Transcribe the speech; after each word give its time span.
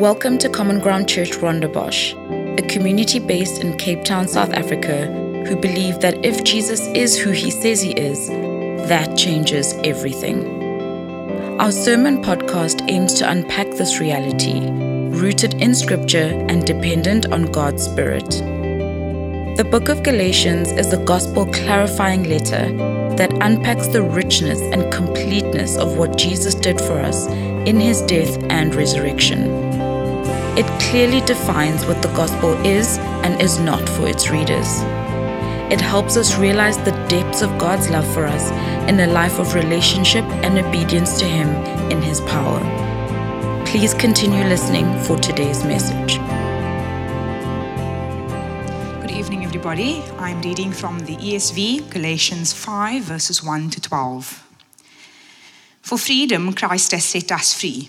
Welcome 0.00 0.38
to 0.38 0.48
Common 0.48 0.80
Ground 0.80 1.06
Church 1.06 1.32
Rondebosch, 1.32 2.14
a 2.58 2.66
community 2.66 3.18
based 3.18 3.62
in 3.62 3.76
Cape 3.76 4.04
Town, 4.04 4.26
South 4.26 4.50
Africa, 4.54 5.06
who 5.46 5.54
believe 5.54 6.00
that 6.00 6.24
if 6.24 6.42
Jesus 6.44 6.86
is 6.88 7.18
who 7.18 7.30
he 7.30 7.50
says 7.50 7.82
he 7.82 7.92
is, 7.92 8.28
that 8.88 9.18
changes 9.18 9.74
everything. 9.84 10.62
Our 11.60 11.70
sermon 11.70 12.22
podcast 12.22 12.90
aims 12.90 13.12
to 13.14 13.30
unpack 13.30 13.70
this 13.72 14.00
reality, 14.00 14.60
rooted 14.60 15.60
in 15.60 15.74
scripture 15.74 16.42
and 16.48 16.66
dependent 16.66 17.30
on 17.30 17.52
God's 17.52 17.84
Spirit. 17.84 18.30
The 19.58 19.68
book 19.70 19.90
of 19.90 20.02
Galatians 20.02 20.72
is 20.72 20.90
a 20.94 21.04
gospel 21.04 21.44
clarifying 21.46 22.24
letter 22.24 22.72
that 23.16 23.32
unpacks 23.42 23.88
the 23.88 24.02
richness 24.02 24.60
and 24.60 24.90
completeness 24.90 25.76
of 25.76 25.98
what 25.98 26.16
Jesus 26.16 26.54
did 26.54 26.80
for 26.80 26.98
us 26.98 27.26
in 27.28 27.78
his 27.78 28.00
death 28.02 28.42
and 28.44 28.74
resurrection. 28.74 29.61
It 30.54 30.66
clearly 30.82 31.22
defines 31.22 31.86
what 31.86 32.02
the 32.02 32.12
gospel 32.12 32.52
is 32.62 32.98
and 33.24 33.40
is 33.40 33.58
not 33.58 33.88
for 33.88 34.06
its 34.06 34.28
readers. 34.28 34.82
It 35.72 35.80
helps 35.80 36.18
us 36.18 36.36
realize 36.36 36.76
the 36.76 36.90
depths 37.08 37.40
of 37.40 37.56
God's 37.56 37.88
love 37.88 38.06
for 38.12 38.26
us 38.26 38.50
in 38.86 39.00
a 39.00 39.06
life 39.06 39.38
of 39.38 39.54
relationship 39.54 40.24
and 40.44 40.58
obedience 40.58 41.18
to 41.20 41.24
Him 41.24 41.48
in 41.90 42.02
His 42.02 42.20
power. 42.20 42.60
Please 43.64 43.94
continue 43.94 44.44
listening 44.44 44.84
for 45.04 45.16
today's 45.16 45.64
message. 45.64 46.18
Good 49.00 49.10
evening, 49.10 49.46
everybody. 49.46 50.02
I'm 50.18 50.42
reading 50.42 50.70
from 50.70 50.98
the 50.98 51.16
ESV, 51.16 51.88
Galatians 51.88 52.52
5, 52.52 53.02
verses 53.04 53.42
1 53.42 53.70
to 53.70 53.80
12. 53.80 54.46
For 55.80 55.96
freedom, 55.96 56.52
Christ 56.52 56.92
has 56.92 57.06
set 57.06 57.32
us 57.32 57.58
free. 57.58 57.88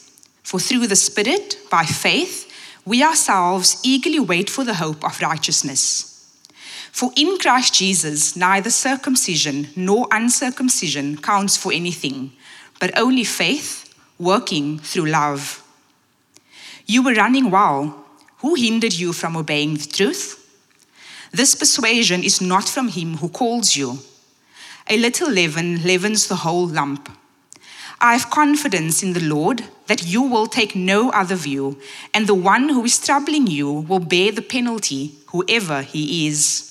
For 0.43 0.59
through 0.59 0.87
the 0.87 0.95
Spirit, 0.95 1.57
by 1.69 1.85
faith, 1.85 2.51
we 2.85 3.03
ourselves 3.03 3.79
eagerly 3.83 4.19
wait 4.19 4.49
for 4.49 4.63
the 4.63 4.75
hope 4.75 5.03
of 5.03 5.21
righteousness. 5.21 6.07
For 6.91 7.11
in 7.15 7.37
Christ 7.37 7.73
Jesus, 7.75 8.35
neither 8.35 8.69
circumcision 8.69 9.69
nor 9.75 10.07
uncircumcision 10.11 11.17
counts 11.17 11.55
for 11.55 11.71
anything, 11.71 12.33
but 12.79 12.97
only 12.97 13.23
faith 13.23 13.93
working 14.19 14.79
through 14.79 15.05
love. 15.05 15.63
You 16.85 17.03
were 17.03 17.13
running 17.13 17.49
well. 17.49 18.05
Who 18.39 18.55
hindered 18.55 18.93
you 18.93 19.13
from 19.13 19.37
obeying 19.37 19.75
the 19.75 19.87
truth? 19.87 20.37
This 21.31 21.55
persuasion 21.55 22.23
is 22.23 22.41
not 22.41 22.67
from 22.67 22.89
him 22.89 23.17
who 23.17 23.29
calls 23.29 23.77
you. 23.77 23.99
A 24.89 24.97
little 24.97 25.29
leaven 25.29 25.83
leavens 25.83 26.27
the 26.27 26.37
whole 26.37 26.67
lump. 26.67 27.07
I 28.01 28.13
have 28.13 28.31
confidence 28.31 29.03
in 29.03 29.13
the 29.13 29.23
Lord 29.23 29.63
that 29.85 30.07
you 30.07 30.23
will 30.23 30.47
take 30.47 30.75
no 30.75 31.11
other 31.11 31.35
view, 31.35 31.77
and 32.15 32.25
the 32.25 32.33
one 32.33 32.69
who 32.69 32.83
is 32.83 32.97
troubling 32.97 33.45
you 33.45 33.71
will 33.71 33.99
bear 33.99 34.31
the 34.31 34.41
penalty, 34.41 35.13
whoever 35.27 35.83
he 35.83 36.27
is. 36.27 36.67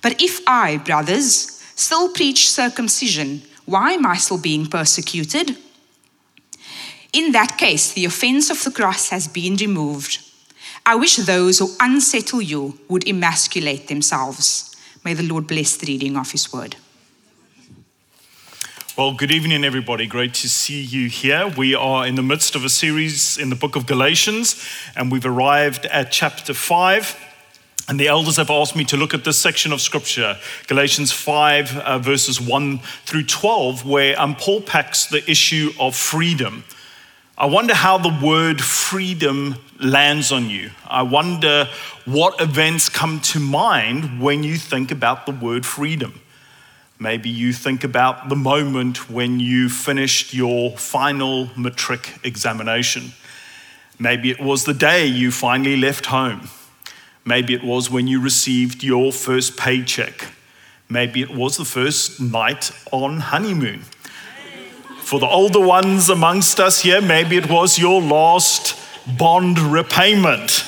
But 0.00 0.22
if 0.22 0.40
I, 0.46 0.76
brothers, 0.76 1.60
still 1.74 2.10
preach 2.10 2.50
circumcision, 2.50 3.42
why 3.66 3.92
am 3.92 4.06
I 4.06 4.16
still 4.16 4.38
being 4.38 4.66
persecuted? 4.66 5.56
In 7.12 7.32
that 7.32 7.58
case, 7.58 7.92
the 7.92 8.04
offense 8.04 8.48
of 8.48 8.62
the 8.62 8.70
cross 8.70 9.08
has 9.08 9.26
been 9.26 9.56
removed. 9.56 10.20
I 10.86 10.94
wish 10.94 11.16
those 11.16 11.58
who 11.58 11.74
unsettle 11.80 12.40
you 12.40 12.78
would 12.88 13.08
emasculate 13.08 13.88
themselves. 13.88 14.76
May 15.04 15.14
the 15.14 15.24
Lord 15.24 15.48
bless 15.48 15.76
the 15.76 15.86
reading 15.86 16.16
of 16.16 16.30
his 16.30 16.52
word. 16.52 16.76
Well, 18.98 19.12
good 19.12 19.30
evening, 19.30 19.62
everybody. 19.62 20.08
Great 20.08 20.34
to 20.34 20.48
see 20.48 20.82
you 20.82 21.08
here. 21.08 21.46
We 21.56 21.72
are 21.72 22.04
in 22.04 22.16
the 22.16 22.22
midst 22.24 22.56
of 22.56 22.64
a 22.64 22.68
series 22.68 23.38
in 23.38 23.48
the 23.48 23.54
book 23.54 23.76
of 23.76 23.86
Galatians, 23.86 24.60
and 24.96 25.12
we've 25.12 25.24
arrived 25.24 25.86
at 25.86 26.10
chapter 26.10 26.52
5. 26.52 27.16
And 27.88 28.00
the 28.00 28.08
elders 28.08 28.38
have 28.38 28.50
asked 28.50 28.74
me 28.74 28.82
to 28.86 28.96
look 28.96 29.14
at 29.14 29.22
this 29.22 29.38
section 29.38 29.72
of 29.72 29.80
scripture, 29.80 30.36
Galatians 30.66 31.12
5, 31.12 31.78
uh, 31.78 31.98
verses 32.00 32.40
1 32.40 32.80
through 33.04 33.22
12, 33.22 33.86
where 33.86 34.16
Paul 34.36 34.62
packs 34.62 35.06
the 35.06 35.22
issue 35.30 35.70
of 35.78 35.94
freedom. 35.94 36.64
I 37.38 37.46
wonder 37.46 37.74
how 37.74 37.98
the 37.98 38.18
word 38.20 38.60
freedom 38.60 39.58
lands 39.78 40.32
on 40.32 40.50
you. 40.50 40.72
I 40.88 41.02
wonder 41.02 41.68
what 42.04 42.40
events 42.40 42.88
come 42.88 43.20
to 43.20 43.38
mind 43.38 44.20
when 44.20 44.42
you 44.42 44.56
think 44.56 44.90
about 44.90 45.24
the 45.24 45.30
word 45.30 45.64
freedom. 45.64 46.20
Maybe 47.00 47.28
you 47.28 47.52
think 47.52 47.84
about 47.84 48.28
the 48.28 48.34
moment 48.36 49.08
when 49.08 49.38
you 49.38 49.68
finished 49.68 50.34
your 50.34 50.76
final 50.76 51.48
matric 51.56 52.18
examination. 52.24 53.12
Maybe 54.00 54.30
it 54.30 54.40
was 54.40 54.64
the 54.64 54.74
day 54.74 55.06
you 55.06 55.30
finally 55.30 55.76
left 55.76 56.06
home. 56.06 56.48
Maybe 57.24 57.54
it 57.54 57.62
was 57.62 57.88
when 57.88 58.08
you 58.08 58.20
received 58.20 58.82
your 58.82 59.12
first 59.12 59.56
paycheck. 59.56 60.26
Maybe 60.88 61.20
it 61.20 61.30
was 61.30 61.56
the 61.56 61.64
first 61.64 62.20
night 62.20 62.72
on 62.90 63.20
honeymoon. 63.20 63.82
For 65.00 65.20
the 65.20 65.28
older 65.28 65.60
ones 65.60 66.08
amongst 66.08 66.58
us 66.58 66.80
here, 66.80 67.00
maybe 67.00 67.36
it 67.36 67.48
was 67.48 67.78
your 67.78 68.02
last 68.02 68.76
bond 69.16 69.58
repayment. 69.58 70.64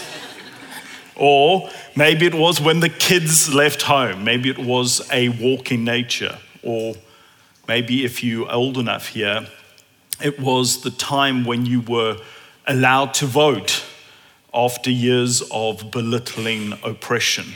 Or 1.17 1.71
maybe 1.97 2.27
it 2.27 2.35
was 2.35 2.61
when 2.61 2.81
the 2.81 2.89
kids 2.89 3.53
left 3.55 3.83
home. 3.83 4.25
Maybe 4.25 4.51
it 4.51 4.59
was 4.59 5.09
a 5.13 5.29
walk 5.29 5.73
in 5.73 5.85
nature. 5.85 6.39
Or 6.63 6.95
maybe 7.67 8.05
if 8.05 8.23
you're 8.23 8.51
old 8.51 8.79
enough 8.79 9.09
here, 9.09 9.47
it 10.23 10.39
was 10.39 10.83
the 10.83 10.91
time 10.91 11.45
when 11.45 11.67
you 11.67 11.81
were 11.81 12.19
allowed 12.67 13.15
to 13.15 13.27
vote 13.27 13.85
after 14.53 14.91
years 14.91 15.43
of 15.51 15.91
belittling 15.91 16.75
oppression. 16.85 17.55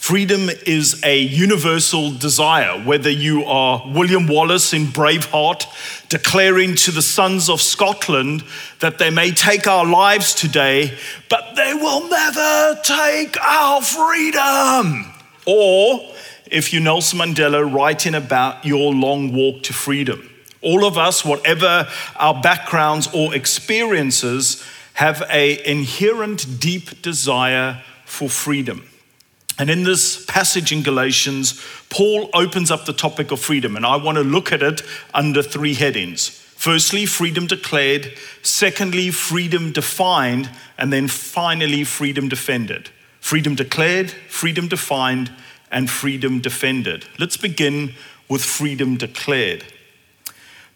Freedom 0.00 0.48
is 0.66 0.98
a 1.04 1.20
universal 1.20 2.10
desire, 2.10 2.82
whether 2.82 3.10
you 3.10 3.44
are 3.44 3.84
William 3.86 4.26
Wallace 4.26 4.72
in 4.72 4.86
Braveheart 4.86 5.66
declaring 6.08 6.74
to 6.76 6.90
the 6.90 7.02
sons 7.02 7.50
of 7.50 7.60
Scotland 7.60 8.42
that 8.80 8.96
they 8.96 9.10
may 9.10 9.30
take 9.30 9.66
our 9.66 9.84
lives 9.84 10.34
today, 10.34 10.96
but 11.28 11.54
they 11.54 11.74
will 11.74 12.08
never 12.08 12.80
take 12.82 13.38
our 13.42 13.82
freedom. 13.82 15.12
Or 15.46 16.00
if 16.50 16.72
you 16.72 16.80
Nelson 16.80 17.18
Mandela 17.18 17.70
writing 17.70 18.14
about 18.14 18.64
your 18.64 18.94
long 18.94 19.34
walk 19.34 19.62
to 19.64 19.74
freedom. 19.74 20.28
All 20.62 20.86
of 20.86 20.96
us, 20.96 21.26
whatever 21.26 21.86
our 22.16 22.40
backgrounds 22.40 23.06
or 23.12 23.34
experiences, 23.34 24.64
have 24.94 25.20
an 25.28 25.58
inherent 25.66 26.58
deep 26.58 27.02
desire 27.02 27.82
for 28.06 28.30
freedom. 28.30 28.89
And 29.58 29.68
in 29.68 29.82
this 29.82 30.24
passage 30.24 30.72
in 30.72 30.82
Galatians, 30.82 31.60
Paul 31.90 32.30
opens 32.32 32.70
up 32.70 32.86
the 32.86 32.92
topic 32.92 33.30
of 33.30 33.40
freedom, 33.40 33.76
and 33.76 33.84
I 33.84 33.96
want 33.96 34.16
to 34.16 34.24
look 34.24 34.52
at 34.52 34.62
it 34.62 34.82
under 35.12 35.42
three 35.42 35.74
headings. 35.74 36.28
Firstly, 36.28 37.06
freedom 37.06 37.46
declared. 37.46 38.12
Secondly, 38.42 39.10
freedom 39.10 39.72
defined. 39.72 40.50
And 40.76 40.92
then 40.92 41.08
finally, 41.08 41.84
freedom 41.84 42.28
defended. 42.28 42.90
Freedom 43.20 43.54
declared, 43.54 44.10
freedom 44.28 44.68
defined, 44.68 45.30
and 45.70 45.88
freedom 45.88 46.40
defended. 46.40 47.06
Let's 47.18 47.36
begin 47.36 47.94
with 48.28 48.44
freedom 48.44 48.96
declared. 48.96 49.64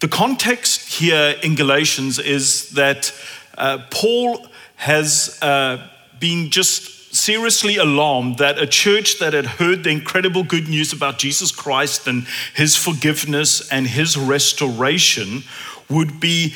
The 0.00 0.08
context 0.08 0.88
here 0.88 1.36
in 1.42 1.54
Galatians 1.54 2.18
is 2.18 2.70
that 2.70 3.12
uh, 3.56 3.78
Paul 3.90 4.46
has 4.76 5.38
uh, 5.42 5.88
been 6.18 6.50
just 6.50 6.93
seriously 7.14 7.76
alarmed 7.76 8.38
that 8.38 8.58
a 8.58 8.66
church 8.66 9.18
that 9.18 9.32
had 9.32 9.46
heard 9.46 9.84
the 9.84 9.90
incredible 9.90 10.42
good 10.42 10.68
news 10.68 10.92
about 10.92 11.18
Jesus 11.18 11.50
Christ 11.50 12.06
and 12.06 12.26
his 12.54 12.76
forgiveness 12.76 13.68
and 13.70 13.86
his 13.86 14.16
restoration 14.16 15.44
would 15.88 16.20
be 16.20 16.54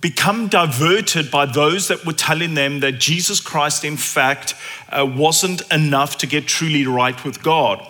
become 0.00 0.48
diverted 0.48 1.30
by 1.30 1.46
those 1.46 1.86
that 1.88 2.04
were 2.04 2.12
telling 2.12 2.54
them 2.54 2.80
that 2.80 2.92
Jesus 2.92 3.40
Christ, 3.40 3.84
in 3.84 3.96
fact, 3.96 4.54
uh, 4.90 5.06
wasn't 5.06 5.62
enough 5.72 6.18
to 6.18 6.26
get 6.26 6.46
truly 6.46 6.84
right 6.84 7.24
with 7.24 7.42
God. 7.42 7.86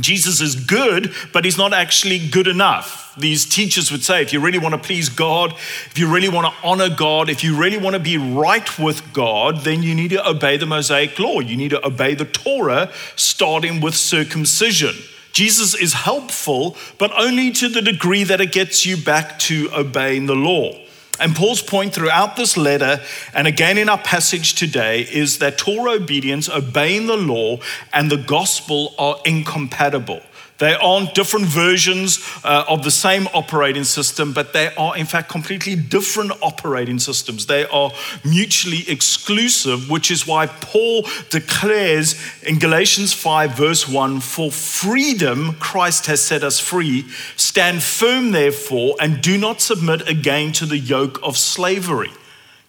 Jesus 0.00 0.40
is 0.40 0.54
good, 0.54 1.14
but 1.32 1.44
he's 1.44 1.58
not 1.58 1.72
actually 1.72 2.18
good 2.18 2.46
enough. 2.46 3.14
These 3.18 3.46
teachers 3.46 3.90
would 3.90 4.04
say 4.04 4.20
if 4.22 4.32
you 4.32 4.40
really 4.40 4.58
want 4.58 4.74
to 4.74 4.78
please 4.78 5.08
God, 5.08 5.52
if 5.52 5.98
you 5.98 6.12
really 6.12 6.28
want 6.28 6.46
to 6.46 6.66
honor 6.66 6.90
God, 6.94 7.30
if 7.30 7.42
you 7.42 7.56
really 7.56 7.78
want 7.78 7.94
to 7.94 8.00
be 8.00 8.18
right 8.18 8.78
with 8.78 9.12
God, 9.14 9.62
then 9.62 9.82
you 9.82 9.94
need 9.94 10.10
to 10.10 10.28
obey 10.28 10.58
the 10.58 10.66
Mosaic 10.66 11.18
law. 11.18 11.40
You 11.40 11.56
need 11.56 11.70
to 11.70 11.86
obey 11.86 12.14
the 12.14 12.26
Torah, 12.26 12.90
starting 13.16 13.80
with 13.80 13.94
circumcision. 13.94 14.94
Jesus 15.32 15.74
is 15.74 15.92
helpful, 15.92 16.76
but 16.98 17.10
only 17.18 17.50
to 17.52 17.68
the 17.68 17.82
degree 17.82 18.24
that 18.24 18.40
it 18.40 18.52
gets 18.52 18.84
you 18.84 18.96
back 18.96 19.38
to 19.40 19.70
obeying 19.74 20.26
the 20.26 20.34
law. 20.34 20.72
And 21.18 21.34
Paul's 21.34 21.62
point 21.62 21.94
throughout 21.94 22.36
this 22.36 22.56
letter, 22.56 23.00
and 23.32 23.46
again 23.46 23.78
in 23.78 23.88
our 23.88 23.98
passage 23.98 24.54
today, 24.54 25.02
is 25.02 25.38
that 25.38 25.58
Torah 25.58 25.92
obedience, 25.92 26.48
obeying 26.48 27.06
the 27.06 27.16
law, 27.16 27.58
and 27.92 28.10
the 28.10 28.16
gospel 28.16 28.94
are 28.98 29.20
incompatible. 29.24 30.22
They 30.58 30.74
aren't 30.74 31.14
different 31.14 31.46
versions 31.46 32.18
uh, 32.42 32.64
of 32.68 32.82
the 32.82 32.90
same 32.90 33.28
operating 33.34 33.84
system, 33.84 34.32
but 34.32 34.52
they 34.52 34.74
are, 34.76 34.96
in 34.96 35.04
fact, 35.04 35.28
completely 35.28 35.76
different 35.76 36.32
operating 36.40 36.98
systems. 36.98 37.46
They 37.46 37.66
are 37.66 37.92
mutually 38.24 38.88
exclusive, 38.88 39.90
which 39.90 40.10
is 40.10 40.26
why 40.26 40.46
Paul 40.46 41.06
declares 41.28 42.14
in 42.42 42.58
Galatians 42.58 43.12
5, 43.12 43.56
verse 43.56 43.86
1 43.86 44.20
For 44.20 44.50
freedom 44.50 45.54
Christ 45.54 46.06
has 46.06 46.22
set 46.22 46.42
us 46.42 46.58
free. 46.58 47.06
Stand 47.36 47.82
firm, 47.82 48.30
therefore, 48.30 48.96
and 48.98 49.20
do 49.20 49.36
not 49.36 49.60
submit 49.60 50.08
again 50.08 50.52
to 50.52 50.66
the 50.66 50.78
yoke 50.78 51.20
of 51.22 51.36
slavery. 51.36 52.10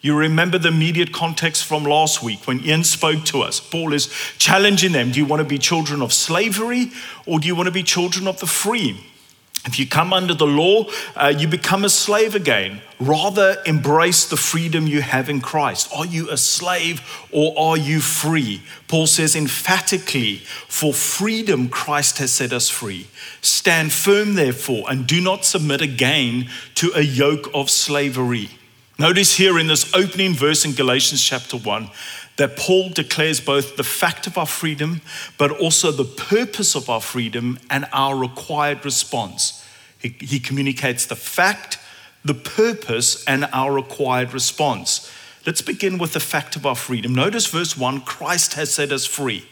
You 0.02 0.16
remember 0.16 0.58
the 0.58 0.68
immediate 0.68 1.12
context 1.12 1.66
from 1.66 1.84
last 1.84 2.22
week 2.22 2.46
when 2.48 2.64
Ian 2.64 2.84
spoke 2.84 3.26
to 3.26 3.42
us. 3.42 3.60
Paul 3.60 3.94
is 3.94 4.08
challenging 4.38 4.92
them 4.92 5.12
Do 5.12 5.20
you 5.20 5.26
want 5.26 5.42
to 5.42 5.48
be 5.48 5.58
children 5.58 6.02
of 6.02 6.14
slavery 6.14 6.92
or 7.26 7.40
do 7.40 7.48
you 7.48 7.56
want 7.56 7.68
to 7.68 7.72
be 7.72 7.84
children 7.84 8.28
of 8.28 8.40
the 8.40 8.48
free? 8.48 8.98
If 9.66 9.78
you 9.80 9.86
come 9.86 10.14
under 10.14 10.34
the 10.34 10.48
law, 10.48 10.86
uh, 11.16 11.34
you 11.38 11.46
become 11.48 11.84
a 11.84 11.90
slave 11.90 12.36
again. 12.36 12.82
Rather, 13.02 13.62
embrace 13.66 14.24
the 14.24 14.38
freedom 14.38 14.88
you 14.88 15.02
have 15.02 15.30
in 15.30 15.42
Christ. 15.42 15.90
Are 15.94 16.06
you 16.06 16.30
a 16.30 16.38
slave 16.38 17.02
or 17.34 17.54
are 17.60 17.78
you 17.78 18.00
free? 18.00 18.62
Paul 18.88 19.08
says 19.08 19.36
emphatically, 19.36 20.38
For 20.70 20.94
freedom 20.94 21.68
Christ 21.68 22.20
has 22.20 22.32
set 22.32 22.54
us 22.54 22.70
free. 22.70 23.08
Stand 23.42 23.92
firm, 23.92 24.36
therefore, 24.36 24.86
and 24.90 25.06
do 25.06 25.20
not 25.20 25.44
submit 25.44 25.82
again 25.82 26.50
to 26.76 26.92
a 26.96 27.02
yoke 27.02 27.50
of 27.54 27.70
slavery. 27.70 28.50
Notice 29.00 29.36
here 29.36 29.60
in 29.60 29.68
this 29.68 29.94
opening 29.94 30.34
verse 30.34 30.66
in 30.66 30.74
Galatians 30.74 31.22
chapter 31.22 31.56
1 31.56 31.92
that 32.38 32.58
Paul 32.58 32.90
declares 32.90 33.40
both 33.40 33.78
the 33.78 33.84
fact 33.84 34.26
of 34.26 34.40
our 34.40 34.48
freedom, 34.48 35.02
but 35.38 35.52
also 35.52 35.92
the 35.92 36.04
purpose 36.04 36.74
of 36.74 36.90
our 36.90 37.02
freedom 37.02 37.60
and 37.70 37.86
our 37.94 38.16
required 38.16 38.84
response. 38.84 39.64
He, 40.00 40.16
he 40.20 40.40
communicates 40.40 41.06
the 41.06 41.16
fact, 41.16 41.78
the 42.26 42.34
purpose, 42.34 43.24
and 43.26 43.46
our 43.54 43.72
required 43.72 44.34
response. 44.34 45.12
Let's 45.46 45.62
begin 45.62 46.00
with 46.00 46.14
the 46.14 46.20
fact 46.20 46.56
of 46.56 46.66
our 46.66 46.76
freedom. 46.76 47.14
Notice 47.14 47.46
verse 47.46 47.78
1 47.78 48.02
Christ 48.02 48.56
has 48.56 48.74
set 48.74 48.92
us 48.92 49.06
free. 49.06 49.46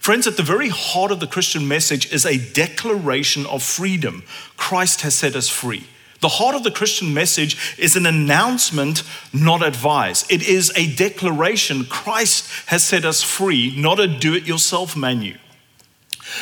Friends, 0.00 0.26
at 0.26 0.38
the 0.38 0.42
very 0.42 0.70
heart 0.70 1.12
of 1.12 1.20
the 1.20 1.26
Christian 1.26 1.68
message 1.68 2.10
is 2.10 2.24
a 2.24 2.38
declaration 2.54 3.44
of 3.44 3.62
freedom. 3.62 4.22
Christ 4.56 5.02
has 5.02 5.14
set 5.14 5.36
us 5.36 5.50
free. 5.50 5.84
The 6.20 6.28
heart 6.28 6.54
of 6.54 6.64
the 6.64 6.70
Christian 6.70 7.14
message 7.14 7.76
is 7.78 7.96
an 7.96 8.04
announcement, 8.04 9.02
not 9.32 9.66
advice. 9.66 10.30
It 10.30 10.46
is 10.46 10.70
a 10.76 10.94
declaration 10.94 11.84
Christ 11.86 12.50
has 12.66 12.84
set 12.84 13.04
us 13.04 13.22
free, 13.22 13.74
not 13.76 13.98
a 13.98 14.06
do 14.06 14.34
it 14.34 14.46
yourself 14.46 14.96
menu. 14.96 15.38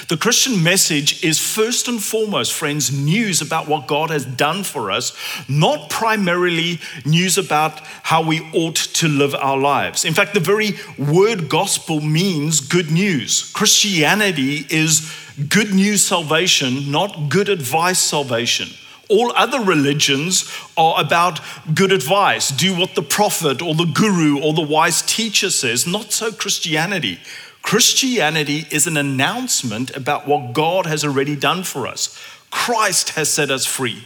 The 0.09 0.17
Christian 0.17 0.63
message 0.63 1.25
is 1.25 1.39
first 1.39 1.89
and 1.89 2.03
foremost, 2.03 2.53
friends, 2.53 2.93
news 2.93 3.41
about 3.41 3.69
what 3.69 3.87
God 3.87 4.11
has 4.11 4.25
done 4.25 4.65
for 4.65 4.91
us, 4.91 5.17
not 5.49 5.89
primarily 5.89 6.81
news 7.07 7.39
about 7.39 7.81
how 8.03 8.23
we 8.23 8.41
ought 8.53 8.77
to 8.77 9.09
live 9.09 9.35
our 9.35 9.57
lives. 9.57 10.05
In 10.05 10.13
fact, 10.13 10.35
the 10.35 10.41
very 10.41 10.73
word 10.99 11.49
gospel 11.49 12.01
means 12.01 12.61
good 12.61 12.91
news. 12.91 13.51
Christianity 13.55 14.67
is 14.69 15.11
good 15.49 15.73
news 15.73 16.05
salvation, 16.05 16.91
not 16.91 17.29
good 17.29 17.49
advice 17.49 18.01
salvation. 18.01 18.69
All 19.09 19.33
other 19.35 19.61
religions 19.61 20.53
are 20.77 21.01
about 21.01 21.41
good 21.75 21.93
advice. 21.93 22.51
Do 22.51 22.77
what 22.77 22.95
the 22.95 23.03
prophet 23.03 23.63
or 23.63 23.75
the 23.75 23.87
guru 23.87 24.41
or 24.41 24.53
the 24.53 24.61
wise 24.63 25.03
teacher 25.03 25.51
says. 25.51 25.87
Not 25.87 26.13
so 26.13 26.31
Christianity. 26.31 27.19
Christianity 27.63 28.67
is 28.71 28.87
an 28.87 28.97
announcement 28.97 29.95
about 29.97 30.27
what 30.27 30.53
God 30.53 30.87
has 30.87 31.05
already 31.05 31.37
done 31.37 31.65
for 31.65 31.87
us. 31.87 32.19
Christ 32.51 33.11
has 33.11 33.29
set 33.29 33.51
us 33.51 33.67
free. 33.67 34.05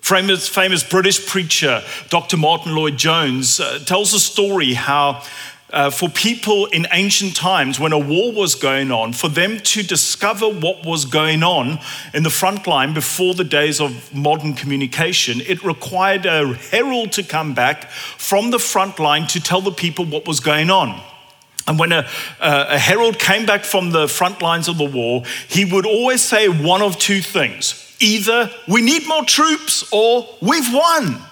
Famous, 0.00 0.48
famous 0.48 0.82
British 0.82 1.26
preacher, 1.26 1.82
Dr. 2.10 2.36
Martyn 2.36 2.74
Lloyd-Jones, 2.74 3.58
uh, 3.58 3.78
tells 3.86 4.12
a 4.12 4.20
story 4.20 4.74
how 4.74 5.22
uh, 5.74 5.90
for 5.90 6.08
people 6.08 6.66
in 6.66 6.86
ancient 6.92 7.34
times 7.34 7.80
when 7.80 7.92
a 7.92 7.98
war 7.98 8.32
was 8.32 8.54
going 8.54 8.92
on, 8.92 9.12
for 9.12 9.28
them 9.28 9.58
to 9.58 9.82
discover 9.82 10.48
what 10.48 10.86
was 10.86 11.04
going 11.04 11.42
on 11.42 11.80
in 12.14 12.22
the 12.22 12.30
front 12.30 12.66
line 12.66 12.94
before 12.94 13.34
the 13.34 13.44
days 13.44 13.80
of 13.80 14.14
modern 14.14 14.54
communication, 14.54 15.40
it 15.40 15.62
required 15.64 16.26
a 16.26 16.54
herald 16.54 17.10
to 17.12 17.24
come 17.24 17.54
back 17.54 17.90
from 17.90 18.52
the 18.52 18.58
front 18.58 19.00
line 19.00 19.26
to 19.26 19.40
tell 19.40 19.60
the 19.60 19.72
people 19.72 20.04
what 20.04 20.28
was 20.28 20.38
going 20.38 20.70
on. 20.70 21.00
And 21.66 21.78
when 21.78 21.92
a, 21.92 22.06
a 22.40 22.78
herald 22.78 23.18
came 23.18 23.44
back 23.44 23.64
from 23.64 23.90
the 23.90 24.06
front 24.06 24.42
lines 24.42 24.68
of 24.68 24.78
the 24.78 24.84
war, 24.84 25.24
he 25.48 25.64
would 25.64 25.86
always 25.86 26.22
say 26.22 26.48
one 26.48 26.82
of 26.82 26.98
two 26.98 27.20
things 27.20 27.80
either 28.00 28.50
we 28.68 28.82
need 28.82 29.06
more 29.06 29.24
troops 29.24 29.88
or 29.92 30.28
we've 30.40 30.72
won. 30.72 31.22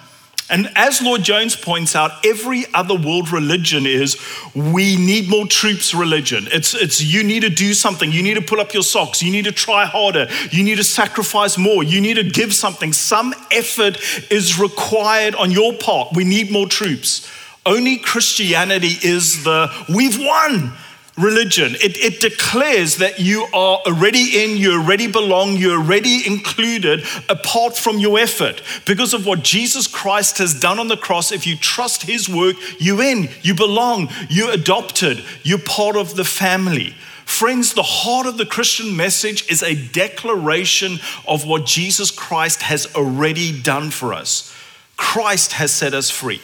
And 0.49 0.69
as 0.75 1.01
Lloyd-Jones 1.01 1.55
points 1.55 1.95
out, 1.95 2.25
every 2.25 2.65
other 2.73 2.95
world 2.95 3.31
religion 3.31 3.85
is 3.85 4.17
we 4.53 4.97
need 4.97 5.29
more 5.29 5.47
troops 5.47 5.93
religion. 5.95 6.47
It's, 6.51 6.75
it's 6.75 7.01
you 7.01 7.23
need 7.23 7.41
to 7.41 7.49
do 7.49 7.73
something. 7.73 8.11
You 8.11 8.21
need 8.21 8.35
to 8.35 8.41
pull 8.41 8.59
up 8.59 8.73
your 8.73 8.83
socks. 8.83 9.23
You 9.23 9.31
need 9.31 9.45
to 9.45 9.51
try 9.51 9.85
harder. 9.85 10.27
You 10.51 10.63
need 10.63 10.75
to 10.77 10.83
sacrifice 10.83 11.57
more. 11.57 11.83
You 11.83 12.01
need 12.01 12.15
to 12.15 12.23
give 12.23 12.53
something. 12.53 12.93
Some 12.93 13.33
effort 13.51 13.97
is 14.29 14.59
required 14.59 15.33
on 15.35 15.49
your 15.51 15.73
part. 15.73 16.13
We 16.13 16.25
need 16.25 16.51
more 16.51 16.67
troops. 16.67 17.27
Only 17.65 17.97
Christianity 17.97 18.97
is 19.01 19.45
the 19.45 19.71
we've 19.87 20.19
won 20.19 20.73
religion. 21.17 21.75
It, 21.75 21.97
it, 21.97 22.19
declares 22.19 22.97
that 22.97 23.19
you 23.19 23.43
are 23.53 23.79
already 23.85 24.43
in, 24.43 24.57
you 24.57 24.79
already 24.79 25.07
belong, 25.07 25.57
you're 25.57 25.79
already 25.79 26.25
included 26.25 27.03
apart 27.29 27.77
from 27.77 27.99
your 27.99 28.17
effort. 28.17 28.61
Because 28.85 29.13
of 29.13 29.25
what 29.25 29.43
Jesus 29.43 29.87
Christ 29.87 30.39
has 30.39 30.59
done 30.59 30.79
on 30.79 30.87
the 30.87 30.97
cross, 30.97 31.31
if 31.31 31.45
you 31.45 31.55
trust 31.55 32.03
his 32.03 32.27
work, 32.27 32.55
you 32.79 33.01
in, 33.01 33.29
you 33.41 33.53
belong, 33.53 34.09
you're 34.29 34.51
adopted, 34.51 35.23
you're 35.43 35.59
part 35.59 35.95
of 35.95 36.15
the 36.15 36.25
family. 36.25 36.95
Friends, 37.25 37.73
the 37.73 37.83
heart 37.83 38.25
of 38.25 38.37
the 38.37 38.45
Christian 38.45 38.95
message 38.95 39.49
is 39.49 39.63
a 39.63 39.75
declaration 39.75 40.99
of 41.27 41.45
what 41.45 41.65
Jesus 41.65 42.11
Christ 42.11 42.63
has 42.63 42.93
already 42.95 43.61
done 43.61 43.91
for 43.91 44.13
us. 44.13 44.55
Christ 44.97 45.53
has 45.53 45.71
set 45.71 45.93
us 45.93 46.09
free. 46.09 46.41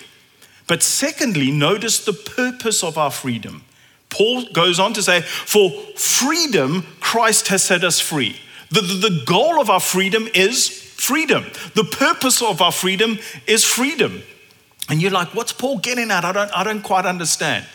But 0.68 0.84
secondly, 0.84 1.52
notice 1.52 2.04
the 2.04 2.14
purpose 2.14 2.84
of 2.84 2.98
our 2.98 3.12
freedom. 3.12 3.64
Paul 4.10 4.46
goes 4.54 4.80
on 4.80 4.94
to 4.94 5.04
say, 5.04 5.22
For 5.22 5.70
freedom, 5.96 6.86
Christ 7.00 7.50
has 7.50 7.64
set 7.64 7.84
us 7.84 8.00
free. 8.00 8.40
The, 8.72 8.82
the, 8.82 9.10
the, 9.10 9.24
goal 9.26 9.60
of 9.60 9.70
our 9.70 9.80
freedom 9.80 10.28
is 10.36 10.68
freedom. 10.68 11.46
The 11.74 11.84
purpose 11.84 12.42
of 12.42 12.62
our 12.62 12.72
freedom 12.72 13.18
is 13.48 13.64
freedom. 13.64 14.22
And 14.90 15.02
you're 15.02 15.12
like, 15.12 15.34
what's 15.34 15.54
Paul 15.54 15.78
getting 15.78 16.12
at? 16.12 16.26
I 16.26 16.32
don't, 16.32 16.52
I 16.52 16.64
don't 16.64 16.82
quite 16.82 17.06
understand. 17.06 17.66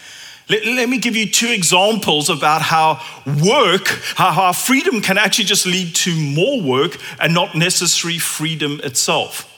Let, 0.48 0.64
let 0.66 0.88
me 0.88 0.98
give 0.98 1.16
you 1.16 1.30
two 1.30 1.48
examples 1.48 2.28
about 2.28 2.60
how 2.60 3.00
work, 3.44 3.86
how, 4.16 4.32
how 4.32 4.52
freedom 4.52 5.00
can 5.00 5.16
actually 5.16 5.46
just 5.46 5.64
lead 5.64 5.94
to 5.96 6.14
more 6.14 6.60
work 6.60 6.98
and 7.20 7.32
not 7.32 7.54
necessary 7.54 8.18
freedom 8.18 8.80
itself. 8.82 9.50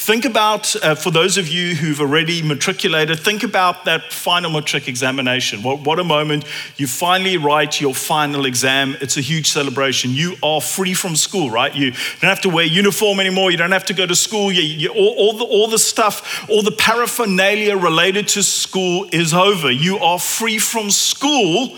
Think 0.00 0.24
about, 0.24 0.74
uh, 0.76 0.94
for 0.94 1.10
those 1.10 1.36
of 1.36 1.46
you 1.46 1.74
who've 1.74 2.00
already 2.00 2.40
matriculated, 2.40 3.20
think 3.20 3.42
about 3.42 3.84
that 3.84 4.14
final 4.14 4.50
matric 4.50 4.88
examination. 4.88 5.62
What, 5.62 5.80
what, 5.80 5.98
a 5.98 6.04
moment. 6.04 6.46
You 6.78 6.86
finally 6.86 7.36
write 7.36 7.82
your 7.82 7.92
final 7.92 8.46
exam. 8.46 8.96
It's 9.02 9.18
a 9.18 9.20
huge 9.20 9.50
celebration. 9.50 10.12
You 10.12 10.36
are 10.42 10.62
free 10.62 10.94
from 10.94 11.16
school, 11.16 11.50
right? 11.50 11.74
You 11.74 11.90
don't 11.90 12.30
have 12.30 12.40
to 12.40 12.48
wear 12.48 12.64
uniform 12.64 13.20
anymore. 13.20 13.50
You 13.50 13.58
don't 13.58 13.72
have 13.72 13.84
to 13.84 13.92
go 13.92 14.06
to 14.06 14.14
school. 14.14 14.50
You, 14.50 14.62
you, 14.62 14.88
all, 14.88 15.14
all, 15.18 15.32
the, 15.34 15.44
all 15.44 15.68
the 15.68 15.78
stuff, 15.78 16.48
all 16.48 16.62
the 16.62 16.72
paraphernalia 16.72 17.76
related 17.76 18.26
to 18.28 18.42
school 18.42 19.06
is 19.12 19.34
over. 19.34 19.70
You 19.70 19.98
are 19.98 20.18
free 20.18 20.58
from 20.58 20.90
school 20.90 21.76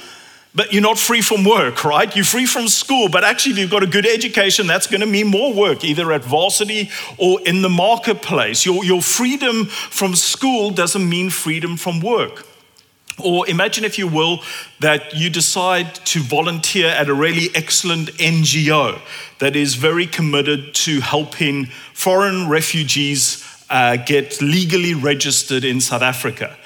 but 0.54 0.72
you're 0.72 0.82
not 0.82 0.98
free 0.98 1.22
from 1.22 1.44
work, 1.44 1.84
right? 1.84 2.14
You're 2.14 2.24
free 2.24 2.44
from 2.44 2.68
school, 2.68 3.08
but 3.08 3.24
actually, 3.24 3.52
if 3.52 3.58
you've 3.58 3.70
got 3.70 3.82
a 3.82 3.86
good 3.86 4.06
education, 4.06 4.66
that's 4.66 4.86
going 4.86 5.00
to 5.00 5.06
mean 5.06 5.28
more 5.28 5.54
work, 5.54 5.82
either 5.82 6.12
at 6.12 6.24
varsity 6.24 6.90
or 7.16 7.40
in 7.46 7.62
the 7.62 7.70
marketplace. 7.70 8.66
Your, 8.66 8.84
your 8.84 9.00
freedom 9.00 9.64
from 9.66 10.14
school 10.14 10.70
doesn't 10.70 11.08
mean 11.08 11.30
freedom 11.30 11.76
from 11.76 12.00
work. 12.00 12.46
Or 13.22 13.48
imagine, 13.48 13.84
if 13.84 13.98
you 13.98 14.08
will, 14.08 14.40
that 14.80 15.14
you 15.14 15.30
decide 15.30 15.94
to 16.06 16.20
volunteer 16.20 16.88
at 16.88 17.08
a 17.08 17.14
really 17.14 17.48
excellent 17.54 18.10
NGO 18.12 19.00
that 19.38 19.56
is 19.56 19.74
very 19.74 20.06
committed 20.06 20.74
to 20.74 21.00
helping 21.00 21.66
foreign 21.94 22.48
refugees 22.48 23.46
uh, 23.70 23.96
get 23.96 24.42
legally 24.42 24.92
registered 24.92 25.64
in 25.64 25.80
South 25.80 26.02
Africa 26.02 26.58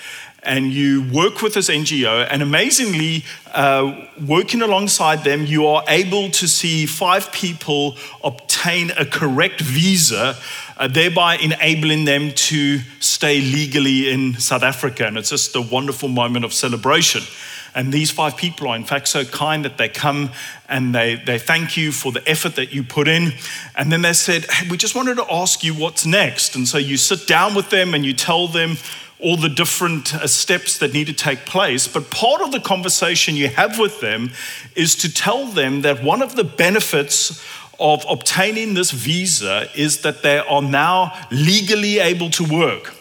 and 0.46 0.72
you 0.72 1.02
work 1.12 1.42
with 1.42 1.54
this 1.54 1.68
NGO, 1.68 2.26
and 2.30 2.40
amazingly, 2.40 3.24
uh, 3.52 4.06
working 4.26 4.62
alongside 4.62 5.24
them, 5.24 5.44
you 5.44 5.66
are 5.66 5.82
able 5.88 6.30
to 6.30 6.46
see 6.46 6.86
five 6.86 7.32
people 7.32 7.96
obtain 8.22 8.92
a 8.92 9.04
correct 9.04 9.60
visa, 9.60 10.36
uh, 10.76 10.86
thereby 10.86 11.36
enabling 11.36 12.04
them 12.04 12.30
to 12.32 12.78
stay 13.00 13.40
legally 13.40 14.08
in 14.08 14.34
South 14.38 14.62
Africa. 14.62 15.06
And 15.06 15.18
it's 15.18 15.30
just 15.30 15.56
a 15.56 15.60
wonderful 15.60 16.08
moment 16.08 16.44
of 16.44 16.54
celebration. 16.54 17.22
And 17.74 17.92
these 17.92 18.10
five 18.10 18.38
people 18.38 18.68
are, 18.68 18.76
in 18.76 18.84
fact, 18.84 19.08
so 19.08 19.24
kind 19.24 19.64
that 19.66 19.76
they 19.76 19.90
come 19.90 20.30
and 20.66 20.94
they, 20.94 21.16
they 21.16 21.38
thank 21.38 21.76
you 21.76 21.92
for 21.92 22.10
the 22.10 22.26
effort 22.26 22.56
that 22.56 22.72
you 22.72 22.82
put 22.82 23.06
in. 23.06 23.34
And 23.76 23.92
then 23.92 24.00
they 24.00 24.14
said, 24.14 24.46
hey, 24.50 24.66
We 24.70 24.78
just 24.78 24.94
wanted 24.94 25.16
to 25.16 25.26
ask 25.30 25.62
you 25.62 25.74
what's 25.74 26.06
next. 26.06 26.56
And 26.56 26.66
so 26.66 26.78
you 26.78 26.96
sit 26.96 27.26
down 27.26 27.54
with 27.54 27.68
them 27.68 27.92
and 27.92 28.02
you 28.02 28.14
tell 28.14 28.48
them 28.48 28.78
all 29.18 29.36
the 29.36 29.48
different 29.48 30.14
uh, 30.14 30.26
steps 30.26 30.78
that 30.78 30.92
need 30.92 31.06
to 31.06 31.12
take 31.12 31.46
place. 31.46 31.88
But 31.88 32.10
part 32.10 32.42
of 32.42 32.52
the 32.52 32.60
conversation 32.60 33.34
you 33.34 33.48
have 33.48 33.78
with 33.78 34.00
them 34.00 34.30
is 34.74 34.94
to 34.96 35.12
tell 35.12 35.46
them 35.46 35.82
that 35.82 36.02
one 36.02 36.22
of 36.22 36.36
the 36.36 36.44
benefits 36.44 37.42
of 37.78 38.04
obtaining 38.08 38.74
this 38.74 38.90
visa 38.90 39.68
is 39.74 40.02
that 40.02 40.22
they 40.22 40.38
are 40.38 40.62
now 40.62 41.12
legally 41.30 41.98
able 41.98 42.30
to 42.30 42.44
work. 42.44 42.94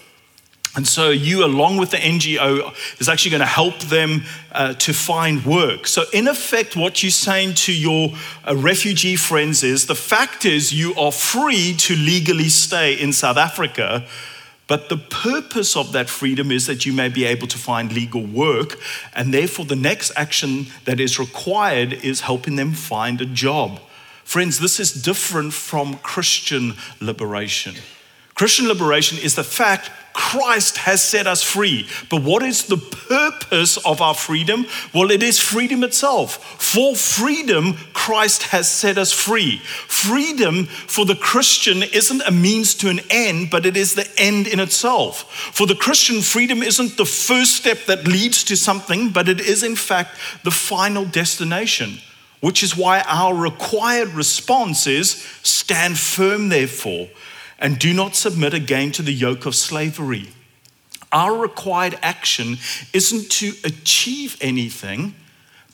And 0.76 0.86
so, 0.86 1.10
you, 1.10 1.46
along 1.46 1.78
with 1.78 1.92
the 1.92 1.98
NGO, 1.98 2.74
is 3.00 3.08
actually 3.08 3.32
going 3.32 3.40
to 3.40 3.46
help 3.46 3.80
them 3.80 4.24
uh, 4.52 4.74
to 4.74 4.94
find 4.94 5.46
work. 5.46 5.88
So, 5.88 6.04
in 6.12 6.28
effect, 6.28 6.76
what 6.76 7.02
you're 7.02 7.12
saying 7.12 7.54
to 7.54 7.74
your 7.74 8.10
uh, 8.46 8.58
refugee 8.58 9.16
friends 9.16 9.64
is 9.64 9.86
the 9.86 9.96
fact 9.96 10.44
is 10.44 10.74
you 10.74 10.94
are 10.96 11.14
free 11.14 11.76
to 11.78 11.96
legally 11.96 12.50
stay 12.50 12.94
in 12.94 13.14
South 13.14 13.38
Africa 13.38 14.06
but 14.68 14.90
the 14.90 14.98
purpose 14.98 15.76
of 15.76 15.92
that 15.92 16.10
freedom 16.10 16.52
is 16.52 16.66
that 16.66 16.86
you 16.86 16.94
may 16.94 17.10
be 17.10 17.26
able 17.26 17.48
to 17.48 17.58
find 17.58 17.92
legal 17.92 18.26
work, 18.26 18.80
and 19.14 19.34
therefore 19.34 19.66
the 19.66 19.76
next 19.76 20.12
action 20.16 20.68
that 20.86 21.00
is 21.00 21.20
required 21.20 21.94
is 21.94 22.22
helping 22.22 22.56
them 22.56 22.74
find 22.74 23.22
a 23.22 23.26
job. 23.26 23.80
Friends, 24.24 24.60
this 24.60 24.80
is 24.80 24.92
different 24.92 25.54
from 25.54 25.98
Christian 26.00 26.74
liberation. 27.00 27.76
Christian 28.36 28.68
liberation 28.68 29.18
is 29.18 29.36
the 29.36 29.44
fact 29.44 29.90
Christ 30.16 30.78
has 30.78 31.02
set 31.04 31.28
us 31.28 31.44
free. 31.44 31.88
But 32.10 32.24
what 32.24 32.42
is 32.42 32.66
the 32.66 32.78
purpose 32.78 33.78
of 33.86 34.02
our 34.02 34.14
freedom? 34.14 34.66
Well, 34.94 35.12
it 35.12 35.22
is 35.22 35.40
freedom 35.40 35.84
itself. 35.84 36.38
For 36.62 36.96
freedom, 36.96 37.74
Christ 37.94 38.44
has 38.44 38.70
set 38.70 38.98
us 38.98 39.12
free. 39.12 39.58
Freedom 39.88 40.66
for 40.66 41.06
the 41.06 41.16
Christian 41.16 41.84
isn't 41.84 42.22
a 42.22 42.32
means 42.32 42.76
to 42.76 42.90
an 42.90 43.02
end, 43.10 43.50
but 43.52 43.66
it 43.66 43.76
is 43.76 43.96
the 43.96 44.10
end 44.18 44.48
in 44.48 44.62
itself. 44.62 45.30
For 45.54 45.68
the 45.68 45.76
Christian, 45.76 46.22
freedom 46.22 46.64
isn't 46.64 46.96
the 46.96 47.06
first 47.06 47.56
step 47.56 47.86
that 47.88 48.08
leads 48.08 48.44
to 48.46 48.56
something, 48.56 49.10
but 49.10 49.28
it 49.28 49.42
is, 49.42 49.64
in 49.64 49.76
fact, 49.76 50.18
the 50.44 50.52
final 50.52 51.04
destination. 51.04 52.00
Which 52.40 52.64
is 52.64 52.78
why 52.78 53.02
our 53.02 53.36
required 53.36 54.10
response 54.10 54.88
is 54.88 55.12
stand 55.42 55.98
firm, 55.98 56.48
therefore 56.48 57.10
and 57.60 57.80
do 57.80 57.94
not 57.94 58.16
submit 58.16 58.54
again 58.54 58.92
to 58.94 59.02
the 59.02 59.14
yoke 59.14 59.46
of 59.46 59.56
slavery. 59.56 60.30
Our 61.12 61.38
required 61.38 61.98
action 62.02 62.58
isn't 62.94 63.32
to 63.32 63.54
achieve 63.64 64.38
anything, 64.42 65.16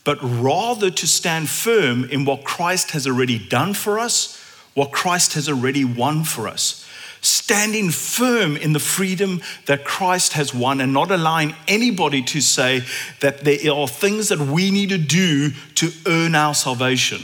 but 0.04 0.18
rather 0.22 0.90
to 0.90 1.06
stand 1.06 1.48
firm 1.48 2.04
in 2.04 2.24
what 2.24 2.44
Christ 2.44 2.92
has 2.92 3.06
already 3.06 3.38
done 3.38 3.74
for 3.74 3.98
us, 3.98 4.40
what 4.74 4.92
Christ 4.92 5.34
has 5.34 5.48
already 5.48 5.84
won 5.84 6.24
for 6.24 6.48
us. 6.48 6.86
Standing 7.20 7.90
firm 7.90 8.56
in 8.56 8.72
the 8.72 8.80
freedom 8.80 9.40
that 9.66 9.84
Christ 9.84 10.32
has 10.32 10.52
won 10.52 10.80
and 10.80 10.92
not 10.92 11.12
allowing 11.12 11.54
anybody 11.68 12.22
to 12.22 12.40
say 12.40 12.82
that 13.20 13.40
there 13.40 13.72
are 13.72 13.86
things 13.86 14.28
that 14.28 14.40
we 14.40 14.72
need 14.72 14.88
to 14.88 14.98
do 14.98 15.50
to 15.76 15.92
earn 16.06 16.34
our 16.34 16.54
salvation. 16.54 17.22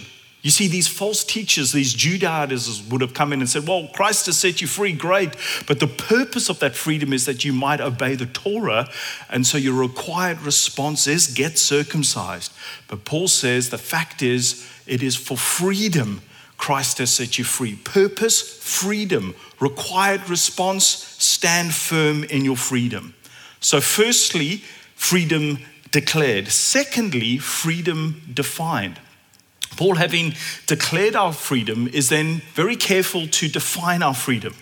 You 0.48 0.52
see, 0.52 0.66
these 0.66 0.88
false 0.88 1.24
teachers, 1.24 1.72
these 1.72 1.92
Judaizers 1.92 2.82
would 2.84 3.02
have 3.02 3.12
come 3.12 3.34
in 3.34 3.40
and 3.40 3.50
said, 3.50 3.68
Well, 3.68 3.86
Christ 3.88 4.24
has 4.24 4.38
set 4.38 4.62
you 4.62 4.66
free, 4.66 4.94
great. 4.94 5.36
But 5.66 5.78
the 5.78 5.86
purpose 5.86 6.48
of 6.48 6.58
that 6.60 6.74
freedom 6.74 7.12
is 7.12 7.26
that 7.26 7.44
you 7.44 7.52
might 7.52 7.82
obey 7.82 8.14
the 8.14 8.24
Torah. 8.24 8.88
And 9.28 9.46
so 9.46 9.58
your 9.58 9.74
required 9.74 10.40
response 10.40 11.06
is 11.06 11.26
get 11.26 11.58
circumcised. 11.58 12.50
But 12.86 13.04
Paul 13.04 13.28
says 13.28 13.68
the 13.68 13.76
fact 13.76 14.22
is, 14.22 14.66
it 14.86 15.02
is 15.02 15.16
for 15.16 15.36
freedom 15.36 16.22
Christ 16.56 16.96
has 16.96 17.10
set 17.10 17.36
you 17.36 17.44
free. 17.44 17.76
Purpose, 17.76 18.40
freedom. 18.40 19.34
Required 19.60 20.30
response, 20.30 20.86
stand 20.86 21.74
firm 21.74 22.24
in 22.24 22.46
your 22.46 22.56
freedom. 22.56 23.14
So, 23.60 23.82
firstly, 23.82 24.62
freedom 24.94 25.58
declared. 25.90 26.48
Secondly, 26.48 27.36
freedom 27.36 28.22
defined. 28.32 28.98
Paul, 29.78 29.94
having 29.94 30.34
declared 30.66 31.14
our 31.14 31.32
freedom, 31.32 31.86
is 31.86 32.08
then 32.08 32.42
very 32.54 32.74
careful 32.74 33.28
to 33.28 33.48
define 33.48 34.02
our 34.02 34.12
freedom. 34.12 34.54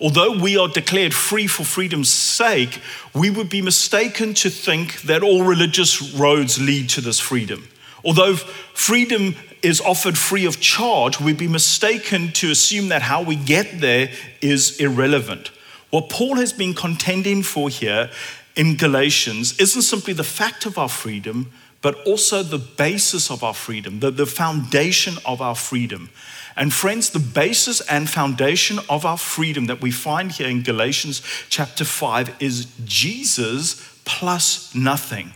Although 0.00 0.40
we 0.40 0.58
are 0.58 0.66
declared 0.66 1.14
free 1.14 1.46
for 1.46 1.62
freedom's 1.62 2.12
sake, 2.12 2.80
we 3.14 3.30
would 3.30 3.48
be 3.48 3.62
mistaken 3.62 4.34
to 4.34 4.50
think 4.50 5.02
that 5.02 5.22
all 5.22 5.44
religious 5.44 6.12
roads 6.14 6.60
lead 6.60 6.88
to 6.90 7.00
this 7.00 7.20
freedom. 7.20 7.68
Although 8.04 8.34
freedom 8.74 9.36
is 9.62 9.80
offered 9.80 10.18
free 10.18 10.46
of 10.46 10.58
charge, 10.58 11.20
we'd 11.20 11.38
be 11.38 11.46
mistaken 11.46 12.32
to 12.32 12.50
assume 12.50 12.88
that 12.88 13.02
how 13.02 13.22
we 13.22 13.36
get 13.36 13.80
there 13.80 14.10
is 14.42 14.80
irrelevant. 14.80 15.52
What 15.90 16.10
Paul 16.10 16.34
has 16.38 16.52
been 16.52 16.74
contending 16.74 17.44
for 17.44 17.68
here 17.68 18.10
in 18.56 18.76
Galatians 18.76 19.56
isn't 19.60 19.82
simply 19.82 20.12
the 20.12 20.24
fact 20.24 20.66
of 20.66 20.76
our 20.76 20.88
freedom, 20.88 21.52
but 21.86 22.04
also 22.04 22.42
the 22.42 22.58
basis 22.58 23.30
of 23.30 23.44
our 23.44 23.54
freedom, 23.54 24.00
the, 24.00 24.10
the 24.10 24.26
foundation 24.26 25.18
of 25.24 25.40
our 25.40 25.54
freedom. 25.54 26.10
And 26.56 26.74
friends, 26.74 27.10
the 27.10 27.20
basis 27.20 27.80
and 27.82 28.10
foundation 28.10 28.80
of 28.90 29.06
our 29.06 29.16
freedom 29.16 29.66
that 29.66 29.80
we 29.80 29.92
find 29.92 30.32
here 30.32 30.48
in 30.48 30.64
Galatians 30.64 31.22
chapter 31.48 31.84
5 31.84 32.42
is 32.42 32.64
Jesus 32.84 34.00
plus 34.04 34.74
nothing. 34.74 35.30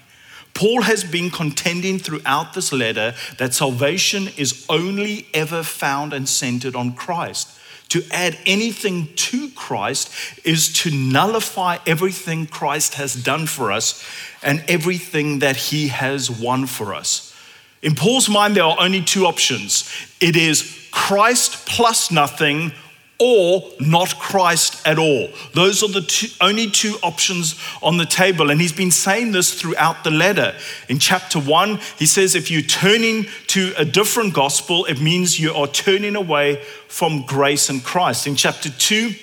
Paul 0.53 0.83
has 0.83 1.05
been 1.05 1.31
contending 1.31 2.01
throughout 2.01 2.55
this 2.55 2.73
letter 2.73 3.15
that 3.39 3.55
salvation 3.55 4.27
is 4.37 4.67
only 4.69 5.29
ever 5.33 5.63
found 5.63 6.13
and 6.13 6.29
centered 6.29 6.75
on 6.75 6.95
Christ. 6.95 7.61
To 7.91 8.03
add 8.11 8.37
anything 8.47 9.09
to 9.15 9.51
Christ 9.51 10.13
is 10.45 10.73
to 10.83 10.91
nullify 10.91 11.79
everything 11.87 12.47
Christ 12.47 12.95
has 12.95 13.15
done 13.15 13.47
for 13.47 13.71
us 13.71 14.05
and 14.43 14.65
everything 14.69 15.41
that 15.41 15.57
he 15.57 15.89
has 15.89 16.31
won 16.31 16.67
for 16.67 16.95
us. 16.95 17.35
In 17.83 17.95
Paul's 17.95 18.29
mind, 18.29 18.57
there 18.57 18.65
are 18.65 18.77
only 18.79 19.03
two 19.03 19.27
options 19.27 19.91
it 20.21 20.37
is 20.37 20.89
Christ 20.91 21.67
plus 21.67 22.11
nothing 22.11 22.73
or 23.21 23.63
not 23.79 24.19
Christ 24.19 24.87
at 24.87 24.99
all. 24.99 25.29
Those 25.53 25.83
are 25.83 25.89
the 25.89 26.01
two, 26.01 26.29
only 26.41 26.71
two 26.71 26.95
options 27.03 27.61
on 27.83 27.99
the 27.99 28.07
table. 28.07 28.51
And 28.51 28.59
he's 28.59 28.73
been 28.73 28.91
saying 28.91 29.33
this 29.33 29.61
throughout 29.61 30.05
the 30.05 30.11
letter. 30.11 30.55
In 30.89 30.99
chapter 30.99 31.39
one, 31.39 31.81
he 31.99 32.07
says, 32.07 32.35
if 32.35 32.51
you're 32.51 32.63
turning 32.63 33.27
to 33.49 33.75
a 33.77 33.85
different 33.85 34.33
gospel, 34.33 34.87
it 34.87 35.03
means 35.03 35.39
you 35.39 35.53
are 35.53 35.67
turning 35.67 36.17
away 36.17 36.63
from 36.89 37.27
grace 37.27 37.69
and 37.69 37.85
Christ. 37.85 38.27
In 38.27 38.37
chapter 38.37 38.71
two, 38.71 39.15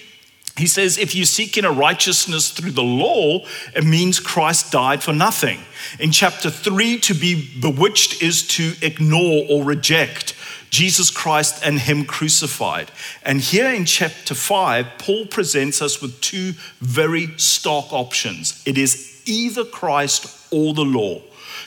he 0.57 0.67
says, 0.67 0.97
if 0.97 1.13
you 1.13 1.25
seek 1.25 1.57
in 1.57 1.65
a 1.65 1.71
righteousness 1.71 2.49
through 2.49 2.71
the 2.71 2.83
law, 2.83 3.45
it 3.75 3.83
means 3.83 4.19
Christ 4.19 4.71
died 4.71 5.03
for 5.03 5.13
nothing. 5.13 5.59
In 5.99 6.11
chapter 6.11 6.49
three, 6.49 6.99
to 7.01 7.13
be 7.13 7.49
bewitched 7.59 8.21
is 8.21 8.47
to 8.49 8.73
ignore 8.81 9.45
or 9.49 9.63
reject. 9.63 10.33
Jesus 10.69 11.09
Christ 11.09 11.63
and 11.63 11.79
Him 11.79 12.05
crucified. 12.05 12.91
And 13.23 13.39
here 13.39 13.69
in 13.69 13.85
chapter 13.85 14.35
5, 14.35 14.97
Paul 14.97 15.25
presents 15.27 15.81
us 15.81 16.01
with 16.01 16.19
two 16.21 16.53
very 16.79 17.27
stark 17.37 17.93
options 17.93 18.61
it 18.65 18.77
is 18.77 19.21
either 19.25 19.63
Christ 19.63 20.51
or 20.51 20.73
the 20.73 20.85
law. 20.85 21.21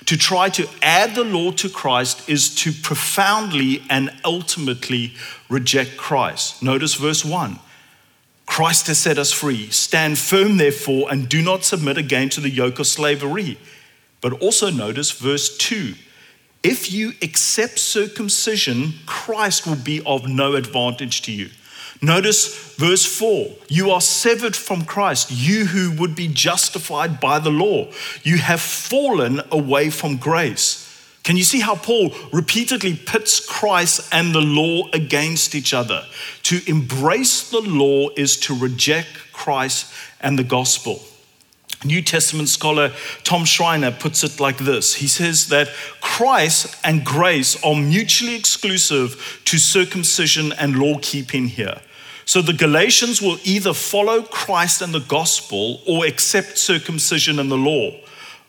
To 0.07 0.17
try 0.17 0.49
to 0.51 0.69
add 0.83 1.15
the 1.15 1.25
law 1.25 1.53
to 1.53 1.69
Christ 1.69 2.29
is 2.29 2.55
to 2.57 2.73
profoundly 2.73 3.83
and 3.89 4.11
ultimately 4.25 5.13
reject 5.49 5.97
Christ. 5.97 6.63
Notice 6.63 6.95
verse 6.95 7.25
1. 7.25 7.59
Christ 8.51 8.89
has 8.89 8.99
set 8.99 9.17
us 9.17 9.31
free. 9.31 9.71
Stand 9.71 10.19
firm, 10.19 10.57
therefore, 10.57 11.07
and 11.09 11.29
do 11.29 11.41
not 11.41 11.65
submit 11.65 11.97
again 11.97 12.29
to 12.31 12.41
the 12.41 12.51
yoke 12.51 12.81
of 12.81 12.89
slavery. 12.89 13.57
But 14.21 14.33
also 14.43 14.71
notice 14.71 15.13
verse 15.13 15.57
2 15.57 15.95
if 16.65 16.93
you 16.93 17.13
accept 17.23 17.79
circumcision, 17.79 18.95
Christ 19.07 19.69
will 19.69 19.77
be 19.77 20.03
of 20.05 20.29
no 20.29 20.57
advantage 20.57 21.23
to 21.23 21.33
you. 21.33 21.49
Notice 22.03 22.75
verse 22.75 23.07
4 23.07 23.51
You 23.69 23.93
are 23.93 24.01
severed 24.01 24.57
from 24.57 24.85
Christ, 24.85 25.31
you 25.31 25.67
who 25.67 25.93
would 26.01 26.17
be 26.17 26.27
justified 26.27 27.21
by 27.21 27.39
the 27.39 27.51
law. 27.51 27.93
You 28.25 28.39
have 28.39 28.61
fallen 28.61 29.43
away 29.53 29.91
from 29.91 30.17
grace. 30.17 30.80
Can 31.23 31.37
you 31.37 31.45
see 31.45 31.61
how 31.61 31.77
Paul 31.77 32.13
repeatedly 32.33 32.97
pits 32.97 33.45
Christ 33.45 34.09
and 34.13 34.35
the 34.35 34.41
law 34.41 34.89
against 34.93 35.55
each 35.55 35.75
other? 35.75 36.05
To 36.45 36.61
embrace 36.67 37.51
the 37.51 37.61
law 37.61 38.09
is 38.17 38.37
to 38.41 38.55
reject 38.55 39.33
Christ 39.33 39.93
and 40.21 40.39
the 40.39 40.45
gospel. 40.45 41.03
New 41.85 42.03
Testament 42.03 42.49
scholar 42.49 42.93
Tom 43.25 43.45
Schreiner 43.45 43.91
puts 43.91 44.23
it 44.23 44.39
like 44.39 44.59
this 44.59 44.95
He 44.95 45.09
says 45.09 45.49
that 45.49 45.69
Christ 46.01 46.77
and 46.85 47.05
grace 47.05 47.63
are 47.65 47.75
mutually 47.75 48.35
exclusive 48.35 49.41
to 49.47 49.59
circumcision 49.59 50.53
and 50.53 50.79
law 50.79 50.99
keeping 51.01 51.49
here. 51.49 51.81
So 52.27 52.43
the 52.43 52.53
Galatians 52.53 53.21
will 53.21 53.39
either 53.45 53.75
follow 53.75 54.23
Christ 54.23 54.83
and 54.83 54.95
the 54.95 55.01
gospel 55.01 55.81
or 55.87 56.07
accept 56.07 56.59
circumcision 56.59 57.39
and 57.39 57.51
the 57.51 57.57
law. 57.57 57.91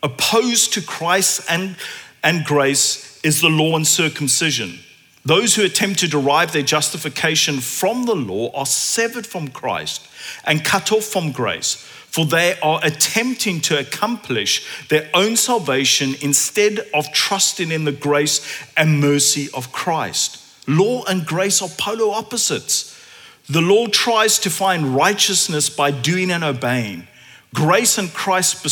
Opposed 0.03 0.73
to 0.73 0.81
Christ 0.81 1.41
and, 1.49 1.75
and 2.23 2.45
grace 2.45 3.19
is 3.23 3.41
the 3.41 3.49
law 3.49 3.75
and 3.75 3.87
circumcision. 3.87 4.79
Those 5.23 5.55
who 5.55 5.63
attempt 5.63 5.99
to 5.99 6.07
derive 6.07 6.51
their 6.51 6.63
justification 6.63 7.59
from 7.59 8.05
the 8.05 8.15
law 8.15 8.51
are 8.53 8.65
severed 8.65 9.27
from 9.27 9.49
Christ 9.49 10.07
and 10.45 10.65
cut 10.65 10.91
off 10.91 11.03
from 11.03 11.31
grace 11.31 11.87
for 12.11 12.25
they 12.25 12.59
are 12.59 12.81
attempting 12.83 13.61
to 13.61 13.79
accomplish 13.79 14.87
their 14.89 15.09
own 15.13 15.37
salvation 15.37 16.13
instead 16.21 16.79
of 16.93 17.11
trusting 17.13 17.71
in 17.71 17.85
the 17.85 17.91
grace 17.93 18.45
and 18.75 18.99
mercy 18.99 19.47
of 19.53 19.71
Christ. 19.71 20.37
Law 20.67 21.05
and 21.05 21.25
grace 21.25 21.61
are 21.61 21.69
polar 21.77 22.13
opposites. 22.13 22.99
The 23.47 23.61
law 23.61 23.87
tries 23.87 24.39
to 24.39 24.49
find 24.49 24.93
righteousness 24.93 25.69
by 25.69 25.91
doing 25.91 26.31
and 26.31 26.43
obeying. 26.43 27.07
Grace 27.53 27.97
and 27.97 28.13
Christ 28.13 28.63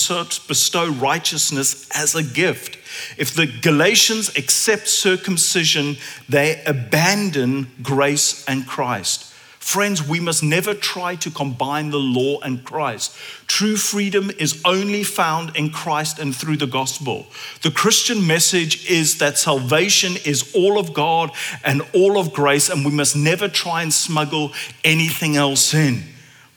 bestow 0.48 0.90
righteousness 0.90 1.90
as 1.94 2.16
a 2.16 2.24
gift. 2.24 2.78
If 3.18 3.34
the 3.34 3.46
Galatians 3.46 4.30
accept 4.38 4.88
circumcision, 4.88 5.98
they 6.30 6.64
abandon 6.66 7.72
grace 7.84 8.46
and 8.48 8.66
Christ. 8.66 9.26
Friends, 9.60 10.08
we 10.08 10.22
must 10.22 10.42
never 10.42 10.74
try 10.74 11.16
to 11.18 11.30
combine 11.30 11.90
the 11.90 12.00
law 12.00 12.40
and 12.40 12.64
Christ. 12.64 13.14
True 13.46 13.76
freedom 13.76 14.32
is 14.40 14.62
only 14.64 15.04
found 15.04 15.56
in 15.56 15.70
Christ 15.70 16.18
and 16.18 16.34
through 16.34 16.58
the 16.58 16.66
gospel. 16.66 17.28
The 17.62 17.70
Christian 17.70 18.26
message 18.26 18.90
is 18.90 19.18
that 19.18 19.38
salvation 19.38 20.14
is 20.26 20.52
all 20.56 20.80
of 20.80 20.94
God 20.94 21.32
and 21.64 21.84
all 21.94 22.18
of 22.18 22.34
grace, 22.34 22.70
and 22.70 22.86
we 22.86 22.92
must 22.92 23.16
never 23.16 23.50
try 23.50 23.84
and 23.84 23.94
smuggle 23.94 24.54
anything 24.84 25.36
else 25.36 25.74
in. 25.74 26.04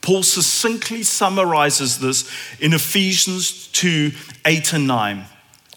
Paul 0.03 0.21
succinctly 0.21 1.01
summarizes 1.01 1.99
this 1.99 2.29
in 2.59 2.73
Ephesians 2.73 3.67
2 3.69 4.11
8 4.45 4.73
and 4.73 4.85
9. 4.85 5.25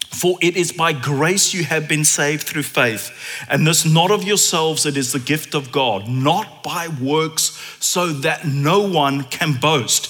For 0.09 0.37
it 0.41 0.57
is 0.57 0.71
by 0.71 0.93
grace 0.93 1.53
you 1.53 1.63
have 1.63 1.87
been 1.87 2.03
saved 2.03 2.43
through 2.43 2.63
faith, 2.63 3.11
and 3.49 3.65
this 3.65 3.85
not 3.85 4.11
of 4.11 4.23
yourselves, 4.23 4.85
it 4.85 4.97
is 4.97 5.11
the 5.11 5.19
gift 5.19 5.53
of 5.53 5.71
God, 5.71 6.07
not 6.09 6.63
by 6.63 6.87
works, 7.01 7.57
so 7.79 8.07
that 8.07 8.45
no 8.45 8.81
one 8.81 9.23
can 9.23 9.53
boast. 9.53 10.09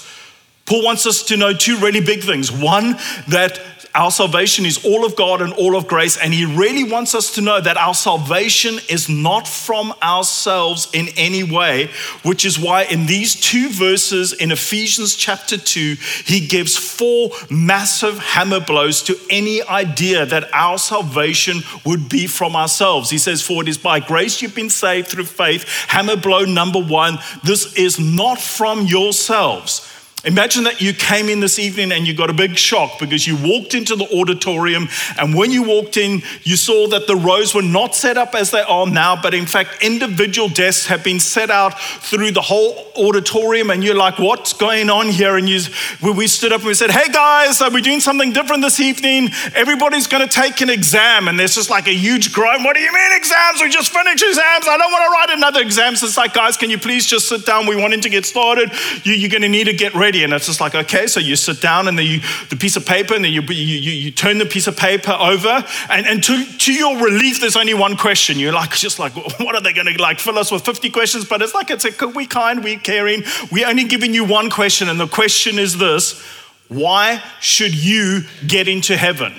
Paul 0.66 0.84
wants 0.84 1.06
us 1.08 1.24
to 1.24 1.38
know 1.38 1.54
two 1.54 1.78
really 1.78 2.02
big 2.02 2.24
things. 2.24 2.52
One, 2.52 2.98
that 3.28 3.76
our 3.98 4.12
salvation 4.12 4.63
is 4.63 4.86
all 4.86 5.04
of 5.06 5.16
God 5.16 5.42
and 5.42 5.51
all 5.54 5.75
of 5.75 5.88
grace. 5.88 6.18
And 6.18 6.32
He 6.32 6.46
really 6.46 6.84
wants 6.84 7.16
us 7.16 7.34
to 7.34 7.42
know 7.42 7.60
that 7.60 7.77
our 7.77 7.96
salvation 7.96 8.80
is 8.89 9.10
not 9.10 9.48
from 9.48 9.92
ourselves 10.04 10.88
in 10.94 11.08
any 11.18 11.44
way, 11.44 11.89
which 12.22 12.46
is 12.46 12.60
why 12.60 12.84
in 12.84 13.08
these 13.08 13.34
two 13.34 13.70
verses 13.70 14.34
in 14.34 14.51
Ephesians 14.51 15.16
chapter 15.16 15.58
2, 15.58 15.96
He 16.25 16.46
gives 16.46 16.77
four 16.77 17.32
massive 17.50 18.20
hammer 18.20 18.60
blows 18.60 19.01
to 19.04 19.18
any 19.32 19.63
idea 19.63 20.27
that 20.27 20.54
our 20.54 20.77
salvation 20.77 21.62
would 21.84 22.08
be 22.08 22.27
from 22.27 22.56
ourselves. 22.56 23.10
He 23.10 23.18
says, 23.18 23.42
For 23.42 23.63
it 23.63 23.68
is 23.68 23.80
by 23.80 24.00
grace 24.00 24.44
you've 24.44 24.54
been 24.54 24.70
saved 24.70 25.08
through 25.08 25.25
faith. 25.25 25.68
Hammer 25.88 26.18
blow 26.18 26.46
number 26.46 26.80
one, 26.80 27.18
this 27.44 27.75
is 27.75 28.00
not 28.00 28.39
from 28.39 28.86
yourselves. 28.86 29.87
Imagine 30.26 30.64
that 30.64 30.82
you 30.82 30.94
came 30.94 31.30
in 31.30 31.42
this 31.42 31.60
evening 31.60 31.92
and 31.92 32.08
you 32.08 32.14
got 32.14 32.32
a 32.32 32.34
big 32.34 32.58
shock 32.58 33.00
because 33.00 33.28
you 33.28 33.38
walked 33.38 33.76
into 33.76 33.96
the 33.96 34.08
auditorium, 34.18 34.90
and 35.20 35.36
when 35.36 35.52
you 35.52 35.62
walked 35.62 35.96
in, 35.96 36.24
you 36.42 36.56
saw 36.56 36.88
that 36.88 37.06
the 37.06 37.16
rows 37.16 37.53
were 37.53 37.62
not 37.62 37.94
set 37.94 38.18
up 38.18 38.34
as 38.34 38.50
they 38.50 38.62
are 38.62 38.88
now, 38.88 39.20
but 39.22 39.36
in 39.36 39.46
fact, 39.46 39.84
individual 39.84 40.50
desks 40.50 40.88
have 40.88 41.03
been 41.03 41.20
set 41.20 41.51
out 41.51 41.80
through 41.80 42.32
the 42.32 42.42
whole 42.42 42.92
auditorium. 42.98 43.70
And 43.70 43.84
you're 43.84 43.96
like, 43.96 44.18
What's 44.18 44.53
going 44.53 44.90
on 44.90 45.10
here? 45.10 45.38
And 45.38 45.48
you, 45.48 45.62
we 46.01 46.27
stood 46.27 46.51
up 46.51 46.62
and 46.62 46.68
we 46.68 46.74
said, 46.74 46.90
Hey 46.90 47.12
guys, 47.12 47.62
we're 47.62 47.70
we 47.70 47.82
doing 47.84 48.00
something 48.00 48.34
different 48.34 48.64
this 48.64 48.80
evening? 48.80 49.30
Everybody's 49.53 50.08
going 50.08 50.27
to 50.27 50.34
take 50.34 50.62
an 50.62 50.70
exam. 50.72 51.27
And 51.27 51.40
there's 51.40 51.53
just 51.53 51.70
like 51.70 51.88
a 51.88 51.94
huge 51.94 52.34
groan. 52.34 52.64
What 52.64 52.75
do 52.75 52.82
you 52.82 52.92
mean, 52.92 53.12
exams? 53.14 53.62
We 53.62 53.70
just 53.70 53.92
finished 53.92 54.24
exams. 54.24 54.68
I 54.68 54.77
don't 54.77 54.92
want 54.92 55.03
to 55.06 55.12
write 55.12 55.38
another 55.38 55.62
exam. 55.62 55.96
So 55.96 56.08
it's 56.08 56.18
like, 56.18 56.34
Guys, 56.34 56.58
can 56.58 56.72
you 56.72 56.80
please 56.80 57.06
just 57.06 57.30
sit 57.30 57.46
down? 57.46 57.68
We 57.68 57.75
wanted 57.75 58.01
to 58.01 58.10
get 58.10 58.25
started. 58.25 58.72
You, 59.03 59.14
you're 59.14 59.30
going 59.30 59.44
to 59.44 59.50
need 59.50 59.66
to 59.66 59.74
get 59.74 59.94
ready 59.94 60.06
And 60.07 60.33
it's 60.33 60.46
just 60.46 60.61
like, 60.61 60.75
okay, 60.75 61.07
so 61.07 61.20
you 61.20 61.35
sit 61.35 61.61
down 61.61 61.87
and 61.87 61.98
then 61.98 62.05
you, 62.05 62.22
the 62.50 62.55
piece 62.55 62.75
of 62.75 62.85
paper, 62.85 63.13
and 63.13 63.24
then 63.24 63.31
you, 63.31 63.41
you, 63.41 63.53
you 63.91 64.11
turn 64.11 64.37
the 64.37 64.46
piece 64.46 64.67
of 64.67 64.77
paper 64.77 65.11
over. 65.11 65.63
And, 65.89 66.07
and 66.07 66.24
to, 66.24 66.46
to 66.46 66.74
your 66.74 66.98
relief, 67.03 67.41
there's 67.41 67.57
only 67.57 67.74
one 67.74 67.98
question. 67.98 68.39
You're 68.39 68.53
like, 68.53 68.72
just 68.75 69.00
like, 69.00 69.15
what 69.39 69.55
are 69.55 69.61
they 69.61 69.74
going 69.74 69.93
to 69.93 70.01
like 70.01 70.20
fill 70.20 70.37
us 70.37 70.51
with 70.51 70.63
50 70.63 70.89
questions? 70.89 71.25
But 71.25 71.41
it's 71.41 71.53
like, 71.53 71.70
it's 71.70 71.85
a, 71.85 72.07
we 72.07 72.25
kind, 72.25 72.63
we 72.63 72.77
caring. 72.77 73.24
We're 73.51 73.67
only 73.67 73.83
giving 73.83 74.13
you 74.13 74.25
one 74.25 74.50
question. 74.50 74.89
And 74.89 75.00
the 75.00 75.07
question 75.07 75.59
is 75.59 75.77
this 75.77 76.24
why 76.70 77.24
should 77.39 77.74
you 77.74 78.22
get 78.46 78.67
into 78.67 78.98
heaven? 78.98 79.33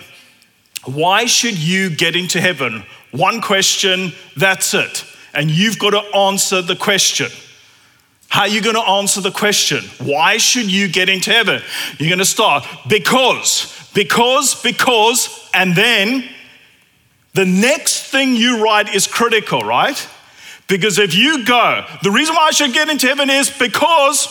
Why 0.84 1.26
should 1.26 1.58
you 1.58 1.90
get 1.90 2.16
into 2.16 2.40
heaven? 2.40 2.84
One 3.10 3.40
question, 3.40 4.12
that's 4.36 4.74
it. 4.74 5.04
And 5.34 5.50
you've 5.50 5.78
got 5.78 5.90
to 5.90 6.16
answer 6.16 6.62
the 6.62 6.76
question. 6.76 7.28
How 8.28 8.42
are 8.42 8.48
you 8.48 8.60
going 8.60 8.76
to 8.76 8.82
answer 8.82 9.20
the 9.20 9.30
question? 9.30 9.84
Why 9.98 10.36
should 10.36 10.70
you 10.70 10.88
get 10.88 11.08
into 11.08 11.30
heaven? 11.30 11.62
You're 11.98 12.10
going 12.10 12.18
to 12.18 12.24
start 12.24 12.66
because, 12.88 13.88
because, 13.94 14.60
because, 14.62 15.48
and 15.54 15.74
then 15.74 16.28
the 17.32 17.46
next 17.46 18.04
thing 18.10 18.36
you 18.36 18.62
write 18.62 18.94
is 18.94 19.06
critical, 19.06 19.60
right? 19.60 20.08
Because 20.66 20.98
if 20.98 21.14
you 21.14 21.44
go, 21.44 21.86
the 22.02 22.10
reason 22.10 22.34
why 22.34 22.48
I 22.48 22.50
should 22.50 22.74
get 22.74 22.90
into 22.90 23.06
heaven 23.06 23.30
is 23.30 23.50
because 23.50 24.28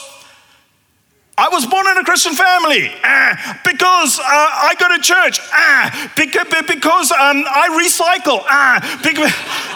I 1.39 1.49
was 1.49 1.67
born 1.67 1.85
in 1.87 1.97
a 1.97 2.03
Christian 2.03 2.33
family. 2.33 2.91
Ah, 3.03 3.61
because 3.63 4.19
uh, 4.19 4.23
I 4.23 4.73
go 4.79 4.87
to 4.89 5.01
church. 5.01 5.39
Ah, 5.53 6.11
because, 6.17 6.47
because 6.67 7.11
um, 7.11 7.45
I 7.45 7.69
recycle. 7.77 8.43
Ah, 8.47 8.99
because, 9.03 9.31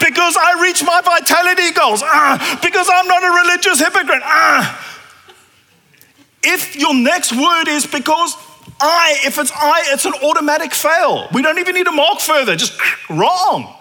because 0.00 0.36
I 0.36 0.60
reach 0.62 0.82
my 0.82 1.00
vitality 1.00 1.72
goals. 1.72 2.02
Ah, 2.04 2.58
because 2.62 2.88
I'm 2.92 3.06
not 3.06 3.22
a 3.22 3.30
religious 3.30 3.78
hypocrite. 3.78 4.22
Ah. 4.24 4.84
If 6.42 6.76
your 6.76 6.94
next 6.94 7.32
word 7.32 7.68
is 7.68 7.86
because 7.86 8.36
I, 8.80 9.20
if 9.24 9.38
it's 9.38 9.50
I, 9.52 9.84
it's 9.92 10.04
an 10.04 10.14
automatic 10.22 10.72
fail. 10.72 11.28
We 11.32 11.42
don't 11.42 11.58
even 11.58 11.74
need 11.74 11.86
to 11.86 11.92
mark 11.92 12.20
further, 12.20 12.56
just 12.56 12.78
wrong. 13.10 13.74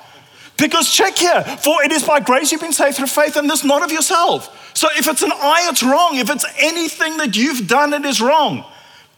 Because 0.57 0.91
check 0.91 1.17
here, 1.17 1.43
for 1.43 1.83
it 1.83 1.91
is 1.91 2.03
by 2.03 2.19
grace 2.19 2.51
you've 2.51 2.61
been 2.61 2.73
saved 2.73 2.97
through 2.97 3.07
faith, 3.07 3.35
and 3.35 3.49
this 3.49 3.63
not 3.63 3.83
of 3.83 3.91
yourself. 3.91 4.73
So 4.73 4.87
if 4.97 5.07
it's 5.07 5.21
an 5.21 5.31
I, 5.31 5.67
it's 5.69 5.83
wrong. 5.83 6.17
If 6.17 6.29
it's 6.29 6.45
anything 6.59 7.17
that 7.17 7.35
you've 7.35 7.67
done, 7.67 7.93
it 7.93 8.05
is 8.05 8.21
wrong. 8.21 8.65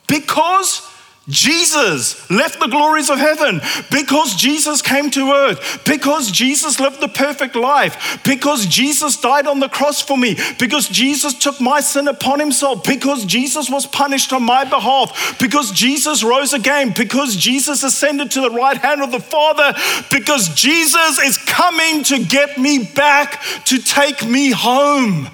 Because 0.08 0.89
Jesus 1.30 2.30
left 2.32 2.60
the 2.60 2.68
glories 2.68 3.10
of 3.10 3.20
heaven 3.20 3.62
because 3.92 4.36
Jesus 4.36 4.82
came 4.82 5.12
to 5.12 5.32
earth, 5.32 5.84
because 5.86 6.32
Jesus 6.32 6.80
lived 6.80 7.00
the 7.00 7.08
perfect 7.08 7.56
life, 7.56 8.20
because 8.24 8.66
Jesus 8.66 9.16
died 9.22 9.46
on 9.46 9.60
the 9.60 9.70
cross 9.70 10.02
for 10.02 10.18
me, 10.18 10.36
because 10.58 10.90
Jesus 10.90 11.36
took 11.36 11.62
my 11.62 11.82
sin 11.82 12.08
upon 12.08 12.40
himself, 12.40 12.84
because 12.84 13.26
Jesus 13.26 13.70
was 13.70 13.86
punished 13.86 14.34
on 14.34 14.44
my 14.44 14.64
behalf, 14.64 15.38
because 15.40 15.72
Jesus 15.72 16.24
rose 16.24 16.54
again, 16.54 16.94
because 16.98 17.36
Jesus 17.36 17.84
ascended 17.84 18.32
to 18.32 18.42
the 18.42 18.50
right 18.50 18.78
hand 18.78 19.04
of 19.04 19.12
the 19.12 19.20
Father, 19.20 19.74
because 20.12 20.50
Jesus 20.56 21.20
is 21.20 21.38
coming 21.38 22.04
to 22.06 22.26
get 22.26 22.58
me 22.58 22.84
back 22.84 23.42
to 23.66 23.78
take 23.78 24.28
me 24.28 24.50
home. 24.50 25.30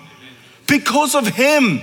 Because 0.67 1.15
of 1.15 1.27
him. 1.27 1.81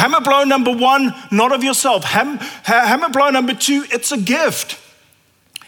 Hammer 0.00 0.22
blow 0.22 0.44
number 0.44 0.72
one, 0.72 1.14
not 1.30 1.52
of 1.52 1.62
yourself. 1.62 2.04
Ham, 2.04 2.38
hammer 2.38 3.10
blow 3.10 3.28
number 3.28 3.52
two, 3.52 3.84
it's 3.90 4.10
a 4.12 4.16
gift. 4.16 4.78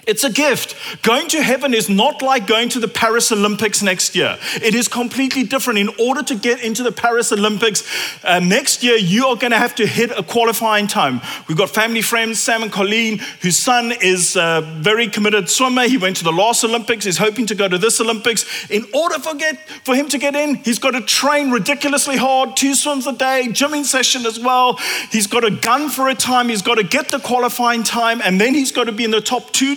It's 0.05 0.25
a 0.25 0.33
gift. 0.33 0.75
Going 1.03 1.29
to 1.29 1.41
heaven 1.41 1.75
is 1.75 1.89
not 1.89 2.23
like 2.23 2.49
going 2.49 2.69
to 2.71 2.81
the 2.81 2.89
Paris 2.89 3.31
Olympics 3.31 3.83
next 3.83 4.17
year. 4.17 4.37
It 4.57 4.75
is 4.75 4.89
completely 4.89 5.45
different. 5.45 5.79
In 5.79 5.91
order 5.97 6.25
to 6.25 6.35
get 6.35 6.61
into 6.61 6.83
the 6.83 6.91
Paris 6.91 7.31
Olympics 7.31 7.85
uh, 8.25 8.41
next 8.41 8.83
year, 8.83 8.97
you 8.97 9.27
are 9.27 9.37
going 9.37 9.53
to 9.53 9.59
have 9.59 9.77
to 9.77 9.87
hit 9.87 10.11
a 10.11 10.25
qualifying 10.25 10.89
time. 10.89 11.21
We've 11.47 11.57
got 11.57 11.71
family 11.71 12.03
friends, 12.03 12.41
Sam 12.41 12.65
and 12.65 12.73
Colleen, 12.73 13.21
whose 13.43 13.57
son 13.57 13.93
is 14.03 14.35
a 14.35 14.63
very 14.81 15.07
committed 15.07 15.49
swimmer. 15.49 15.83
He 15.83 15.99
went 15.99 16.17
to 16.17 16.25
the 16.25 16.33
last 16.33 16.65
Olympics. 16.65 17.05
He's 17.05 17.19
hoping 17.19 17.47
to 17.47 17.55
go 17.55 17.69
to 17.69 17.79
this 17.79 18.01
Olympics. 18.01 18.69
In 18.71 18.85
order 18.93 19.21
for, 19.21 19.37
get, 19.37 19.57
for 19.85 19.95
him 19.95 20.09
to 20.09 20.19
get 20.19 20.35
in, 20.35 20.57
he's 20.57 20.81
got 20.81 20.93
to 20.93 21.01
train 21.03 21.53
ridiculously 21.53 22.17
hard, 22.17 22.57
two 22.57 22.75
swims 22.75 23.07
a 23.07 23.13
day, 23.13 23.45
gymming 23.51 23.85
session 23.85 24.27
as 24.27 24.41
well. 24.41 24.79
He's 25.13 25.29
got 25.29 25.45
a 25.45 25.51
gun 25.53 25.91
for 25.91 26.09
a 26.09 26.15
time. 26.17 26.49
He's 26.49 26.63
got 26.63 26.75
to 26.75 26.85
get 26.85 27.13
the 27.13 27.21
qualifying 27.21 27.85
time, 27.85 28.21
and 28.21 28.41
then 28.41 28.53
he's 28.53 28.73
got 28.73 28.85
to 28.85 28.93
be 28.93 29.05
in 29.05 29.13
the 29.13 29.21
top 29.21 29.53
two 29.53 29.77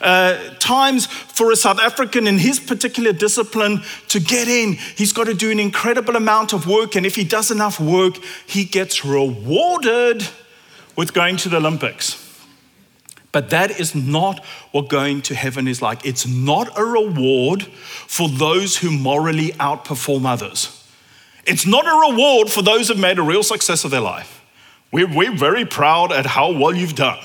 uh, 0.00 0.54
times 0.58 1.06
for 1.06 1.52
a 1.52 1.56
South 1.56 1.78
African 1.78 2.26
in 2.26 2.38
his 2.38 2.60
particular 2.60 3.12
discipline 3.12 3.82
to 4.08 4.20
get 4.20 4.48
in. 4.48 4.74
He's 4.74 5.12
got 5.12 5.24
to 5.24 5.34
do 5.34 5.50
an 5.50 5.58
incredible 5.58 6.16
amount 6.16 6.52
of 6.52 6.66
work, 6.66 6.96
and 6.96 7.06
if 7.06 7.16
he 7.16 7.24
does 7.24 7.50
enough 7.50 7.80
work, 7.80 8.16
he 8.46 8.64
gets 8.64 9.04
rewarded 9.04 10.28
with 10.96 11.14
going 11.14 11.36
to 11.38 11.48
the 11.48 11.58
Olympics. 11.58 12.24
But 13.30 13.50
that 13.50 13.78
is 13.78 13.94
not 13.94 14.44
what 14.72 14.88
going 14.88 15.22
to 15.22 15.34
heaven 15.34 15.68
is 15.68 15.82
like. 15.82 16.04
It's 16.04 16.26
not 16.26 16.76
a 16.78 16.84
reward 16.84 17.62
for 17.62 18.28
those 18.28 18.78
who 18.78 18.90
morally 18.90 19.50
outperform 19.52 20.24
others. 20.24 20.74
It's 21.46 21.66
not 21.66 21.86
a 21.86 22.10
reward 22.10 22.50
for 22.50 22.62
those 22.62 22.88
who've 22.88 22.98
made 22.98 23.18
a 23.18 23.22
real 23.22 23.42
success 23.42 23.84
of 23.84 23.90
their 23.90 24.00
life. 24.00 24.44
We're, 24.90 25.14
we're 25.14 25.36
very 25.36 25.64
proud 25.64 26.12
at 26.12 26.26
how 26.26 26.52
well 26.52 26.74
you've 26.74 26.94
done. 26.94 27.18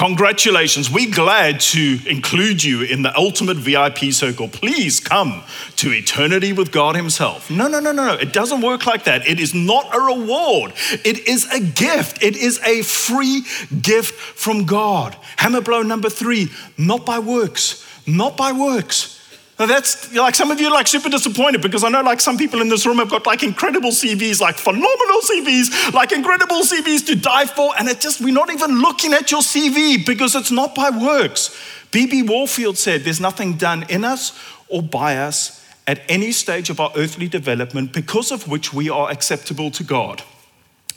Congratulations. 0.00 0.90
We're 0.90 1.14
glad 1.14 1.60
to 1.60 1.98
include 2.06 2.64
you 2.64 2.80
in 2.80 3.02
the 3.02 3.14
ultimate 3.18 3.58
VIP 3.58 4.14
circle. 4.14 4.48
Please 4.48 4.98
come 4.98 5.42
to 5.76 5.92
eternity 5.92 6.54
with 6.54 6.72
God 6.72 6.96
Himself. 6.96 7.50
No, 7.50 7.68
no, 7.68 7.80
no, 7.80 7.92
no, 7.92 8.06
no. 8.06 8.14
It 8.14 8.32
doesn't 8.32 8.62
work 8.62 8.86
like 8.86 9.04
that. 9.04 9.28
It 9.28 9.38
is 9.38 9.52
not 9.52 9.94
a 9.94 10.00
reward, 10.00 10.72
it 11.04 11.28
is 11.28 11.44
a 11.52 11.60
gift. 11.60 12.22
It 12.22 12.34
is 12.34 12.58
a 12.64 12.80
free 12.80 13.42
gift 13.82 14.14
from 14.14 14.64
God. 14.64 15.18
Hammer 15.36 15.60
blow 15.60 15.82
number 15.82 16.08
three 16.08 16.48
not 16.78 17.04
by 17.04 17.18
works, 17.18 17.86
not 18.06 18.38
by 18.38 18.52
works. 18.52 19.19
Now 19.60 19.66
that's 19.66 20.10
like 20.14 20.34
some 20.34 20.50
of 20.50 20.58
you 20.58 20.68
are 20.68 20.72
like 20.72 20.88
super 20.88 21.10
disappointed 21.10 21.60
because 21.60 21.84
I 21.84 21.90
know 21.90 22.00
like 22.00 22.22
some 22.22 22.38
people 22.38 22.62
in 22.62 22.70
this 22.70 22.86
room 22.86 22.96
have 22.96 23.10
got 23.10 23.26
like 23.26 23.42
incredible 23.42 23.90
CVs, 23.90 24.40
like 24.40 24.56
phenomenal 24.56 25.20
CVs, 25.20 25.92
like 25.92 26.12
incredible 26.12 26.62
CVs 26.62 27.04
to 27.08 27.14
die 27.14 27.44
for, 27.44 27.70
and 27.78 27.86
it 27.86 28.00
just 28.00 28.22
we're 28.22 28.32
not 28.32 28.50
even 28.50 28.80
looking 28.80 29.12
at 29.12 29.30
your 29.30 29.42
CV 29.42 30.04
because 30.06 30.34
it's 30.34 30.50
not 30.50 30.74
by 30.74 30.88
works. 30.88 31.54
B.B. 31.90 32.22
Warfield 32.22 32.78
said, 32.78 33.04
"There's 33.04 33.20
nothing 33.20 33.58
done 33.58 33.84
in 33.90 34.02
us 34.02 34.32
or 34.68 34.82
by 34.82 35.18
us 35.18 35.62
at 35.86 36.00
any 36.08 36.32
stage 36.32 36.70
of 36.70 36.80
our 36.80 36.90
earthly 36.96 37.28
development 37.28 37.92
because 37.92 38.32
of 38.32 38.48
which 38.48 38.72
we 38.72 38.88
are 38.88 39.10
acceptable 39.10 39.70
to 39.72 39.84
God. 39.84 40.22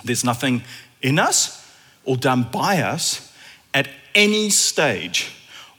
There's 0.06 0.23
nothing 0.23 0.63
in 1.02 1.19
us 1.19 1.67
or 2.06 2.15
done 2.15 2.43
by 2.43 2.82
us 2.82 3.30
at 3.73 3.89
any 4.15 4.49
stage 4.52 5.34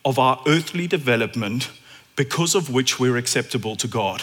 of 0.05 0.19
our 0.19 0.39
earthly 0.47 0.87
development." 0.87 1.71
Because 2.17 2.55
of 2.55 2.71
which 2.71 2.99
we're 3.01 3.17
acceptable 3.17 3.77
to 3.77 3.89
God. 3.89 4.23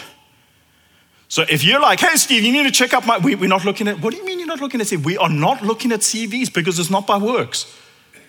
So 1.28 1.44
if 1.48 1.64
you're 1.64 1.80
like, 1.80 2.00
hey, 2.00 2.16
Steve, 2.16 2.42
you 2.42 2.52
need 2.52 2.64
to 2.64 2.70
check 2.70 2.92
up 2.92 3.06
my, 3.06 3.18
we, 3.18 3.34
are 3.34 3.48
not 3.48 3.64
looking 3.64 3.88
at, 3.88 4.00
what 4.00 4.12
do 4.12 4.18
you 4.18 4.24
mean 4.26 4.38
you're 4.38 4.48
not 4.48 4.60
looking 4.60 4.80
at 4.80 4.86
CVs? 4.86 5.04
We 5.04 5.16
are 5.16 5.30
not 5.30 5.62
looking 5.62 5.90
at 5.90 6.00
CVs 6.00 6.52
because 6.52 6.78
it's 6.78 6.90
not 6.90 7.06
by 7.06 7.16
works. 7.16 7.74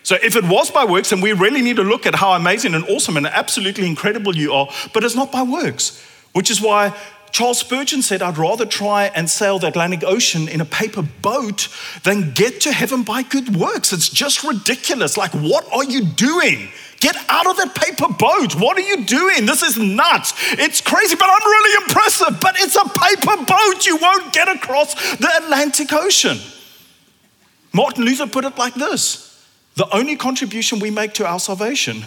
So 0.04 0.18
if 0.22 0.36
it 0.36 0.44
was 0.46 0.70
by 0.72 0.86
works, 0.86 1.10
then 1.10 1.22
we 1.22 1.34
really 1.34 1.62
need 1.62 1.78
to 1.78 1.84
look 1.84 2.06
at 2.06 2.16
how 2.16 2.34
amazing 2.34 2.76
and 2.76 2.86
awesome 2.86 3.18
and 3.18 3.28
absolutely 3.28 3.88
incredible 3.88 4.36
you 4.36 4.54
are, 4.54 4.70
but 4.94 5.04
it's 5.04 5.16
not 5.16 5.32
by 5.32 5.44
works, 5.44 6.02
which 6.34 6.50
is 6.50 6.62
why 6.62 6.96
Charles 7.34 7.58
Spurgeon 7.58 8.04
said, 8.04 8.22
I'd 8.22 8.38
rather 8.38 8.64
try 8.64 9.06
and 9.06 9.28
sail 9.28 9.58
the 9.58 9.66
Atlantic 9.66 10.04
Ocean 10.04 10.48
in 10.48 10.62
a 10.62 10.66
paper 10.66 11.02
boat 11.02 11.68
than 12.04 12.32
get 12.32 12.62
to 12.62 12.72
heaven 12.72 13.02
by 13.02 13.24
good 13.24 13.56
works. 13.56 13.92
It's 13.92 14.08
just 14.08 14.44
ridiculous. 14.44 15.18
Like, 15.18 15.32
what 15.32 15.68
are 15.74 15.84
you 15.84 16.06
doing? 16.06 16.70
Get 17.00 17.16
out 17.30 17.48
of 17.48 17.58
that 17.58 17.74
paper 17.74 18.08
boat. 18.14 18.54
What 18.56 18.78
are 18.78 18.82
you 18.82 19.04
doing? 19.04 19.48
This 19.48 19.64
is 19.64 19.80
nuts. 19.80 20.36
It's 20.52 20.80
crazy, 20.80 21.16
but 21.16 21.28
I'm 21.28 21.50
really 21.50 21.84
impressive. 21.84 22.40
But 22.40 22.56
it's 22.60 22.76
a 22.76 22.88
paper 22.88 23.44
boat. 23.44 23.86
You 23.88 23.98
won't 23.98 24.32
get 24.32 24.48
across 24.48 24.94
the 25.18 25.30
Atlantic 25.44 25.92
Ocean. 25.92 26.38
Martin 27.74 28.06
Luther 28.06 28.28
put 28.28 28.46
it 28.46 28.60
like 28.60 28.76
this 28.76 29.44
The 29.76 29.90
only 29.92 30.16
contribution 30.18 30.78
we 30.78 30.92
make 30.92 31.16
to 31.16 31.26
our 31.26 31.40
salvation 31.40 32.06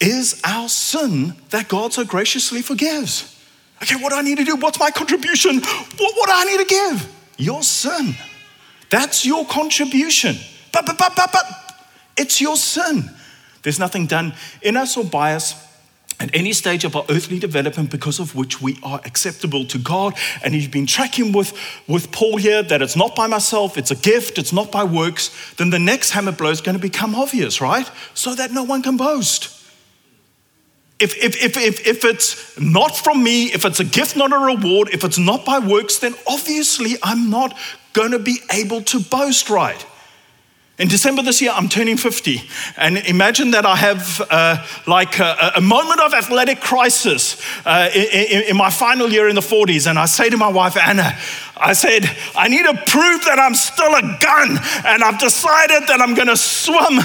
is 0.00 0.38
our 0.44 0.68
sin 0.68 1.34
that 1.48 1.68
God 1.68 1.94
so 1.94 2.04
graciously 2.04 2.60
forgives. 2.60 3.41
Okay, 3.82 3.96
what 3.96 4.10
do 4.10 4.16
I 4.16 4.22
need 4.22 4.38
to 4.38 4.44
do? 4.44 4.56
What's 4.56 4.78
my 4.78 4.90
contribution? 4.90 5.56
What, 5.56 6.14
what 6.16 6.26
do 6.28 6.32
I 6.34 6.44
need 6.44 6.58
to 6.58 6.64
give? 6.64 7.12
Your 7.36 7.62
sin. 7.62 8.14
That's 8.90 9.26
your 9.26 9.44
contribution. 9.46 10.36
But, 10.72 10.86
but, 10.86 10.98
but, 10.98 11.16
but, 11.16 11.32
but, 11.32 11.44
it's 12.16 12.40
your 12.40 12.56
sin. 12.56 13.10
There's 13.62 13.78
nothing 13.78 14.06
done 14.06 14.34
in 14.60 14.76
us 14.76 14.96
or 14.96 15.04
by 15.04 15.34
us 15.34 15.68
at 16.20 16.30
any 16.34 16.52
stage 16.52 16.84
of 16.84 16.94
our 16.94 17.04
earthly 17.08 17.38
development 17.38 17.90
because 17.90 18.20
of 18.20 18.36
which 18.36 18.62
we 18.62 18.78
are 18.82 19.00
acceptable 19.04 19.64
to 19.66 19.78
God. 19.78 20.14
And 20.44 20.54
you've 20.54 20.70
been 20.70 20.86
tracking 20.86 21.32
with, 21.32 21.52
with 21.88 22.12
Paul 22.12 22.36
here 22.36 22.62
that 22.62 22.82
it's 22.82 22.96
not 22.96 23.16
by 23.16 23.26
myself, 23.26 23.76
it's 23.76 23.90
a 23.90 23.96
gift, 23.96 24.38
it's 24.38 24.52
not 24.52 24.70
by 24.70 24.84
works, 24.84 25.54
then 25.54 25.70
the 25.70 25.78
next 25.78 26.10
hammer 26.10 26.32
blow 26.32 26.50
is 26.50 26.60
going 26.60 26.76
to 26.76 26.82
become 26.82 27.14
obvious, 27.14 27.60
right? 27.60 27.90
So 28.14 28.34
that 28.34 28.52
no 28.52 28.62
one 28.62 28.82
can 28.82 28.96
boast. 28.96 29.61
If, 31.02 31.16
if, 31.16 31.42
if, 31.42 31.56
if, 31.56 31.86
if 31.86 32.04
it's 32.04 32.60
not 32.60 32.96
from 32.96 33.24
me, 33.24 33.46
if 33.46 33.64
it's 33.64 33.80
a 33.80 33.84
gift, 33.84 34.16
not 34.16 34.32
a 34.32 34.38
reward, 34.38 34.88
if 34.92 35.02
it's 35.02 35.18
not 35.18 35.44
by 35.44 35.58
works, 35.58 35.98
then 35.98 36.14
obviously 36.28 36.94
I'm 37.02 37.28
not 37.28 37.58
going 37.92 38.12
to 38.12 38.20
be 38.20 38.38
able 38.52 38.82
to 38.82 39.00
boast, 39.00 39.50
right? 39.50 39.84
In 40.78 40.88
December 40.88 41.22
this 41.22 41.42
year, 41.42 41.50
I'm 41.54 41.68
turning 41.68 41.96
50. 41.96 42.42
And 42.76 42.98
imagine 42.98 43.50
that 43.50 43.66
I 43.66 43.76
have 43.76 44.22
uh, 44.30 44.64
like 44.86 45.18
a, 45.18 45.52
a, 45.56 45.60
moment 45.60 46.00
of 46.00 46.14
athletic 46.14 46.60
crisis 46.60 47.40
uh, 47.66 47.90
in, 47.94 48.44
in, 48.44 48.56
my 48.56 48.70
final 48.70 49.10
year 49.10 49.28
in 49.28 49.34
the 49.34 49.42
40s. 49.42 49.88
And 49.88 49.98
I 49.98 50.06
say 50.06 50.30
to 50.30 50.36
my 50.36 50.48
wife, 50.48 50.76
Anna, 50.76 51.16
I 51.62 51.74
said, 51.74 52.10
I 52.34 52.48
need 52.48 52.64
to 52.64 52.74
prove 52.74 53.24
that 53.24 53.38
I'm 53.38 53.54
still 53.54 53.94
a 53.94 54.02
gun. 54.18 54.58
And 54.84 55.04
I've 55.04 55.20
decided 55.20 55.86
that 55.86 56.00
I'm 56.00 56.14
going 56.14 56.26
to 56.26 56.36
swim 56.36 56.98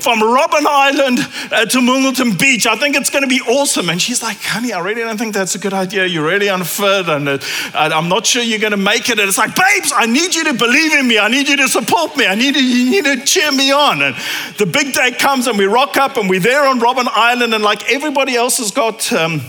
from 0.00 0.20
Robben 0.20 0.66
Island 0.68 1.18
uh, 1.50 1.64
to 1.64 1.78
Milnerton 1.78 2.38
Beach. 2.38 2.66
I 2.66 2.76
think 2.76 2.94
it's 2.94 3.08
going 3.08 3.22
to 3.22 3.28
be 3.28 3.40
awesome. 3.40 3.88
And 3.88 4.00
she's 4.00 4.22
like, 4.22 4.36
honey, 4.42 4.74
I 4.74 4.80
really 4.80 5.00
don't 5.00 5.16
think 5.16 5.32
that's 5.32 5.54
a 5.54 5.58
good 5.58 5.72
idea. 5.72 6.04
You're 6.04 6.26
really 6.26 6.48
unfit. 6.48 7.08
And 7.08 7.26
uh, 7.26 7.38
I'm 7.72 8.10
not 8.10 8.26
sure 8.26 8.42
you're 8.42 8.58
going 8.58 8.72
to 8.72 8.76
make 8.76 9.08
it. 9.08 9.18
And 9.18 9.28
it's 9.28 9.38
like, 9.38 9.56
babes, 9.56 9.92
I 9.94 10.04
need 10.04 10.34
you 10.34 10.44
to 10.44 10.54
believe 10.54 10.92
in 10.92 11.08
me. 11.08 11.18
I 11.18 11.28
need 11.28 11.48
you 11.48 11.56
to 11.56 11.68
support 11.68 12.14
me. 12.16 12.26
I 12.26 12.34
need 12.34 12.54
you, 12.54 12.62
you 12.62 12.90
need 12.90 13.04
to 13.04 13.24
cheer 13.24 13.50
me 13.50 13.72
on. 13.72 14.02
And 14.02 14.14
the 14.58 14.66
big 14.66 14.92
day 14.92 15.12
comes 15.12 15.46
and 15.46 15.56
we 15.56 15.64
rock 15.64 15.96
up 15.96 16.18
and 16.18 16.28
we're 16.28 16.40
there 16.40 16.66
on 16.66 16.80
Robben 16.80 17.08
Island. 17.08 17.54
And 17.54 17.64
like 17.64 17.90
everybody 17.90 18.36
else 18.36 18.58
has 18.58 18.70
got. 18.72 19.10
Um, 19.10 19.40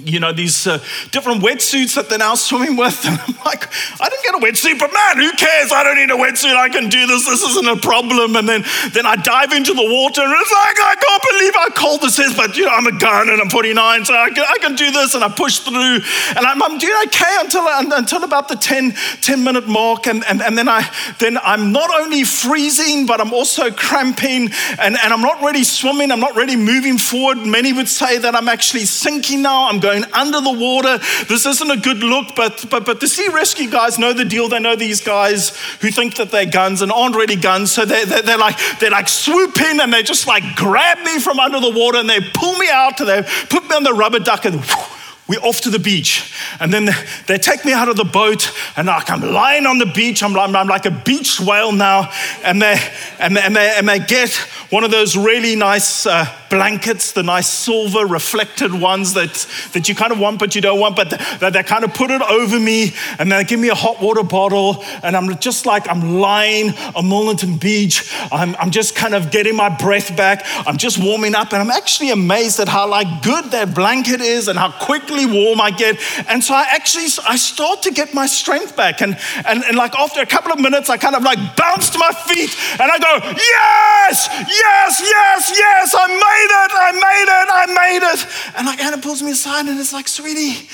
you 0.00 0.20
know, 0.20 0.32
these 0.32 0.66
uh, 0.66 0.78
different 1.10 1.42
wetsuits 1.42 1.94
that 1.96 2.08
they're 2.08 2.18
now 2.18 2.34
swimming 2.34 2.76
with. 2.76 3.04
And 3.12 3.20
I'm 3.20 3.34
like, 3.44 3.68
I 4.00 4.08
didn't 4.08 4.24
get 4.24 4.34
a 4.34 4.38
wetsuit, 4.38 4.78
but 4.78 4.92
man, 4.92 5.18
who 5.18 5.32
cares? 5.32 5.72
I 5.72 5.82
don't 5.82 5.96
need 5.96 6.10
a 6.10 6.16
wetsuit. 6.16 6.54
I 6.54 6.68
can 6.68 6.88
do 6.88 7.06
this. 7.06 7.26
This 7.26 7.42
isn't 7.42 7.68
a 7.68 7.76
problem. 7.76 8.36
And 8.36 8.48
then, 8.48 8.64
then 8.92 9.04
I 9.04 9.16
dive 9.16 9.52
into 9.52 9.74
the 9.74 9.82
water 9.82 10.22
and 10.22 10.32
it's 10.32 10.52
like, 10.52 10.76
I 10.80 10.94
can't 10.96 11.22
believe 11.28 11.54
how 11.54 11.68
cold 11.70 12.00
this 12.00 12.18
is. 12.18 12.34
But, 12.34 12.56
you 12.56 12.64
know, 12.64 12.72
I'm 12.72 12.86
a 12.86 12.96
gun 12.96 13.28
and 13.28 13.40
I'm 13.40 13.50
49, 13.50 14.04
so 14.04 14.14
I 14.14 14.30
can, 14.30 14.44
I 14.48 14.56
can 14.58 14.76
do 14.76 14.90
this. 14.92 15.14
And 15.14 15.24
I 15.24 15.28
push 15.28 15.58
through 15.58 16.00
and 16.36 16.46
I'm, 16.46 16.62
I'm 16.62 16.78
doing 16.78 16.94
okay 17.08 17.36
until, 17.40 17.66
until 17.68 18.24
about 18.24 18.48
the 18.48 18.56
10, 18.56 18.94
10 19.20 19.44
minute 19.44 19.68
mark. 19.68 20.06
And, 20.06 20.24
and, 20.24 20.40
and 20.40 20.56
then, 20.56 20.68
I, 20.68 20.88
then 21.18 21.36
I'm 21.38 21.72
not 21.72 21.90
only 22.00 22.24
freezing, 22.24 23.04
but 23.04 23.20
I'm 23.20 23.34
also 23.34 23.70
cramping 23.70 24.48
and, 24.78 24.96
and 24.96 25.12
I'm 25.12 25.22
not 25.22 25.42
really 25.42 25.64
swimming. 25.64 26.10
I'm 26.12 26.20
not 26.20 26.36
really 26.36 26.56
moving 26.56 26.96
forward. 26.96 27.38
Many 27.38 27.72
would 27.74 27.88
say 27.88 28.16
that 28.18 28.34
I'm 28.34 28.48
actually 28.48 28.86
sinking 28.86 29.42
now. 29.42 29.68
I'm 29.68 29.81
going 29.82 30.04
under 30.12 30.40
the 30.40 30.52
water. 30.52 30.98
This 31.28 31.44
isn't 31.44 31.70
a 31.70 31.76
good 31.76 31.98
look, 31.98 32.34
but, 32.34 32.64
but, 32.70 32.86
but 32.86 33.00
the 33.00 33.08
sea 33.08 33.28
rescue 33.28 33.68
guys 33.68 33.98
know 33.98 34.12
the 34.12 34.24
deal. 34.24 34.48
They 34.48 34.60
know 34.60 34.76
these 34.76 35.00
guys 35.00 35.50
who 35.80 35.90
think 35.90 36.14
that 36.16 36.30
they're 36.30 36.46
guns 36.46 36.80
and 36.80 36.90
aren't 36.90 37.16
really 37.16 37.36
guns. 37.36 37.72
So 37.72 37.84
they, 37.84 38.04
they, 38.04 38.22
they're, 38.22 38.38
like, 38.38 38.58
they're 38.78 38.90
like 38.90 39.08
swoop 39.08 39.60
in 39.60 39.80
and 39.80 39.92
they 39.92 40.02
just 40.02 40.26
like 40.26 40.44
grab 40.56 40.98
me 41.04 41.18
from 41.18 41.38
under 41.38 41.60
the 41.60 41.70
water 41.70 41.98
and 41.98 42.08
they 42.08 42.20
pull 42.32 42.56
me 42.56 42.68
out 42.70 43.00
and 43.00 43.08
they 43.08 43.22
put 43.50 43.68
me 43.68 43.76
on 43.76 43.82
the 43.82 43.92
rubber 43.92 44.20
duck 44.20 44.44
and 44.44 44.60
whew, 44.60 45.01
we're 45.28 45.40
off 45.40 45.60
to 45.62 45.70
the 45.70 45.78
beach. 45.78 46.34
And 46.60 46.72
then 46.72 46.88
they 47.26 47.38
take 47.38 47.64
me 47.64 47.72
out 47.72 47.88
of 47.88 47.96
the 47.96 48.04
boat, 48.04 48.52
and 48.76 48.90
I'm 48.90 49.20
lying 49.20 49.66
on 49.66 49.78
the 49.78 49.86
beach. 49.86 50.22
I'm, 50.22 50.36
I'm, 50.36 50.54
I'm 50.54 50.68
like 50.68 50.84
a 50.84 50.90
beach 50.90 51.40
whale 51.40 51.72
now. 51.72 52.10
And 52.42 52.60
they, 52.60 52.76
and, 53.18 53.36
they, 53.36 53.42
and, 53.42 53.56
they, 53.56 53.74
and 53.78 53.88
they 53.88 54.00
get 54.00 54.34
one 54.70 54.84
of 54.84 54.90
those 54.90 55.16
really 55.16 55.54
nice 55.54 56.06
uh, 56.06 56.26
blankets, 56.52 57.12
the 57.12 57.22
nice 57.22 57.48
silver 57.48 58.06
reflected 58.06 58.72
ones 58.72 59.14
that, 59.14 59.46
that 59.72 59.88
you 59.88 59.94
kind 59.94 60.12
of 60.12 60.18
want 60.18 60.38
but 60.38 60.54
you 60.54 60.60
don't 60.60 60.80
want, 60.80 60.96
but 60.96 61.10
that 61.10 61.52
they 61.52 61.62
kind 61.62 61.84
of 61.84 61.94
put 61.94 62.10
it 62.10 62.20
over 62.22 62.58
me 62.58 62.92
and 63.18 63.30
they 63.30 63.44
give 63.44 63.60
me 63.60 63.68
a 63.68 63.74
hot 63.74 64.00
water 64.02 64.22
bottle. 64.22 64.82
And 65.02 65.16
I'm 65.16 65.38
just 65.38 65.66
like, 65.66 65.88
I'm 65.88 66.20
lying 66.20 66.70
on 66.94 67.04
Milnerton 67.04 67.60
Beach. 67.60 68.12
I'm, 68.32 68.54
I'm 68.56 68.70
just 68.70 68.94
kind 68.94 69.14
of 69.14 69.30
getting 69.30 69.56
my 69.56 69.68
breath 69.68 70.16
back. 70.16 70.42
I'm 70.66 70.76
just 70.76 71.02
warming 71.02 71.34
up. 71.34 71.52
And 71.52 71.62
I'm 71.62 71.70
actually 71.70 72.10
amazed 72.10 72.60
at 72.60 72.68
how 72.68 72.88
like 72.88 73.22
good 73.22 73.46
that 73.52 73.74
blanket 73.74 74.20
is 74.20 74.48
and 74.48 74.58
how 74.58 74.72
warm 75.26 75.60
I 75.60 75.70
get. 75.70 75.98
And 76.28 76.42
so 76.42 76.54
I 76.54 76.66
actually, 76.70 77.06
I 77.28 77.36
start 77.36 77.82
to 77.82 77.90
get 77.90 78.14
my 78.14 78.26
strength 78.26 78.76
back. 78.76 79.00
And, 79.00 79.16
and, 79.46 79.62
and 79.64 79.76
like 79.76 79.94
after 79.94 80.20
a 80.20 80.26
couple 80.26 80.52
of 80.52 80.60
minutes, 80.60 80.90
I 80.90 80.96
kind 80.96 81.14
of 81.14 81.22
like 81.22 81.38
bounce 81.56 81.90
to 81.90 81.98
my 81.98 82.12
feet 82.12 82.50
and 82.80 82.90
I 82.90 82.98
go, 82.98 83.14
yes, 83.22 84.28
yes, 84.48 85.00
yes, 85.00 85.52
yes, 85.54 85.94
I 85.96 86.06
made 86.08 86.52
it, 86.62 86.72
I 86.74 86.92
made 86.92 87.28
it, 87.28 87.48
I 87.52 87.66
made 87.66 88.12
it. 88.12 88.56
And 88.56 88.66
like 88.66 88.82
Anna 88.84 88.98
pulls 88.98 89.22
me 89.22 89.32
aside 89.32 89.66
and 89.66 89.78
it's 89.78 89.92
like, 89.92 90.08
sweetie, 90.08 90.68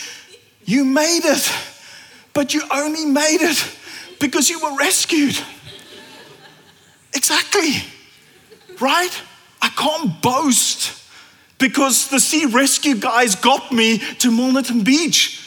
you 0.65 0.85
made 0.85 1.25
it, 1.25 1.53
but 2.33 2.55
you 2.55 2.63
only 2.73 3.05
made 3.05 3.41
it 3.41 3.79
because 4.21 4.51
you 4.51 4.61
were 4.61 4.77
rescued. 4.77 5.39
Exactly, 7.15 7.83
right? 8.81 9.23
I 9.61 9.69
can't 9.71 10.21
boast 10.23 11.08
because 11.59 12.09
the 12.09 12.21
sea 12.21 12.47
rescue 12.47 12.95
guys 12.95 13.35
got 13.35 13.73
me 13.73 13.99
to 13.99 14.31
Milnerton 14.31 14.85
Beach. 14.85 15.45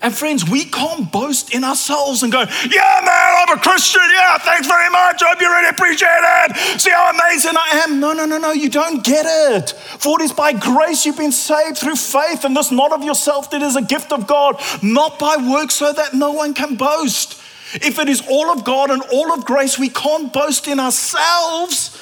And 0.00 0.14
friends, 0.14 0.48
we 0.48 0.64
can't 0.64 1.10
boast 1.10 1.52
in 1.52 1.64
ourselves 1.64 2.22
and 2.22 2.30
go, 2.30 2.38
yeah, 2.38 3.00
man, 3.04 3.34
I'm 3.48 3.58
a 3.58 3.60
Christian. 3.60 4.00
Yeah, 4.12 4.38
thanks 4.38 4.68
very 4.68 4.88
much. 4.90 5.20
I 5.22 5.28
hope 5.30 5.40
you 5.40 5.50
really 5.50 5.68
appreciate 5.68 6.08
it. 6.08 6.80
See 6.80 6.90
how 6.90 7.10
amazing 7.10 7.56
I 7.56 7.82
am. 7.84 7.98
No, 7.98 8.12
no, 8.12 8.24
no, 8.24 8.38
no, 8.38 8.52
you 8.52 8.70
don't 8.70 9.02
get 9.02 9.26
it. 9.26 9.70
For 9.70 10.20
it 10.20 10.24
is 10.24 10.32
by 10.32 10.52
grace 10.52 11.04
you've 11.04 11.16
been 11.16 11.32
saved 11.32 11.78
through 11.78 11.96
faith, 11.96 12.44
and 12.44 12.56
this 12.56 12.70
not 12.70 12.92
of 12.92 13.02
yourself, 13.02 13.52
it 13.52 13.60
is 13.60 13.74
a 13.74 13.82
gift 13.82 14.12
of 14.12 14.28
God, 14.28 14.60
not 14.84 15.18
by 15.18 15.36
works, 15.36 15.74
so 15.74 15.92
that 15.92 16.14
no 16.14 16.30
one 16.30 16.54
can 16.54 16.76
boast. 16.76 17.42
If 17.74 17.98
it 17.98 18.08
is 18.08 18.22
all 18.30 18.52
of 18.52 18.64
God 18.64 18.90
and 18.90 19.02
all 19.12 19.32
of 19.32 19.44
grace, 19.44 19.80
we 19.80 19.88
can't 19.88 20.32
boast 20.32 20.68
in 20.68 20.78
ourselves. 20.78 22.00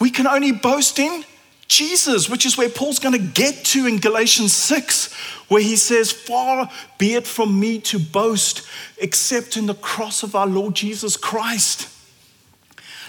We 0.00 0.10
can 0.10 0.26
only 0.26 0.50
boast 0.50 0.98
in 0.98 1.24
Jesus, 1.68 2.28
which 2.30 2.46
is 2.46 2.56
where 2.56 2.68
Paul's 2.68 2.98
going 2.98 3.12
to 3.12 3.32
get 3.32 3.64
to 3.66 3.86
in 3.86 3.98
Galatians 3.98 4.52
6, 4.52 5.12
where 5.48 5.62
he 5.62 5.76
says, 5.76 6.12
Far 6.12 6.70
be 6.98 7.14
it 7.14 7.26
from 7.26 7.58
me 7.58 7.80
to 7.80 7.98
boast 7.98 8.66
except 8.98 9.56
in 9.56 9.66
the 9.66 9.74
cross 9.74 10.22
of 10.22 10.34
our 10.34 10.46
Lord 10.46 10.74
Jesus 10.74 11.16
Christ. 11.16 11.88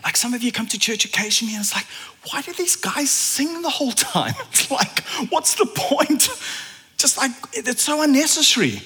Like 0.03 0.15
some 0.15 0.33
of 0.33 0.43
you 0.43 0.51
come 0.51 0.67
to 0.67 0.79
church 0.79 1.05
occasionally 1.05 1.55
and 1.55 1.61
it's 1.61 1.75
like, 1.75 1.87
why 2.31 2.41
do 2.41 2.53
these 2.53 2.75
guys 2.75 3.09
sing 3.09 3.61
the 3.61 3.69
whole 3.69 3.91
time? 3.91 4.35
It's 4.49 4.69
like, 4.71 5.03
what's 5.29 5.55
the 5.55 5.65
point? 5.65 6.29
Just 6.97 7.17
like, 7.17 7.31
it's 7.53 7.83
so 7.83 8.01
unnecessary 8.01 8.81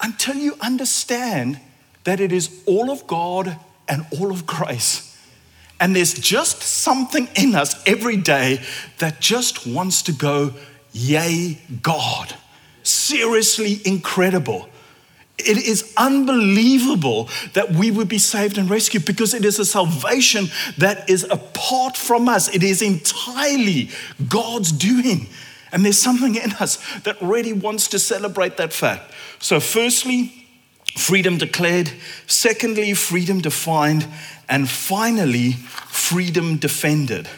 until 0.00 0.36
you 0.36 0.56
understand 0.60 1.60
that 2.04 2.20
it 2.20 2.32
is 2.32 2.62
all 2.66 2.90
of 2.90 3.06
God 3.06 3.56
and 3.88 4.06
all 4.18 4.30
of 4.30 4.46
grace. 4.46 5.13
And 5.80 5.94
there's 5.94 6.14
just 6.14 6.62
something 6.62 7.28
in 7.36 7.54
us 7.54 7.82
every 7.86 8.16
day 8.16 8.60
that 8.98 9.20
just 9.20 9.66
wants 9.66 10.02
to 10.02 10.12
go, 10.12 10.52
Yay, 10.92 11.58
God. 11.82 12.34
Seriously 12.84 13.80
incredible. 13.84 14.68
It 15.36 15.58
is 15.58 15.92
unbelievable 15.96 17.28
that 17.54 17.72
we 17.72 17.90
would 17.90 18.08
be 18.08 18.18
saved 18.18 18.56
and 18.56 18.70
rescued 18.70 19.04
because 19.04 19.34
it 19.34 19.44
is 19.44 19.58
a 19.58 19.64
salvation 19.64 20.46
that 20.78 21.10
is 21.10 21.24
apart 21.28 21.96
from 21.96 22.28
us. 22.28 22.54
It 22.54 22.62
is 22.62 22.80
entirely 22.80 23.90
God's 24.28 24.70
doing. 24.70 25.26
And 25.72 25.84
there's 25.84 25.98
something 25.98 26.36
in 26.36 26.52
us 26.52 26.78
that 27.00 27.20
really 27.20 27.52
wants 27.52 27.88
to 27.88 27.98
celebrate 27.98 28.56
that 28.58 28.72
fact. 28.72 29.12
So, 29.40 29.58
firstly, 29.58 30.43
freedom 30.96 31.38
declared. 31.38 31.90
Secondly, 32.26 32.94
freedom 32.94 33.40
defined. 33.40 34.06
And 34.48 34.68
finally, 34.68 35.52
freedom 35.52 36.56
defended. 36.56 37.28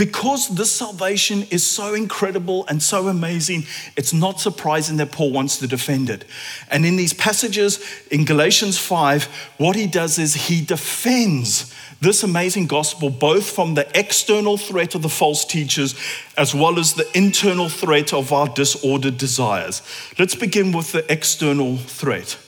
Because 0.00 0.48
this 0.48 0.72
salvation 0.72 1.46
is 1.50 1.66
so 1.66 1.92
incredible 1.92 2.64
and 2.68 2.82
so 2.82 3.08
amazing, 3.08 3.66
it's 3.98 4.14
not 4.14 4.40
surprising 4.40 4.96
that 4.96 5.12
Paul 5.12 5.30
wants 5.30 5.58
to 5.58 5.66
defend 5.66 6.08
it. 6.08 6.24
And 6.70 6.86
in 6.86 6.96
these 6.96 7.12
passages 7.12 7.84
in 8.10 8.24
Galatians 8.24 8.78
5, 8.78 9.24
what 9.58 9.76
he 9.76 9.86
does 9.86 10.18
is 10.18 10.32
he 10.32 10.64
defends 10.64 11.74
this 12.00 12.22
amazing 12.22 12.66
gospel 12.66 13.10
both 13.10 13.50
from 13.50 13.74
the 13.74 13.86
external 13.94 14.56
threat 14.56 14.94
of 14.94 15.02
the 15.02 15.10
false 15.10 15.44
teachers 15.44 15.94
as 16.38 16.54
well 16.54 16.78
as 16.78 16.94
the 16.94 17.06
internal 17.14 17.68
threat 17.68 18.14
of 18.14 18.32
our 18.32 18.48
disordered 18.48 19.18
desires. 19.18 19.82
Let's 20.18 20.34
begin 20.34 20.72
with 20.72 20.92
the 20.92 21.12
external 21.12 21.76
threat. 21.76 22.38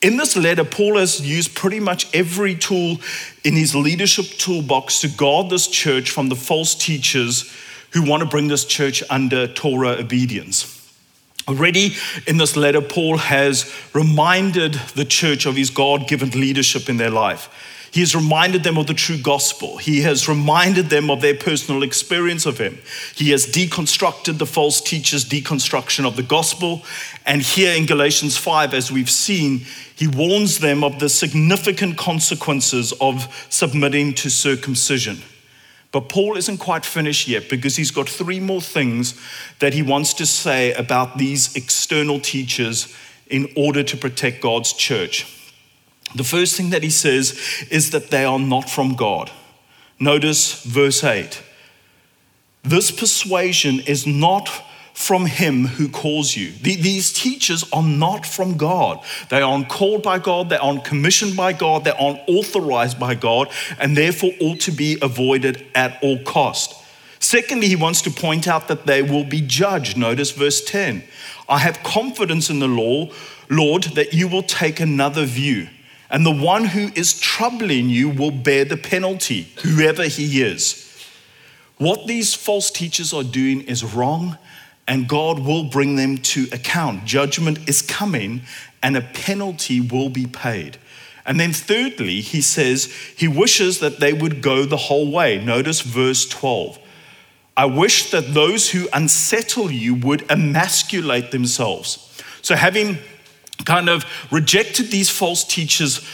In 0.00 0.16
this 0.16 0.36
letter, 0.36 0.64
Paul 0.64 0.96
has 0.98 1.20
used 1.20 1.56
pretty 1.56 1.80
much 1.80 2.06
every 2.14 2.54
tool 2.54 3.00
in 3.42 3.54
his 3.54 3.74
leadership 3.74 4.26
toolbox 4.38 5.00
to 5.00 5.08
guard 5.08 5.50
this 5.50 5.66
church 5.66 6.10
from 6.10 6.28
the 6.28 6.36
false 6.36 6.76
teachers 6.76 7.52
who 7.90 8.08
want 8.08 8.22
to 8.22 8.28
bring 8.28 8.46
this 8.46 8.64
church 8.64 9.02
under 9.10 9.48
Torah 9.48 9.96
obedience. 9.98 10.74
Already 11.48 11.96
in 12.26 12.36
this 12.36 12.56
letter, 12.56 12.80
Paul 12.80 13.16
has 13.16 13.74
reminded 13.92 14.74
the 14.94 15.04
church 15.04 15.46
of 15.46 15.56
his 15.56 15.70
God 15.70 16.06
given 16.06 16.30
leadership 16.30 16.88
in 16.88 16.98
their 16.98 17.10
life. 17.10 17.48
He 17.90 18.00
has 18.00 18.14
reminded 18.14 18.64
them 18.64 18.76
of 18.76 18.86
the 18.86 18.94
true 18.94 19.18
gospel. 19.18 19.78
He 19.78 20.02
has 20.02 20.28
reminded 20.28 20.90
them 20.90 21.10
of 21.10 21.20
their 21.20 21.34
personal 21.34 21.82
experience 21.82 22.44
of 22.44 22.58
Him. 22.58 22.78
He 23.14 23.30
has 23.30 23.46
deconstructed 23.46 24.38
the 24.38 24.46
false 24.46 24.80
teachers' 24.80 25.24
deconstruction 25.24 26.06
of 26.06 26.16
the 26.16 26.22
gospel. 26.22 26.82
And 27.24 27.40
here 27.40 27.74
in 27.74 27.86
Galatians 27.86 28.36
5, 28.36 28.74
as 28.74 28.92
we've 28.92 29.10
seen, 29.10 29.66
he 29.94 30.06
warns 30.06 30.58
them 30.58 30.84
of 30.84 30.98
the 30.98 31.08
significant 31.08 31.96
consequences 31.96 32.92
of 33.00 33.46
submitting 33.48 34.14
to 34.14 34.30
circumcision. 34.30 35.22
But 35.90 36.10
Paul 36.10 36.36
isn't 36.36 36.58
quite 36.58 36.84
finished 36.84 37.26
yet 37.26 37.48
because 37.48 37.76
he's 37.76 37.90
got 37.90 38.08
three 38.08 38.40
more 38.40 38.60
things 38.60 39.18
that 39.60 39.72
he 39.72 39.82
wants 39.82 40.12
to 40.14 40.26
say 40.26 40.72
about 40.74 41.16
these 41.16 41.56
external 41.56 42.20
teachers 42.20 42.94
in 43.28 43.50
order 43.56 43.82
to 43.82 43.96
protect 43.96 44.42
God's 44.42 44.72
church. 44.74 45.37
The 46.14 46.24
first 46.24 46.56
thing 46.56 46.70
that 46.70 46.82
he 46.82 46.90
says 46.90 47.38
is 47.70 47.90
that 47.90 48.10
they 48.10 48.24
are 48.24 48.38
not 48.38 48.70
from 48.70 48.94
God. 48.94 49.30
Notice 50.00 50.62
verse 50.62 51.02
8. 51.04 51.42
This 52.62 52.90
persuasion 52.90 53.80
is 53.80 54.06
not 54.06 54.48
from 54.98 55.26
him 55.26 55.64
who 55.64 55.88
calls 55.88 56.36
you. 56.36 56.50
These 56.60 57.12
teachers 57.12 57.64
are 57.72 57.84
not 57.84 58.26
from 58.26 58.56
God. 58.56 59.00
They 59.30 59.40
aren't 59.40 59.68
called 59.68 60.02
by 60.02 60.18
God, 60.18 60.48
they 60.50 60.56
aren't 60.56 60.84
commissioned 60.84 61.36
by 61.36 61.52
God, 61.52 61.84
they 61.84 61.92
aren't 61.92 62.20
authorized 62.28 62.98
by 62.98 63.14
God, 63.14 63.48
and 63.78 63.96
therefore 63.96 64.32
ought 64.40 64.58
to 64.60 64.72
be 64.72 64.98
avoided 65.00 65.64
at 65.74 66.02
all 66.02 66.18
cost. 66.24 66.74
Secondly, 67.20 67.68
he 67.68 67.76
wants 67.76 68.02
to 68.02 68.10
point 68.10 68.48
out 68.48 68.68
that 68.68 68.86
they 68.86 69.02
will 69.02 69.24
be 69.24 69.40
judged. 69.40 69.96
Notice 69.96 70.32
verse 70.32 70.64
10. 70.64 71.04
I 71.48 71.58
have 71.58 71.82
confidence 71.82 72.50
in 72.50 72.58
the 72.58 72.68
law, 72.68 73.10
Lord, 73.48 73.84
that 73.94 74.12
you 74.12 74.28
will 74.28 74.42
take 74.42 74.80
another 74.80 75.24
view 75.24 75.68
and 76.10 76.24
the 76.24 76.30
one 76.30 76.64
who 76.64 76.90
is 76.94 77.18
troubling 77.18 77.88
you 77.90 78.08
will 78.08 78.30
bear 78.30 78.64
the 78.64 78.76
penalty, 78.76 79.48
whoever 79.62 80.04
he 80.04 80.42
is. 80.42 80.84
What 81.76 82.06
these 82.06 82.34
false 82.34 82.70
teachers 82.70 83.12
are 83.12 83.22
doing 83.22 83.62
is 83.62 83.84
wrong, 83.84 84.38
and 84.86 85.08
God 85.08 85.38
will 85.40 85.64
bring 85.64 85.96
them 85.96 86.18
to 86.18 86.46
account. 86.50 87.04
Judgment 87.04 87.68
is 87.68 87.82
coming, 87.82 88.42
and 88.82 88.96
a 88.96 89.02
penalty 89.02 89.80
will 89.80 90.08
be 90.08 90.26
paid. 90.26 90.78
And 91.26 91.38
then, 91.38 91.52
thirdly, 91.52 92.22
he 92.22 92.40
says 92.40 92.86
he 93.16 93.28
wishes 93.28 93.80
that 93.80 94.00
they 94.00 94.14
would 94.14 94.40
go 94.40 94.64
the 94.64 94.78
whole 94.78 95.12
way. 95.12 95.44
Notice 95.44 95.82
verse 95.82 96.26
12. 96.26 96.78
I 97.54 97.66
wish 97.66 98.10
that 98.12 98.32
those 98.32 98.70
who 98.70 98.88
unsettle 98.94 99.70
you 99.70 99.94
would 99.94 100.24
emasculate 100.30 101.30
themselves. 101.30 102.22
So, 102.40 102.54
having 102.54 102.98
kind 103.64 103.88
of 103.88 104.04
rejected 104.30 104.90
these 104.90 105.10
false 105.10 105.44
teachers, 105.44 106.06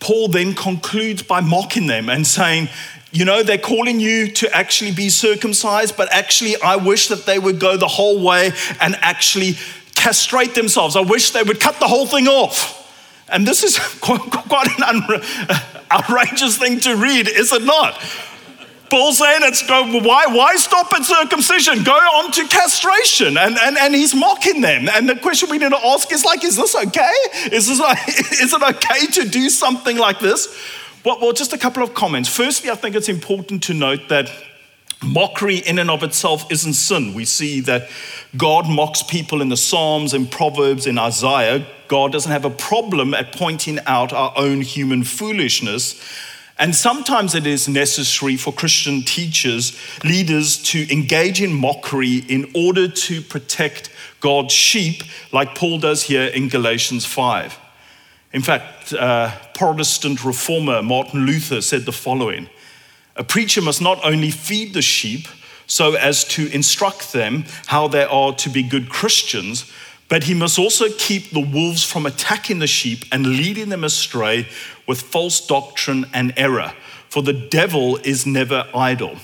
Paul 0.00 0.28
then 0.28 0.54
concludes 0.54 1.22
by 1.22 1.40
mocking 1.40 1.86
them 1.86 2.08
and 2.08 2.26
saying, 2.26 2.68
you 3.12 3.24
know, 3.24 3.42
they're 3.42 3.58
calling 3.58 4.00
you 4.00 4.28
to 4.28 4.56
actually 4.56 4.92
be 4.92 5.10
circumcised, 5.10 5.96
but 5.96 6.10
actually, 6.12 6.56
I 6.62 6.76
wish 6.76 7.08
that 7.08 7.26
they 7.26 7.38
would 7.38 7.60
go 7.60 7.76
the 7.76 7.88
whole 7.88 8.22
way 8.22 8.52
and 8.80 8.96
actually 9.00 9.56
castrate 9.94 10.54
themselves. 10.54 10.96
I 10.96 11.02
wish 11.02 11.30
they 11.30 11.42
would 11.42 11.60
cut 11.60 11.78
the 11.78 11.88
whole 11.88 12.06
thing 12.06 12.26
off. 12.26 12.78
And 13.28 13.46
this 13.46 13.62
is 13.62 13.78
quite 14.00 14.68
an 14.78 15.02
outrageous 15.92 16.56
thing 16.56 16.80
to 16.80 16.96
read, 16.96 17.28
is 17.28 17.52
it 17.52 17.62
not? 17.62 18.00
Paul's 18.92 19.16
saying 19.16 19.40
it's 19.44 19.66
why, 19.66 20.26
why 20.26 20.54
stop 20.56 20.92
at 20.92 21.06
circumcision? 21.06 21.82
Go 21.82 21.92
on 21.92 22.30
to 22.32 22.46
castration. 22.46 23.38
And, 23.38 23.56
and, 23.56 23.78
and 23.78 23.94
he's 23.94 24.14
mocking 24.14 24.60
them. 24.60 24.86
And 24.86 25.08
the 25.08 25.16
question 25.16 25.48
we 25.48 25.56
need 25.56 25.70
to 25.70 25.86
ask 25.86 26.12
is 26.12 26.26
like, 26.26 26.44
is 26.44 26.56
this 26.56 26.76
okay? 26.76 27.10
Is, 27.50 27.68
this, 27.68 27.80
like, 27.80 28.06
is 28.08 28.52
it 28.52 28.62
okay 28.62 29.06
to 29.06 29.26
do 29.26 29.48
something 29.48 29.96
like 29.96 30.18
this? 30.18 30.46
Well, 31.06 31.18
well, 31.22 31.32
just 31.32 31.54
a 31.54 31.58
couple 31.58 31.82
of 31.82 31.94
comments. 31.94 32.28
Firstly, 32.28 32.68
I 32.68 32.74
think 32.74 32.94
it's 32.94 33.08
important 33.08 33.62
to 33.62 33.72
note 33.72 34.10
that 34.10 34.30
mockery 35.02 35.56
in 35.56 35.78
and 35.78 35.90
of 35.90 36.02
itself 36.02 36.52
isn't 36.52 36.74
sin. 36.74 37.14
We 37.14 37.24
see 37.24 37.60
that 37.62 37.88
God 38.36 38.68
mocks 38.68 39.02
people 39.02 39.40
in 39.40 39.48
the 39.48 39.56
Psalms, 39.56 40.12
in 40.12 40.26
Proverbs, 40.26 40.86
in 40.86 40.98
Isaiah. 40.98 41.66
God 41.88 42.12
doesn't 42.12 42.30
have 42.30 42.44
a 42.44 42.50
problem 42.50 43.14
at 43.14 43.34
pointing 43.34 43.78
out 43.86 44.12
our 44.12 44.34
own 44.36 44.60
human 44.60 45.02
foolishness. 45.02 45.98
And 46.58 46.74
sometimes 46.74 47.34
it 47.34 47.46
is 47.46 47.68
necessary 47.68 48.36
for 48.36 48.52
Christian 48.52 49.02
teachers, 49.02 49.76
leaders, 50.04 50.62
to 50.64 50.90
engage 50.92 51.40
in 51.40 51.52
mockery 51.52 52.18
in 52.28 52.50
order 52.54 52.88
to 52.88 53.22
protect 53.22 53.90
God's 54.20 54.52
sheep, 54.52 55.02
like 55.32 55.54
Paul 55.54 55.78
does 55.78 56.04
here 56.04 56.26
in 56.26 56.48
Galatians 56.48 57.04
5. 57.04 57.58
In 58.32 58.42
fact, 58.42 58.92
uh, 58.92 59.32
Protestant 59.54 60.24
reformer 60.24 60.82
Martin 60.82 61.26
Luther 61.26 61.60
said 61.60 61.84
the 61.84 61.92
following 61.92 62.48
A 63.16 63.24
preacher 63.24 63.60
must 63.60 63.82
not 63.82 64.02
only 64.04 64.30
feed 64.30 64.74
the 64.74 64.82
sheep 64.82 65.26
so 65.66 65.94
as 65.94 66.24
to 66.24 66.48
instruct 66.52 67.12
them 67.12 67.44
how 67.66 67.88
they 67.88 68.04
are 68.04 68.34
to 68.34 68.50
be 68.50 68.62
good 68.62 68.88
Christians, 68.88 69.70
but 70.12 70.24
he 70.24 70.34
must 70.34 70.58
also 70.58 70.90
keep 70.98 71.30
the 71.30 71.40
wolves 71.40 71.82
from 71.82 72.04
attacking 72.04 72.58
the 72.58 72.66
sheep 72.66 73.06
and 73.10 73.26
leading 73.26 73.70
them 73.70 73.82
astray 73.82 74.46
with 74.86 75.00
false 75.00 75.46
doctrine 75.46 76.04
and 76.12 76.34
error, 76.36 76.74
for 77.08 77.22
the 77.22 77.32
devil 77.32 77.96
is 78.04 78.26
never 78.26 78.68
idle. 78.74 79.16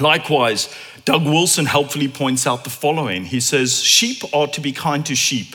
Likewise, 0.00 0.74
Doug 1.04 1.26
Wilson 1.26 1.66
helpfully 1.66 2.08
points 2.08 2.46
out 2.46 2.64
the 2.64 2.70
following 2.70 3.26
He 3.26 3.38
says, 3.38 3.82
Sheep 3.82 4.22
are 4.32 4.46
to 4.46 4.62
be 4.62 4.72
kind 4.72 5.04
to 5.04 5.14
sheep, 5.14 5.54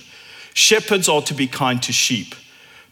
shepherds 0.54 1.10
are 1.10 1.24
to 1.24 1.34
be 1.34 1.48
kind 1.48 1.82
to 1.82 1.92
sheep. 1.92 2.36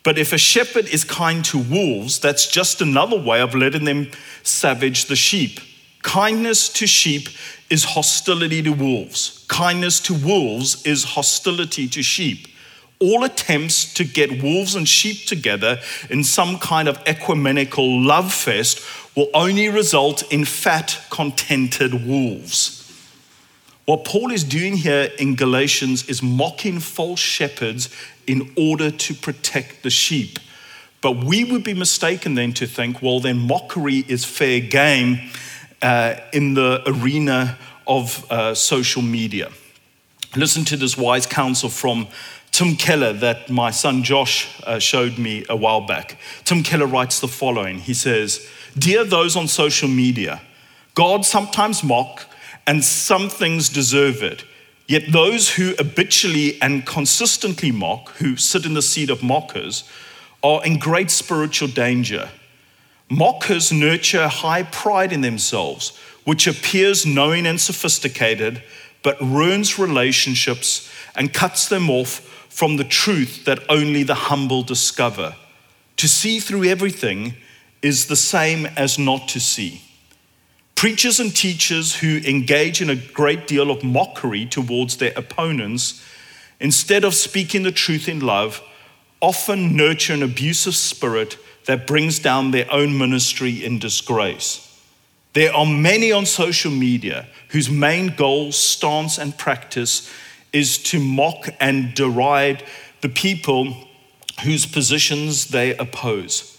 But 0.01 0.17
if 0.17 0.33
a 0.33 0.39
shepherd 0.39 0.87
is 0.87 1.03
kind 1.03 1.45
to 1.45 1.59
wolves, 1.59 2.19
that's 2.19 2.47
just 2.47 2.81
another 2.81 3.21
way 3.21 3.39
of 3.39 3.53
letting 3.53 3.83
them 3.83 4.09
savage 4.41 5.05
the 5.05 5.15
sheep. 5.15 5.59
Kindness 6.01 6.69
to 6.69 6.87
sheep 6.87 7.29
is 7.69 7.83
hostility 7.83 8.61
to 8.63 8.71
wolves. 8.71 9.45
Kindness 9.47 9.99
to 10.01 10.13
wolves 10.13 10.85
is 10.85 11.03
hostility 11.03 11.87
to 11.87 12.01
sheep. 12.01 12.47
All 12.99 13.23
attempts 13.23 13.93
to 13.95 14.03
get 14.03 14.43
wolves 14.43 14.75
and 14.75 14.87
sheep 14.87 15.25
together 15.25 15.79
in 16.09 16.23
some 16.23 16.59
kind 16.59 16.87
of 16.87 17.01
ecumenical 17.05 18.01
love 18.01 18.33
fest 18.33 18.83
will 19.15 19.29
only 19.33 19.69
result 19.69 20.31
in 20.31 20.45
fat, 20.45 20.99
contented 21.09 22.05
wolves. 22.05 22.77
What 23.85 24.05
Paul 24.05 24.31
is 24.31 24.43
doing 24.43 24.77
here 24.77 25.11
in 25.17 25.35
Galatians 25.35 26.07
is 26.07 26.21
mocking 26.21 26.79
false 26.79 27.19
shepherds 27.19 27.89
in 28.27 28.53
order 28.55 28.91
to 28.91 29.13
protect 29.13 29.83
the 29.83 29.89
sheep. 29.89 30.39
But 31.01 31.23
we 31.23 31.43
would 31.43 31.63
be 31.63 31.73
mistaken 31.73 32.35
then 32.35 32.53
to 32.53 32.67
think, 32.67 33.01
well, 33.01 33.19
then 33.19 33.39
mockery 33.39 34.05
is 34.07 34.23
fair 34.23 34.59
game 34.59 35.31
uh, 35.81 36.15
in 36.31 36.53
the 36.53 36.81
arena 36.85 37.57
of 37.87 38.29
uh, 38.31 38.53
social 38.53 39.01
media. 39.01 39.49
Listen 40.35 40.63
to 40.65 40.77
this 40.77 40.97
wise 40.97 41.25
counsel 41.25 41.69
from 41.69 42.07
Tim 42.51 42.75
Keller 42.75 43.13
that 43.13 43.49
my 43.49 43.71
son 43.71 44.03
Josh 44.03 44.47
uh, 44.63 44.79
showed 44.79 45.17
me 45.17 45.45
a 45.49 45.55
while 45.55 45.81
back. 45.81 46.17
Tim 46.43 46.63
Keller 46.63 46.85
writes 46.85 47.19
the 47.19 47.27
following 47.27 47.79
He 47.79 47.93
says, 47.93 48.47
Dear 48.77 49.03
those 49.03 49.35
on 49.35 49.47
social 49.47 49.89
media, 49.89 50.41
God 50.93 51.25
sometimes 51.25 51.83
mock 51.83 52.27
and 52.67 52.83
some 52.83 53.29
things 53.29 53.69
deserve 53.69 54.21
it. 54.23 54.45
Yet 54.87 55.11
those 55.11 55.51
who 55.51 55.73
habitually 55.77 56.61
and 56.61 56.85
consistently 56.85 57.71
mock, 57.71 58.09
who 58.17 58.35
sit 58.35 58.65
in 58.65 58.73
the 58.73 58.81
seat 58.81 59.09
of 59.09 59.23
mockers, 59.23 59.89
are 60.43 60.63
in 60.65 60.79
great 60.79 61.09
spiritual 61.11 61.69
danger. 61.69 62.29
Mockers 63.11 63.73
nurture 63.73 64.29
high 64.29 64.63
pride 64.63 65.11
in 65.11 65.19
themselves, 65.19 65.97
which 66.23 66.47
appears 66.47 67.05
knowing 67.05 67.45
and 67.45 67.59
sophisticated, 67.59 68.63
but 69.03 69.19
ruins 69.19 69.77
relationships 69.77 70.89
and 71.13 71.33
cuts 71.33 71.67
them 71.67 71.89
off 71.89 72.21
from 72.47 72.77
the 72.77 72.85
truth 72.85 73.43
that 73.43 73.59
only 73.67 74.03
the 74.03 74.15
humble 74.15 74.63
discover. 74.63 75.35
To 75.97 76.07
see 76.07 76.39
through 76.39 76.63
everything 76.63 77.33
is 77.81 78.05
the 78.05 78.15
same 78.15 78.65
as 78.77 78.97
not 78.97 79.27
to 79.27 79.41
see. 79.41 79.81
Preachers 80.75 81.19
and 81.19 81.35
teachers 81.35 81.97
who 81.97 82.21
engage 82.25 82.81
in 82.81 82.89
a 82.89 82.95
great 82.95 83.45
deal 83.45 83.71
of 83.71 83.83
mockery 83.83 84.45
towards 84.45 84.95
their 84.95 85.11
opponents, 85.17 86.01
instead 86.61 87.03
of 87.03 87.13
speaking 87.13 87.63
the 87.63 87.73
truth 87.73 88.07
in 88.07 88.21
love, 88.21 88.61
often 89.19 89.75
nurture 89.75 90.13
an 90.13 90.23
abusive 90.23 90.75
spirit 90.75 91.37
that 91.65 91.87
brings 91.87 92.19
down 92.19 92.51
their 92.51 92.71
own 92.71 92.97
ministry 92.97 93.63
in 93.63 93.79
disgrace. 93.79 94.67
There 95.33 95.53
are 95.53 95.65
many 95.65 96.11
on 96.11 96.25
social 96.25 96.71
media 96.71 97.27
whose 97.49 97.69
main 97.69 98.15
goal, 98.15 98.51
stance, 98.51 99.17
and 99.17 99.37
practice 99.37 100.11
is 100.51 100.77
to 100.77 100.99
mock 100.99 101.47
and 101.59 101.93
deride 101.93 102.63
the 103.01 103.09
people 103.09 103.73
whose 104.43 104.65
positions 104.65 105.47
they 105.47 105.75
oppose. 105.77 106.57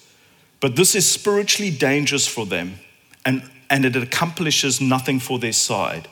But 0.60 0.76
this 0.76 0.94
is 0.94 1.10
spiritually 1.10 1.70
dangerous 1.70 2.26
for 2.26 2.46
them 2.46 2.78
and 3.24 3.42
and 3.72 3.86
it 3.86 3.96
accomplishes 3.96 4.82
nothing 4.82 5.18
for 5.18 5.38
their 5.38 5.54
side. 5.54 6.06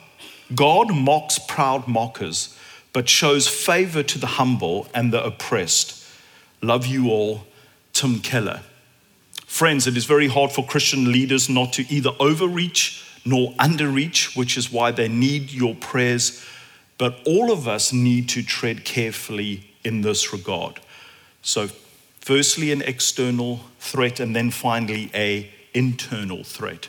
God 0.55 0.95
mocks 0.95 1.37
proud 1.37 1.87
mockers, 1.87 2.57
but 2.91 3.07
shows 3.07 3.47
favor 3.47 4.01
to 4.01 4.17
the 4.17 4.25
humble 4.25 4.87
and 4.95 5.13
the 5.13 5.23
oppressed. 5.23 6.03
Love 6.63 6.87
you 6.87 7.11
all, 7.11 7.45
Tim 7.93 8.19
Keller. 8.19 8.61
Friends, 9.51 9.85
it 9.85 9.97
is 9.97 10.05
very 10.05 10.29
hard 10.29 10.53
for 10.53 10.65
Christian 10.65 11.11
leaders 11.11 11.49
not 11.49 11.73
to 11.73 11.85
either 11.93 12.11
overreach 12.21 13.03
nor 13.25 13.51
underreach, 13.55 14.33
which 14.35 14.57
is 14.57 14.71
why 14.71 14.91
they 14.91 15.09
need 15.09 15.51
your 15.51 15.75
prayers. 15.75 16.43
But 16.97 17.19
all 17.25 17.51
of 17.51 17.67
us 17.67 17.91
need 17.91 18.29
to 18.29 18.43
tread 18.43 18.85
carefully 18.85 19.69
in 19.83 20.01
this 20.01 20.31
regard. 20.31 20.79
So, 21.41 21.67
firstly, 22.21 22.71
an 22.71 22.81
external 22.83 23.59
threat, 23.77 24.21
and 24.21 24.33
then 24.33 24.51
finally, 24.51 25.11
a 25.13 25.51
internal 25.73 26.45
threat. 26.45 26.87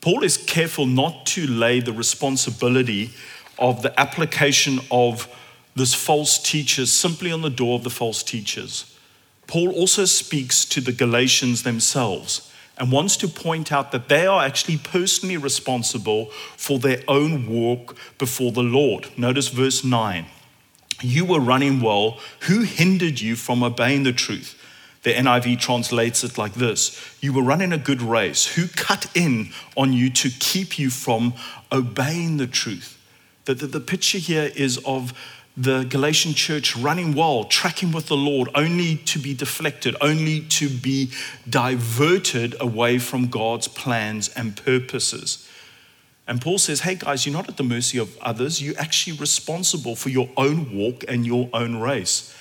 Paul 0.00 0.22
is 0.22 0.36
careful 0.36 0.86
not 0.86 1.26
to 1.26 1.48
lay 1.48 1.80
the 1.80 1.92
responsibility 1.92 3.10
of 3.58 3.82
the 3.82 3.98
application 4.00 4.78
of 4.88 5.28
this 5.74 5.94
false 5.94 6.38
teachers 6.38 6.92
simply 6.92 7.32
on 7.32 7.42
the 7.42 7.50
door 7.50 7.74
of 7.74 7.82
the 7.82 7.90
false 7.90 8.22
teachers. 8.22 8.96
Paul 9.50 9.72
also 9.72 10.04
speaks 10.04 10.64
to 10.66 10.80
the 10.80 10.92
Galatians 10.92 11.64
themselves 11.64 12.52
and 12.78 12.92
wants 12.92 13.16
to 13.16 13.26
point 13.26 13.72
out 13.72 13.90
that 13.90 14.08
they 14.08 14.24
are 14.24 14.44
actually 14.44 14.78
personally 14.78 15.36
responsible 15.36 16.26
for 16.56 16.78
their 16.78 17.02
own 17.08 17.48
walk 17.48 17.96
before 18.16 18.52
the 18.52 18.62
Lord. 18.62 19.08
Notice 19.18 19.48
verse 19.48 19.82
9. 19.82 20.26
You 21.00 21.24
were 21.24 21.40
running 21.40 21.80
well. 21.80 22.20
Who 22.42 22.60
hindered 22.60 23.20
you 23.20 23.34
from 23.34 23.64
obeying 23.64 24.04
the 24.04 24.12
truth? 24.12 24.56
The 25.02 25.14
NIV 25.14 25.58
translates 25.58 26.22
it 26.22 26.38
like 26.38 26.54
this 26.54 26.96
You 27.20 27.32
were 27.32 27.42
running 27.42 27.72
a 27.72 27.78
good 27.78 28.02
race. 28.02 28.54
Who 28.54 28.68
cut 28.68 29.10
in 29.16 29.50
on 29.76 29.92
you 29.92 30.10
to 30.10 30.30
keep 30.30 30.78
you 30.78 30.90
from 30.90 31.34
obeying 31.72 32.36
the 32.36 32.46
truth? 32.46 32.96
The, 33.46 33.54
the, 33.54 33.66
the 33.66 33.80
picture 33.80 34.18
here 34.18 34.52
is 34.54 34.78
of 34.84 35.12
the 35.56 35.84
Galatian 35.84 36.34
church 36.34 36.76
running 36.76 37.14
well, 37.14 37.44
tracking 37.44 37.92
with 37.92 38.06
the 38.06 38.16
Lord, 38.16 38.48
only 38.54 38.96
to 38.96 39.18
be 39.18 39.34
deflected, 39.34 39.96
only 40.00 40.40
to 40.42 40.68
be 40.68 41.10
diverted 41.48 42.54
away 42.60 42.98
from 42.98 43.26
God's 43.28 43.68
plans 43.68 44.28
and 44.30 44.56
purposes. 44.56 45.48
And 46.26 46.40
Paul 46.40 46.58
says, 46.58 46.80
hey 46.80 46.94
guys, 46.94 47.26
you're 47.26 47.32
not 47.32 47.48
at 47.48 47.56
the 47.56 47.64
mercy 47.64 47.98
of 47.98 48.16
others. 48.18 48.62
You're 48.62 48.78
actually 48.78 49.16
responsible 49.16 49.96
for 49.96 50.10
your 50.10 50.28
own 50.36 50.76
walk 50.76 51.04
and 51.08 51.26
your 51.26 51.50
own 51.52 51.76
race. 51.76 52.34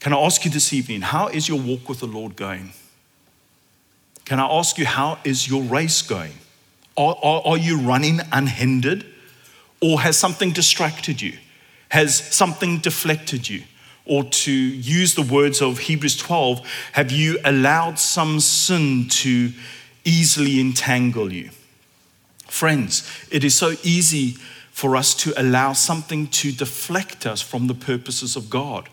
Can 0.00 0.14
I 0.14 0.16
ask 0.18 0.46
you 0.46 0.50
this 0.50 0.72
evening, 0.72 1.02
how 1.02 1.28
is 1.28 1.46
your 1.46 1.60
walk 1.60 1.88
with 1.88 2.00
the 2.00 2.06
Lord 2.06 2.36
going? 2.36 2.72
Can 4.24 4.40
I 4.40 4.46
ask 4.46 4.78
you, 4.78 4.86
how 4.86 5.18
is 5.24 5.48
your 5.48 5.62
race 5.62 6.00
going? 6.00 6.32
Are, 6.96 7.16
are, 7.22 7.42
are, 7.44 7.58
you 7.58 7.78
running 7.78 8.20
unhindered? 8.32 9.04
Or 9.82 10.00
has 10.00 10.16
something 10.16 10.52
distracted 10.52 11.20
you? 11.20 11.36
Has 11.90 12.16
something 12.16 12.78
deflected 12.78 13.48
you? 13.48 13.62
Or 14.06 14.24
to 14.24 14.52
use 14.52 15.14
the 15.14 15.22
words 15.22 15.60
of 15.60 15.78
Hebrews 15.78 16.16
12, 16.16 16.66
have 16.92 17.12
you 17.12 17.38
allowed 17.44 17.98
some 17.98 18.40
sin 18.40 19.06
to 19.08 19.52
easily 20.04 20.60
entangle 20.60 21.32
you? 21.32 21.50
Friends, 22.48 23.08
it 23.30 23.44
is 23.44 23.54
so 23.54 23.74
easy 23.84 24.36
for 24.72 24.96
us 24.96 25.14
to 25.14 25.32
allow 25.40 25.72
something 25.72 26.26
to 26.28 26.50
deflect 26.50 27.26
us 27.26 27.40
from 27.40 27.66
the 27.66 27.74
purposes 27.74 28.34
of 28.34 28.50
God. 28.50 28.88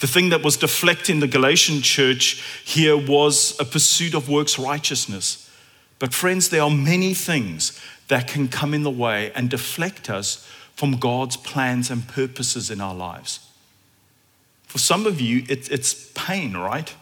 The 0.00 0.06
thing 0.06 0.30
that 0.30 0.42
was 0.42 0.56
deflecting 0.56 1.20
the 1.20 1.28
Galatian 1.28 1.82
church 1.82 2.42
here 2.64 2.96
was 2.96 3.54
a 3.60 3.64
pursuit 3.64 4.14
of 4.14 4.28
works 4.30 4.58
righteousness. 4.58 5.50
But, 5.98 6.14
friends, 6.14 6.48
there 6.48 6.62
are 6.62 6.70
many 6.70 7.12
things 7.12 7.78
that 8.08 8.26
can 8.26 8.48
come 8.48 8.72
in 8.72 8.82
the 8.82 8.90
way 8.90 9.30
and 9.34 9.50
deflect 9.50 10.08
us 10.08 10.48
from 10.74 10.98
God's 10.98 11.36
plans 11.36 11.90
and 11.90 12.06
purposes 12.06 12.70
in 12.70 12.80
our 12.80 12.94
lives. 12.94 13.40
For 14.64 14.78
some 14.78 15.06
of 15.06 15.20
you, 15.20 15.44
it, 15.48 15.70
it's 15.70 16.10
pain, 16.14 16.56
right? 16.56 16.94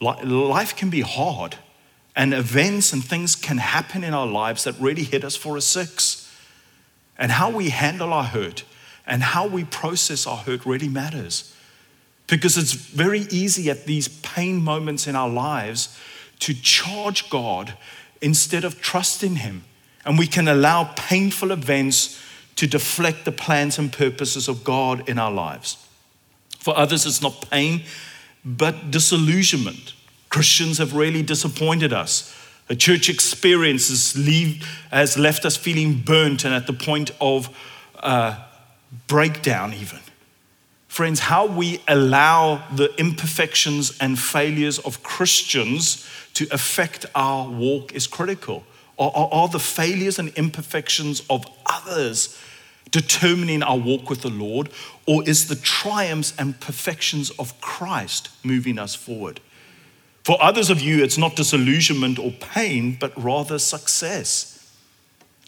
Life 0.00 0.76
can 0.76 0.90
be 0.90 1.00
hard, 1.00 1.56
and 2.14 2.34
events 2.34 2.92
and 2.92 3.02
things 3.02 3.34
can 3.34 3.58
happen 3.58 4.04
in 4.04 4.12
our 4.12 4.26
lives 4.26 4.64
that 4.64 4.74
really 4.78 5.02
hit 5.02 5.24
us 5.24 5.36
for 5.36 5.56
a 5.56 5.60
six. 5.60 6.22
And 7.18 7.32
how 7.32 7.50
we 7.50 7.70
handle 7.70 8.12
our 8.12 8.24
hurt 8.24 8.64
and 9.06 9.22
how 9.22 9.46
we 9.46 9.64
process 9.64 10.26
our 10.26 10.36
hurt 10.36 10.66
really 10.66 10.88
matters. 10.88 11.54
Because 12.26 12.58
it's 12.58 12.72
very 12.72 13.20
easy 13.30 13.70
at 13.70 13.86
these 13.86 14.08
pain 14.08 14.62
moments 14.62 15.06
in 15.06 15.16
our 15.16 15.28
lives 15.28 15.98
to 16.40 16.52
charge 16.52 17.30
God 17.30 17.74
instead 18.20 18.64
of 18.64 18.80
trusting 18.80 19.36
Him. 19.36 19.64
And 20.04 20.18
we 20.18 20.26
can 20.26 20.48
allow 20.48 20.92
painful 20.96 21.52
events 21.52 22.20
to 22.56 22.66
deflect 22.66 23.24
the 23.24 23.32
plans 23.32 23.78
and 23.78 23.92
purposes 23.92 24.48
of 24.48 24.64
God 24.64 25.08
in 25.08 25.18
our 25.18 25.30
lives. 25.30 25.76
For 26.58 26.76
others, 26.76 27.06
it's 27.06 27.22
not 27.22 27.48
pain, 27.50 27.82
but 28.44 28.90
disillusionment. 28.90 29.92
Christians 30.30 30.78
have 30.78 30.94
really 30.94 31.22
disappointed 31.22 31.92
us. 31.92 32.34
A 32.68 32.74
church 32.74 33.08
experience 33.08 33.88
has, 34.90 35.16
left 35.16 35.44
us 35.44 35.56
feeling 35.56 36.00
burnt 36.00 36.44
and 36.44 36.52
at 36.52 36.66
the 36.66 36.72
point 36.72 37.12
of 37.20 37.56
uh, 38.00 38.42
breakdown, 39.06 39.72
even. 39.74 40.00
Friends, 40.88 41.20
how 41.20 41.46
we 41.46 41.80
allow 41.86 42.64
the 42.74 42.92
imperfections 42.98 43.96
and 44.00 44.18
failures 44.18 44.78
of 44.80 45.02
Christians 45.02 46.08
to 46.34 46.48
affect 46.50 47.06
our 47.14 47.48
walk 47.48 47.92
is 47.92 48.06
critical. 48.06 48.64
Are 48.98 49.48
the 49.48 49.58
failures 49.60 50.18
and 50.18 50.30
imperfections 50.30 51.22
of 51.28 51.44
others 51.66 52.38
determining 52.96 53.62
our 53.62 53.76
walk 53.76 54.08
with 54.08 54.22
the 54.22 54.30
Lord, 54.30 54.70
or 55.04 55.22
is 55.28 55.48
the 55.48 55.54
triumphs 55.54 56.32
and 56.38 56.58
perfections 56.58 57.28
of 57.32 57.60
Christ 57.60 58.30
moving 58.42 58.78
us 58.78 58.94
forward? 58.94 59.38
For 60.24 60.42
others 60.42 60.70
of 60.70 60.80
you, 60.80 61.04
it's 61.04 61.18
not 61.18 61.36
disillusionment 61.36 62.18
or 62.18 62.30
pain, 62.30 62.96
but 62.98 63.12
rather 63.22 63.58
success. 63.58 64.74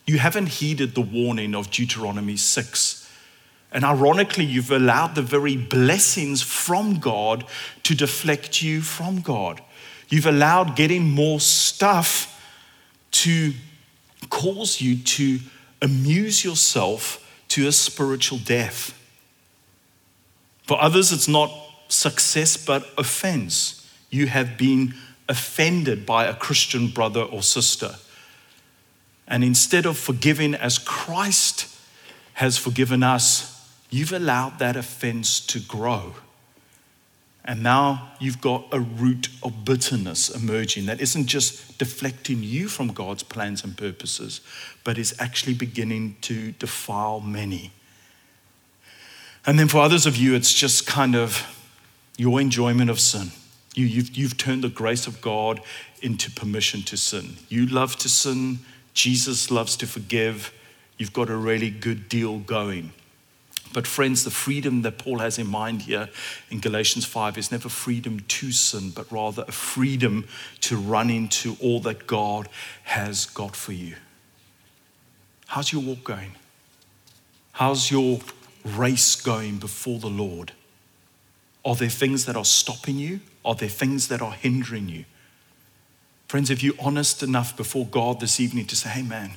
You 0.07 0.19
haven't 0.19 0.49
heeded 0.61 0.95
the 0.95 1.01
warning 1.01 1.55
of 1.55 1.71
Deuteronomy 1.71 2.37
6. 2.37 3.11
And 3.73 3.83
ironically, 3.83 4.45
you've 4.45 4.71
allowed 4.71 5.15
the 5.15 5.23
very 5.23 5.57
blessings 5.57 6.43
from 6.43 6.99
God 6.99 7.47
to 7.85 7.95
deflect 7.95 8.61
you 8.61 8.83
from 8.83 9.23
God. 9.23 9.63
You've 10.11 10.27
allowed 10.27 10.77
getting 10.77 11.09
more 11.09 11.41
stuff 11.41 12.27
to 13.13 13.55
cause 14.29 14.83
you 14.83 14.99
to 14.99 15.39
amuse 15.81 16.45
yourself 16.45 17.25
to 17.49 17.67
a 17.67 17.73
spiritual 17.73 18.39
death. 18.39 18.95
For 20.65 20.81
others, 20.81 21.13
it's 21.13 21.29
not 21.29 21.51
success 21.89 22.57
but 22.57 22.87
offense. 22.99 23.91
You 24.11 24.27
have 24.27 24.59
been 24.59 24.95
offended 25.29 26.07
by 26.07 26.27
a 26.27 26.35
Christian 26.35 26.89
brother 26.89 27.23
or 27.23 27.43
sister. 27.43 27.97
And 29.27 29.45
instead 29.45 29.87
of 29.87 29.99
forgiving 29.99 30.55
as 30.55 30.79
Christ 30.79 31.75
has 32.35 32.57
forgiven 32.57 33.03
us, 33.03 33.69
you've 33.91 34.13
allowed 34.13 34.59
that 34.59 34.77
offense 34.77 35.41
to 35.41 35.61
grow. 35.61 36.15
And 37.45 37.63
now 37.63 38.13
you've 38.21 38.41
got 38.41 38.67
a 38.73 38.81
root 38.81 39.29
of 39.43 39.65
bitterness 39.65 40.29
emerging 40.29 40.87
that 40.87 41.01
isn't 41.01 41.27
just 41.27 41.79
deflecting 41.79 42.43
you 42.43 42.69
from 42.69 42.89
God's 42.89 43.23
plans 43.23 43.65
and 43.65 43.77
purposes, 43.77 44.43
but 44.85 44.99
is 44.99 45.15
actually 45.19 45.55
beginning 45.55 46.17
to 46.23 46.53
defile 46.53 47.21
many. 47.21 47.73
And 49.47 49.59
then 49.59 49.69
for 49.69 49.79
others 49.79 50.05
of 50.05 50.17
you, 50.17 50.35
it's 50.35 50.53
just 50.53 50.87
kind 50.87 51.17
of 51.17 51.43
your 52.19 52.39
enjoyment 52.41 52.91
of 52.91 53.01
sin. 53.01 53.31
You, 53.75 53.87
you've, 53.87 54.17
you've 54.17 54.37
turned 54.37 54.63
the 54.63 54.69
grace 54.69 55.07
of 55.07 55.21
God 55.23 55.63
into 56.03 56.31
permission 56.31 56.83
to 56.83 56.97
sin. 56.97 57.37
You 57.49 57.67
love 57.67 57.97
to 57.99 58.09
sin, 58.09 58.59
Jesus 58.93 59.51
loves 59.51 59.77
to 59.77 59.87
forgive. 59.87 60.53
You've 60.99 61.13
got 61.13 61.31
a 61.31 61.37
really 61.37 61.71
good 61.71 62.09
deal 62.09 62.41
going. 62.41 62.93
But, 63.73 63.87
friends, 63.87 64.25
the 64.25 64.31
freedom 64.31 64.83
that 64.83 64.99
Paul 64.99 65.19
has 65.19 65.39
in 65.39 65.47
mind 65.47 65.83
here 65.83 66.09
in 66.51 66.61
Galatians 66.61 67.05
5 67.05 67.37
is 67.37 67.53
never 67.53 67.69
freedom 67.69 68.21
to 68.21 68.51
sin, 68.53 68.91
but 68.91 69.11
rather 69.13 69.45
a 69.47 69.53
freedom 69.53 70.27
to 70.63 70.77
run 70.77 71.11
into 71.11 71.57
all 71.61 71.81
that 71.81 72.07
God 72.07 72.49
has 72.85 73.27
got 73.27 73.55
for 73.55 73.73
you. 73.73 73.97
How's 75.47 75.73
your 75.73 75.83
walk 75.83 76.05
going? 76.05 76.33
How's 77.53 77.91
your 77.91 78.21
race 78.65 79.15
going 79.17 79.59
before 79.59 79.99
the 79.99 80.09
Lord? 80.09 80.53
Are 81.65 81.75
there 81.75 81.89
things 81.89 82.25
that 82.27 82.37
are 82.37 82.45
stopping 82.45 82.97
you? 82.97 83.21
Are 83.45 83.55
there 83.55 83.69
things 83.69 84.09
that 84.09 84.23
are 84.23 84.33
hindering 84.33 84.89
you? 84.89 85.05
Friends, 86.27 86.51
if 86.51 86.63
you're 86.63 86.75
honest 86.79 87.23
enough 87.23 87.57
before 87.57 87.87
God 87.87 88.21
this 88.21 88.39
evening 88.39 88.67
to 88.67 88.77
say, 88.77 88.91
hey, 88.91 89.03
man, 89.03 89.33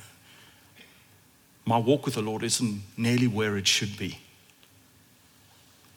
my 1.64 1.78
walk 1.78 2.04
with 2.04 2.14
the 2.14 2.22
Lord 2.22 2.42
isn't 2.42 2.82
nearly 2.96 3.26
where 3.26 3.56
it 3.56 3.66
should 3.66 3.96
be. 3.96 4.18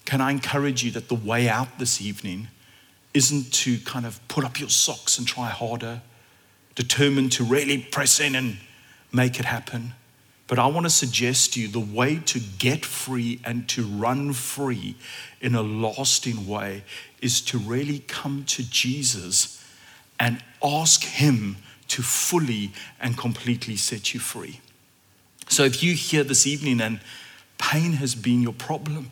Can 0.05 0.22
I 0.22 0.32
encourage 0.32 0.84
you 0.84 0.91
that 0.91 1.07
the 1.07 1.16
way 1.16 1.49
out 1.49 1.80
this 1.80 1.99
evening 2.01 2.47
isn't 3.13 3.51
to 3.53 3.80
kind 3.80 4.05
of 4.05 4.26
put 4.28 4.45
up 4.45 4.59
your 4.59 4.70
socks 4.70 5.18
and 5.18 5.28
try 5.28 5.49
harder, 5.49 6.01
determined 6.76 7.32
to 7.34 7.43
really 7.43 7.80
press 7.80 8.20
in 8.20 8.36
and 8.36 8.57
make 9.11 9.39
it 9.39 9.45
happen? 9.45 9.93
But 10.47 10.59
I 10.59 10.68
want 10.68 10.86
to 10.86 10.91
suggest 10.91 11.53
to 11.53 11.61
you 11.61 11.68
the 11.68 11.80
way 11.80 12.18
to 12.26 12.39
get 12.59 12.86
free 12.86 13.39
and 13.43 13.68
to 13.70 13.84
run 13.84 14.34
free 14.34 14.95
in 15.41 15.55
a 15.55 15.63
lasting 15.63 16.47
way 16.47 16.84
is 17.20 17.41
to 17.41 17.57
really 17.57 17.99
come 17.99 18.43
to 18.49 18.70
Jesus 18.70 19.63
and 20.20 20.43
ask 20.63 21.03
Him 21.03 21.57
to 21.88 22.03
fully 22.03 22.74
and 22.99 23.18
completely 23.18 23.76
set 23.76 24.13
you 24.13 24.20
free. 24.20 24.59
So 25.50 25.64
if 25.64 25.84
you 25.84 25.93
here 25.93 26.24
this 26.24 26.48
evening 26.48 26.82
and 26.82 27.00
pain 27.58 27.93
has 27.93 28.16
been 28.16 28.41
your 28.41 28.54
problem, 28.54 29.12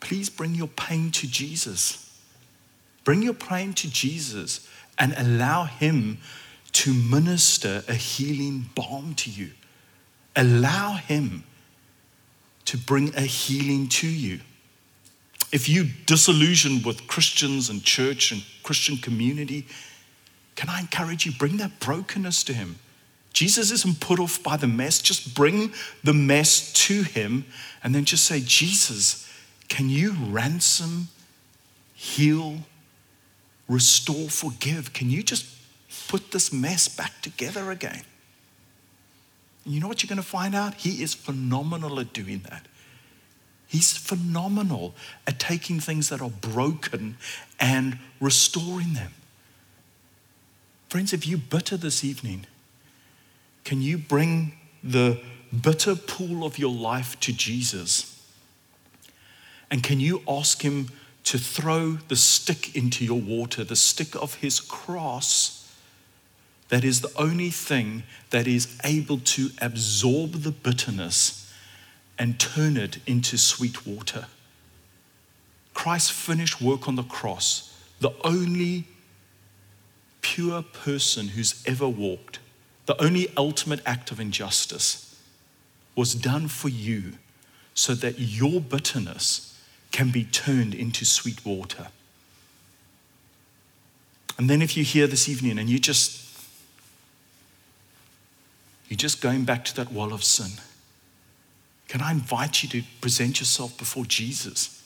please 0.00 0.28
bring 0.28 0.54
your 0.54 0.68
pain 0.68 1.10
to 1.12 1.26
Jesus. 1.26 2.20
Bring 3.04 3.22
your 3.22 3.34
pain 3.34 3.74
to 3.74 3.90
Jesus 3.90 4.68
and 4.98 5.14
allow 5.16 5.64
Him 5.64 6.18
to 6.72 6.92
minister 6.92 7.84
a 7.88 7.94
healing 7.94 8.66
balm 8.74 9.14
to 9.16 9.30
you. 9.30 9.50
Allow 10.34 10.94
Him 10.94 11.44
to 12.64 12.78
bring 12.78 13.14
a 13.14 13.22
healing 13.22 13.88
to 13.88 14.08
you. 14.08 14.40
If 15.52 15.68
you 15.68 15.90
disillusioned 16.06 16.84
with 16.84 17.06
Christians 17.06 17.68
and 17.68 17.84
church 17.84 18.32
and 18.32 18.42
Christian 18.62 18.96
community, 18.96 19.66
can 20.56 20.70
I 20.70 20.80
encourage 20.80 21.26
you, 21.26 21.32
bring 21.32 21.58
that 21.58 21.78
brokenness 21.78 22.42
to 22.44 22.54
Him. 22.54 22.76
Jesus 23.32 23.70
isn't 23.70 24.00
put 24.00 24.20
off 24.20 24.42
by 24.42 24.56
the 24.56 24.66
mess. 24.66 25.00
Just 25.00 25.34
bring 25.34 25.72
the 26.04 26.12
mess 26.12 26.72
to 26.86 27.02
him 27.02 27.46
and 27.82 27.94
then 27.94 28.04
just 28.04 28.24
say, 28.24 28.40
Jesus, 28.44 29.28
can 29.68 29.88
you 29.88 30.12
ransom, 30.12 31.08
heal, 31.94 32.58
restore, 33.68 34.28
forgive? 34.28 34.92
Can 34.92 35.10
you 35.10 35.22
just 35.22 35.46
put 36.08 36.30
this 36.30 36.52
mess 36.52 36.88
back 36.88 37.22
together 37.22 37.70
again? 37.70 38.02
you 39.64 39.80
know 39.80 39.86
what 39.86 40.02
you're 40.02 40.08
going 40.08 40.16
to 40.16 40.22
find 40.22 40.54
out? 40.54 40.74
He 40.74 41.02
is 41.02 41.14
phenomenal 41.14 42.00
at 42.00 42.12
doing 42.12 42.40
that. 42.50 42.66
He's 43.68 43.96
phenomenal 43.96 44.94
at 45.26 45.38
taking 45.38 45.80
things 45.80 46.08
that 46.08 46.20
are 46.20 46.30
broken 46.30 47.16
and 47.60 47.98
restoring 48.20 48.94
them. 48.94 49.12
Friends, 50.88 51.12
if 51.12 51.26
you're 51.26 51.38
bitter 51.38 51.76
this 51.76 52.04
evening, 52.04 52.44
can 53.64 53.80
you 53.80 53.98
bring 53.98 54.52
the 54.82 55.20
bitter 55.60 55.94
pool 55.94 56.44
of 56.44 56.58
your 56.58 56.72
life 56.72 57.18
to 57.20 57.32
Jesus? 57.32 58.08
And 59.70 59.82
can 59.82 60.00
you 60.00 60.22
ask 60.28 60.62
Him 60.62 60.88
to 61.24 61.38
throw 61.38 61.92
the 62.08 62.16
stick 62.16 62.74
into 62.76 63.04
your 63.04 63.20
water, 63.20 63.64
the 63.64 63.76
stick 63.76 64.14
of 64.16 64.36
His 64.36 64.60
cross? 64.60 65.58
That 66.68 66.84
is 66.84 67.00
the 67.00 67.12
only 67.16 67.50
thing 67.50 68.02
that 68.30 68.46
is 68.46 68.78
able 68.82 69.18
to 69.18 69.50
absorb 69.60 70.42
the 70.42 70.50
bitterness 70.50 71.52
and 72.18 72.38
turn 72.40 72.76
it 72.76 72.98
into 73.06 73.36
sweet 73.36 73.86
water. 73.86 74.26
Christ's 75.74 76.10
finished 76.10 76.60
work 76.60 76.88
on 76.88 76.96
the 76.96 77.02
cross, 77.02 77.76
the 78.00 78.12
only 78.24 78.84
pure 80.20 80.62
person 80.62 81.28
who's 81.28 81.62
ever 81.66 81.88
walked, 81.88 82.38
the 82.86 83.00
only 83.02 83.28
ultimate 83.36 83.80
act 83.86 84.10
of 84.10 84.20
injustice 84.20 85.20
was 85.94 86.14
done 86.14 86.48
for 86.48 86.68
you 86.68 87.14
so 87.74 87.94
that 87.94 88.18
your 88.18 88.60
bitterness 88.60 89.60
can 89.92 90.10
be 90.10 90.24
turned 90.24 90.74
into 90.74 91.04
sweet 91.04 91.44
water. 91.44 91.88
And 94.38 94.48
then 94.48 94.62
if 94.62 94.76
you're 94.76 94.84
here 94.84 95.06
this 95.06 95.28
evening 95.28 95.58
and 95.58 95.68
you 95.68 95.78
just 95.78 96.20
you're 98.88 98.96
just 98.96 99.22
going 99.22 99.44
back 99.44 99.64
to 99.66 99.76
that 99.76 99.90
wall 99.90 100.12
of 100.12 100.22
sin, 100.22 100.60
can 101.88 102.02
I 102.02 102.10
invite 102.10 102.62
you 102.62 102.68
to 102.70 102.82
present 103.00 103.40
yourself 103.40 103.78
before 103.78 104.04
Jesus? 104.04 104.82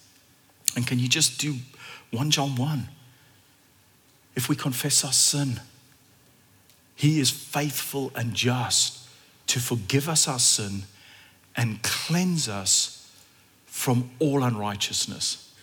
And 0.76 0.86
can 0.86 0.98
you 0.98 1.08
just 1.08 1.40
do 1.40 1.56
1 2.12 2.30
John 2.30 2.54
1? 2.54 2.88
if 4.36 4.50
we 4.50 4.54
confess 4.54 5.02
our 5.04 5.12
sin, 5.12 5.60
He 6.96 7.20
is 7.20 7.30
faithful 7.30 8.10
and 8.16 8.34
just 8.34 9.06
to 9.48 9.60
forgive 9.60 10.08
us 10.08 10.26
our 10.26 10.38
sin 10.38 10.84
and 11.54 11.82
cleanse 11.82 12.48
us 12.48 13.12
from 13.66 14.10
all 14.18 14.42
unrighteousness. 14.42 15.54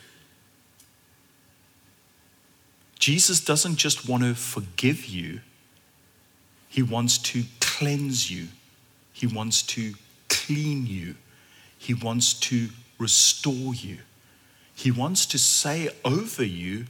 Jesus 3.00 3.42
doesn't 3.42 3.76
just 3.76 4.08
want 4.08 4.24
to 4.24 4.36
forgive 4.36 5.06
you, 5.06 5.42
He 6.70 6.84
wants 6.84 7.18
to 7.18 7.44
cleanse 7.60 8.32
you, 8.32 8.48
He 9.12 9.28
wants 9.28 9.64
to 9.64 9.96
clean 10.30 10.86
you, 10.86 11.16
He 11.78 11.94
wants 11.94 12.34
to 12.36 12.70
restore 13.00 13.74
you. 13.74 13.98
He 14.76 14.92
wants 14.92 15.26
to 15.28 15.38
say 15.38 15.90
over 16.06 16.44
you, 16.44 16.86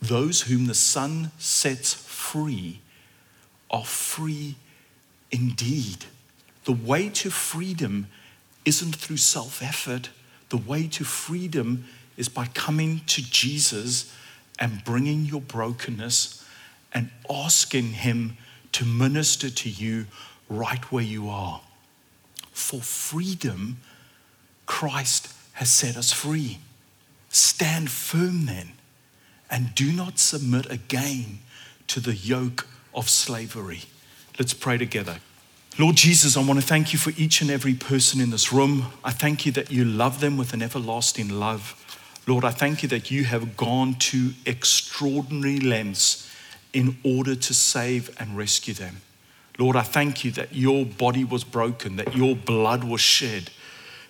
those 0.00 0.42
whom 0.42 0.66
the 0.66 0.74
Son 0.74 1.30
sets 1.38 1.94
free 1.94 2.80
are 3.70 3.84
free 3.84 4.56
indeed. 5.30 6.04
The 6.64 6.72
way 6.72 7.08
to 7.10 7.30
freedom 7.30 8.08
isn't 8.64 8.96
through 8.96 9.18
self 9.18 9.62
effort. 9.62 10.10
The 10.48 10.56
way 10.56 10.86
to 10.88 11.04
freedom 11.04 11.86
is 12.16 12.28
by 12.28 12.46
coming 12.46 13.00
to 13.06 13.22
Jesus 13.22 14.12
and 14.58 14.84
bringing 14.84 15.24
your 15.24 15.40
brokenness 15.40 16.44
and 16.92 17.10
asking 17.28 17.92
Him 17.92 18.36
to 18.72 18.84
minister 18.84 19.50
to 19.50 19.68
you 19.68 20.06
right 20.48 20.90
where 20.92 21.04
you 21.04 21.28
are. 21.28 21.60
For 22.52 22.80
freedom, 22.80 23.78
Christ 24.66 25.32
has 25.54 25.70
set 25.70 25.96
us 25.96 26.12
free. 26.12 26.58
Stand 27.28 27.90
firm 27.90 28.46
then, 28.46 28.72
and 29.50 29.74
do 29.74 29.92
not 29.92 30.18
submit 30.18 30.70
again 30.70 31.40
to 31.88 32.00
the 32.00 32.14
yoke 32.14 32.66
of 32.96 33.08
slavery. 33.08 33.82
Let's 34.38 34.54
pray 34.54 34.78
together. 34.78 35.18
Lord 35.78 35.96
Jesus, 35.96 36.36
I 36.36 36.42
want 36.42 36.58
to 36.58 36.66
thank 36.66 36.94
you 36.94 36.98
for 36.98 37.12
each 37.18 37.42
and 37.42 37.50
every 37.50 37.74
person 37.74 38.20
in 38.20 38.30
this 38.30 38.52
room. 38.52 38.86
I 39.04 39.12
thank 39.12 39.44
you 39.44 39.52
that 39.52 39.70
you 39.70 39.84
love 39.84 40.20
them 40.20 40.38
with 40.38 40.54
an 40.54 40.62
everlasting 40.62 41.28
love. 41.28 41.82
Lord, 42.26 42.44
I 42.44 42.50
thank 42.50 42.82
you 42.82 42.88
that 42.88 43.10
you 43.10 43.24
have 43.24 43.56
gone 43.56 43.94
to 43.94 44.32
extraordinary 44.46 45.60
lengths 45.60 46.32
in 46.72 46.96
order 47.04 47.34
to 47.34 47.54
save 47.54 48.14
and 48.18 48.36
rescue 48.36 48.74
them. 48.74 49.02
Lord, 49.58 49.76
I 49.76 49.82
thank 49.82 50.24
you 50.24 50.30
that 50.32 50.54
your 50.54 50.84
body 50.84 51.24
was 51.24 51.44
broken, 51.44 51.96
that 51.96 52.16
your 52.16 52.34
blood 52.34 52.84
was 52.84 53.00
shed, 53.00 53.50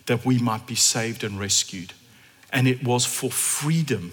that 0.06 0.24
we 0.24 0.38
might 0.38 0.66
be 0.66 0.74
saved 0.74 1.24
and 1.24 1.38
rescued. 1.38 1.92
And 2.52 2.66
it 2.66 2.82
was 2.82 3.04
for 3.04 3.30
freedom 3.30 4.12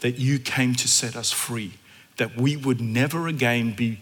that 0.00 0.18
you 0.18 0.38
came 0.38 0.74
to 0.76 0.88
set 0.88 1.16
us 1.16 1.32
free, 1.32 1.72
that 2.16 2.36
we 2.36 2.56
would 2.56 2.80
never 2.80 3.28
again 3.28 3.72
be 3.72 4.00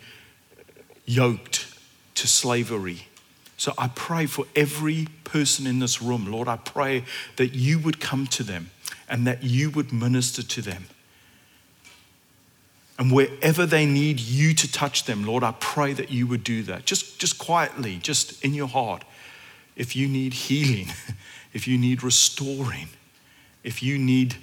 yoked 1.04 1.66
to 2.14 2.26
slavery. 2.26 3.08
So 3.56 3.72
I 3.78 3.88
pray 3.88 4.26
for 4.26 4.46
every 4.54 5.08
person 5.24 5.66
in 5.66 5.78
this 5.78 6.02
room, 6.02 6.30
Lord, 6.30 6.48
I 6.48 6.56
pray 6.56 7.04
that 7.36 7.54
you 7.54 7.78
would 7.78 8.00
come 8.00 8.26
to 8.28 8.42
them 8.42 8.70
and 9.08 9.26
that 9.26 9.42
you 9.42 9.70
would 9.70 9.92
minister 9.92 10.42
to 10.42 10.62
them. 10.62 10.86
And 12.98 13.10
wherever 13.10 13.66
they 13.66 13.86
need 13.86 14.20
you 14.20 14.54
to 14.54 14.70
touch 14.70 15.04
them, 15.04 15.24
Lord, 15.24 15.42
I 15.42 15.52
pray 15.58 15.92
that 15.94 16.10
you 16.10 16.26
would 16.28 16.44
do 16.44 16.62
that. 16.64 16.84
Just, 16.84 17.18
just 17.18 17.38
quietly, 17.38 17.96
just 17.96 18.44
in 18.44 18.54
your 18.54 18.68
heart. 18.68 19.04
If 19.76 19.96
you 19.96 20.06
need 20.06 20.34
healing, 20.34 20.92
if 21.52 21.66
you 21.66 21.76
need 21.76 22.04
restoring, 22.04 22.88
if 23.64 23.82
you 23.82 23.98
need 23.98 24.36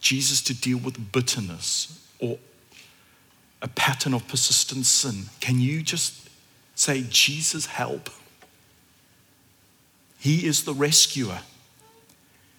Jesus 0.00 0.42
to 0.42 0.54
deal 0.54 0.78
with 0.78 1.12
bitterness 1.12 2.00
or 2.20 2.38
a 3.62 3.68
pattern 3.68 4.14
of 4.14 4.26
persistent 4.28 4.86
sin, 4.86 5.24
can 5.40 5.60
you 5.60 5.82
just 5.82 6.28
say, 6.74 7.04
Jesus, 7.08 7.66
help? 7.66 8.10
He 10.18 10.46
is 10.46 10.64
the 10.64 10.74
rescuer. 10.74 11.40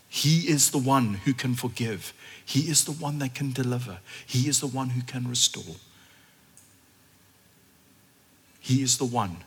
He 0.09 0.49
is 0.49 0.71
the 0.71 0.77
one 0.77 1.15
who 1.25 1.33
can 1.33 1.55
forgive. 1.55 2.13
He 2.45 2.61
is 2.61 2.85
the 2.85 2.91
one 2.91 3.19
that 3.19 3.33
can 3.33 3.51
deliver. 3.51 3.99
He 4.25 4.49
is 4.49 4.59
the 4.59 4.67
one 4.67 4.89
who 4.89 5.01
can 5.01 5.27
restore. 5.27 5.75
He 8.59 8.81
is 8.81 8.97
the 8.97 9.05
one 9.05 9.37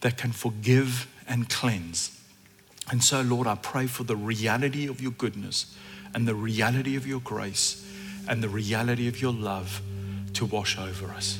that 0.00 0.18
can 0.18 0.32
forgive 0.32 1.06
and 1.26 1.48
cleanse. 1.48 2.20
And 2.90 3.02
so, 3.02 3.22
Lord, 3.22 3.46
I 3.46 3.54
pray 3.54 3.86
for 3.86 4.04
the 4.04 4.16
reality 4.16 4.86
of 4.86 5.00
your 5.00 5.12
goodness 5.12 5.74
and 6.14 6.26
the 6.26 6.34
reality 6.34 6.96
of 6.96 7.06
your 7.06 7.20
grace 7.20 7.84
and 8.28 8.42
the 8.42 8.48
reality 8.48 9.08
of 9.08 9.20
your 9.20 9.32
love 9.32 9.82
to 10.34 10.46
wash 10.46 10.78
over 10.78 11.10
us. 11.12 11.38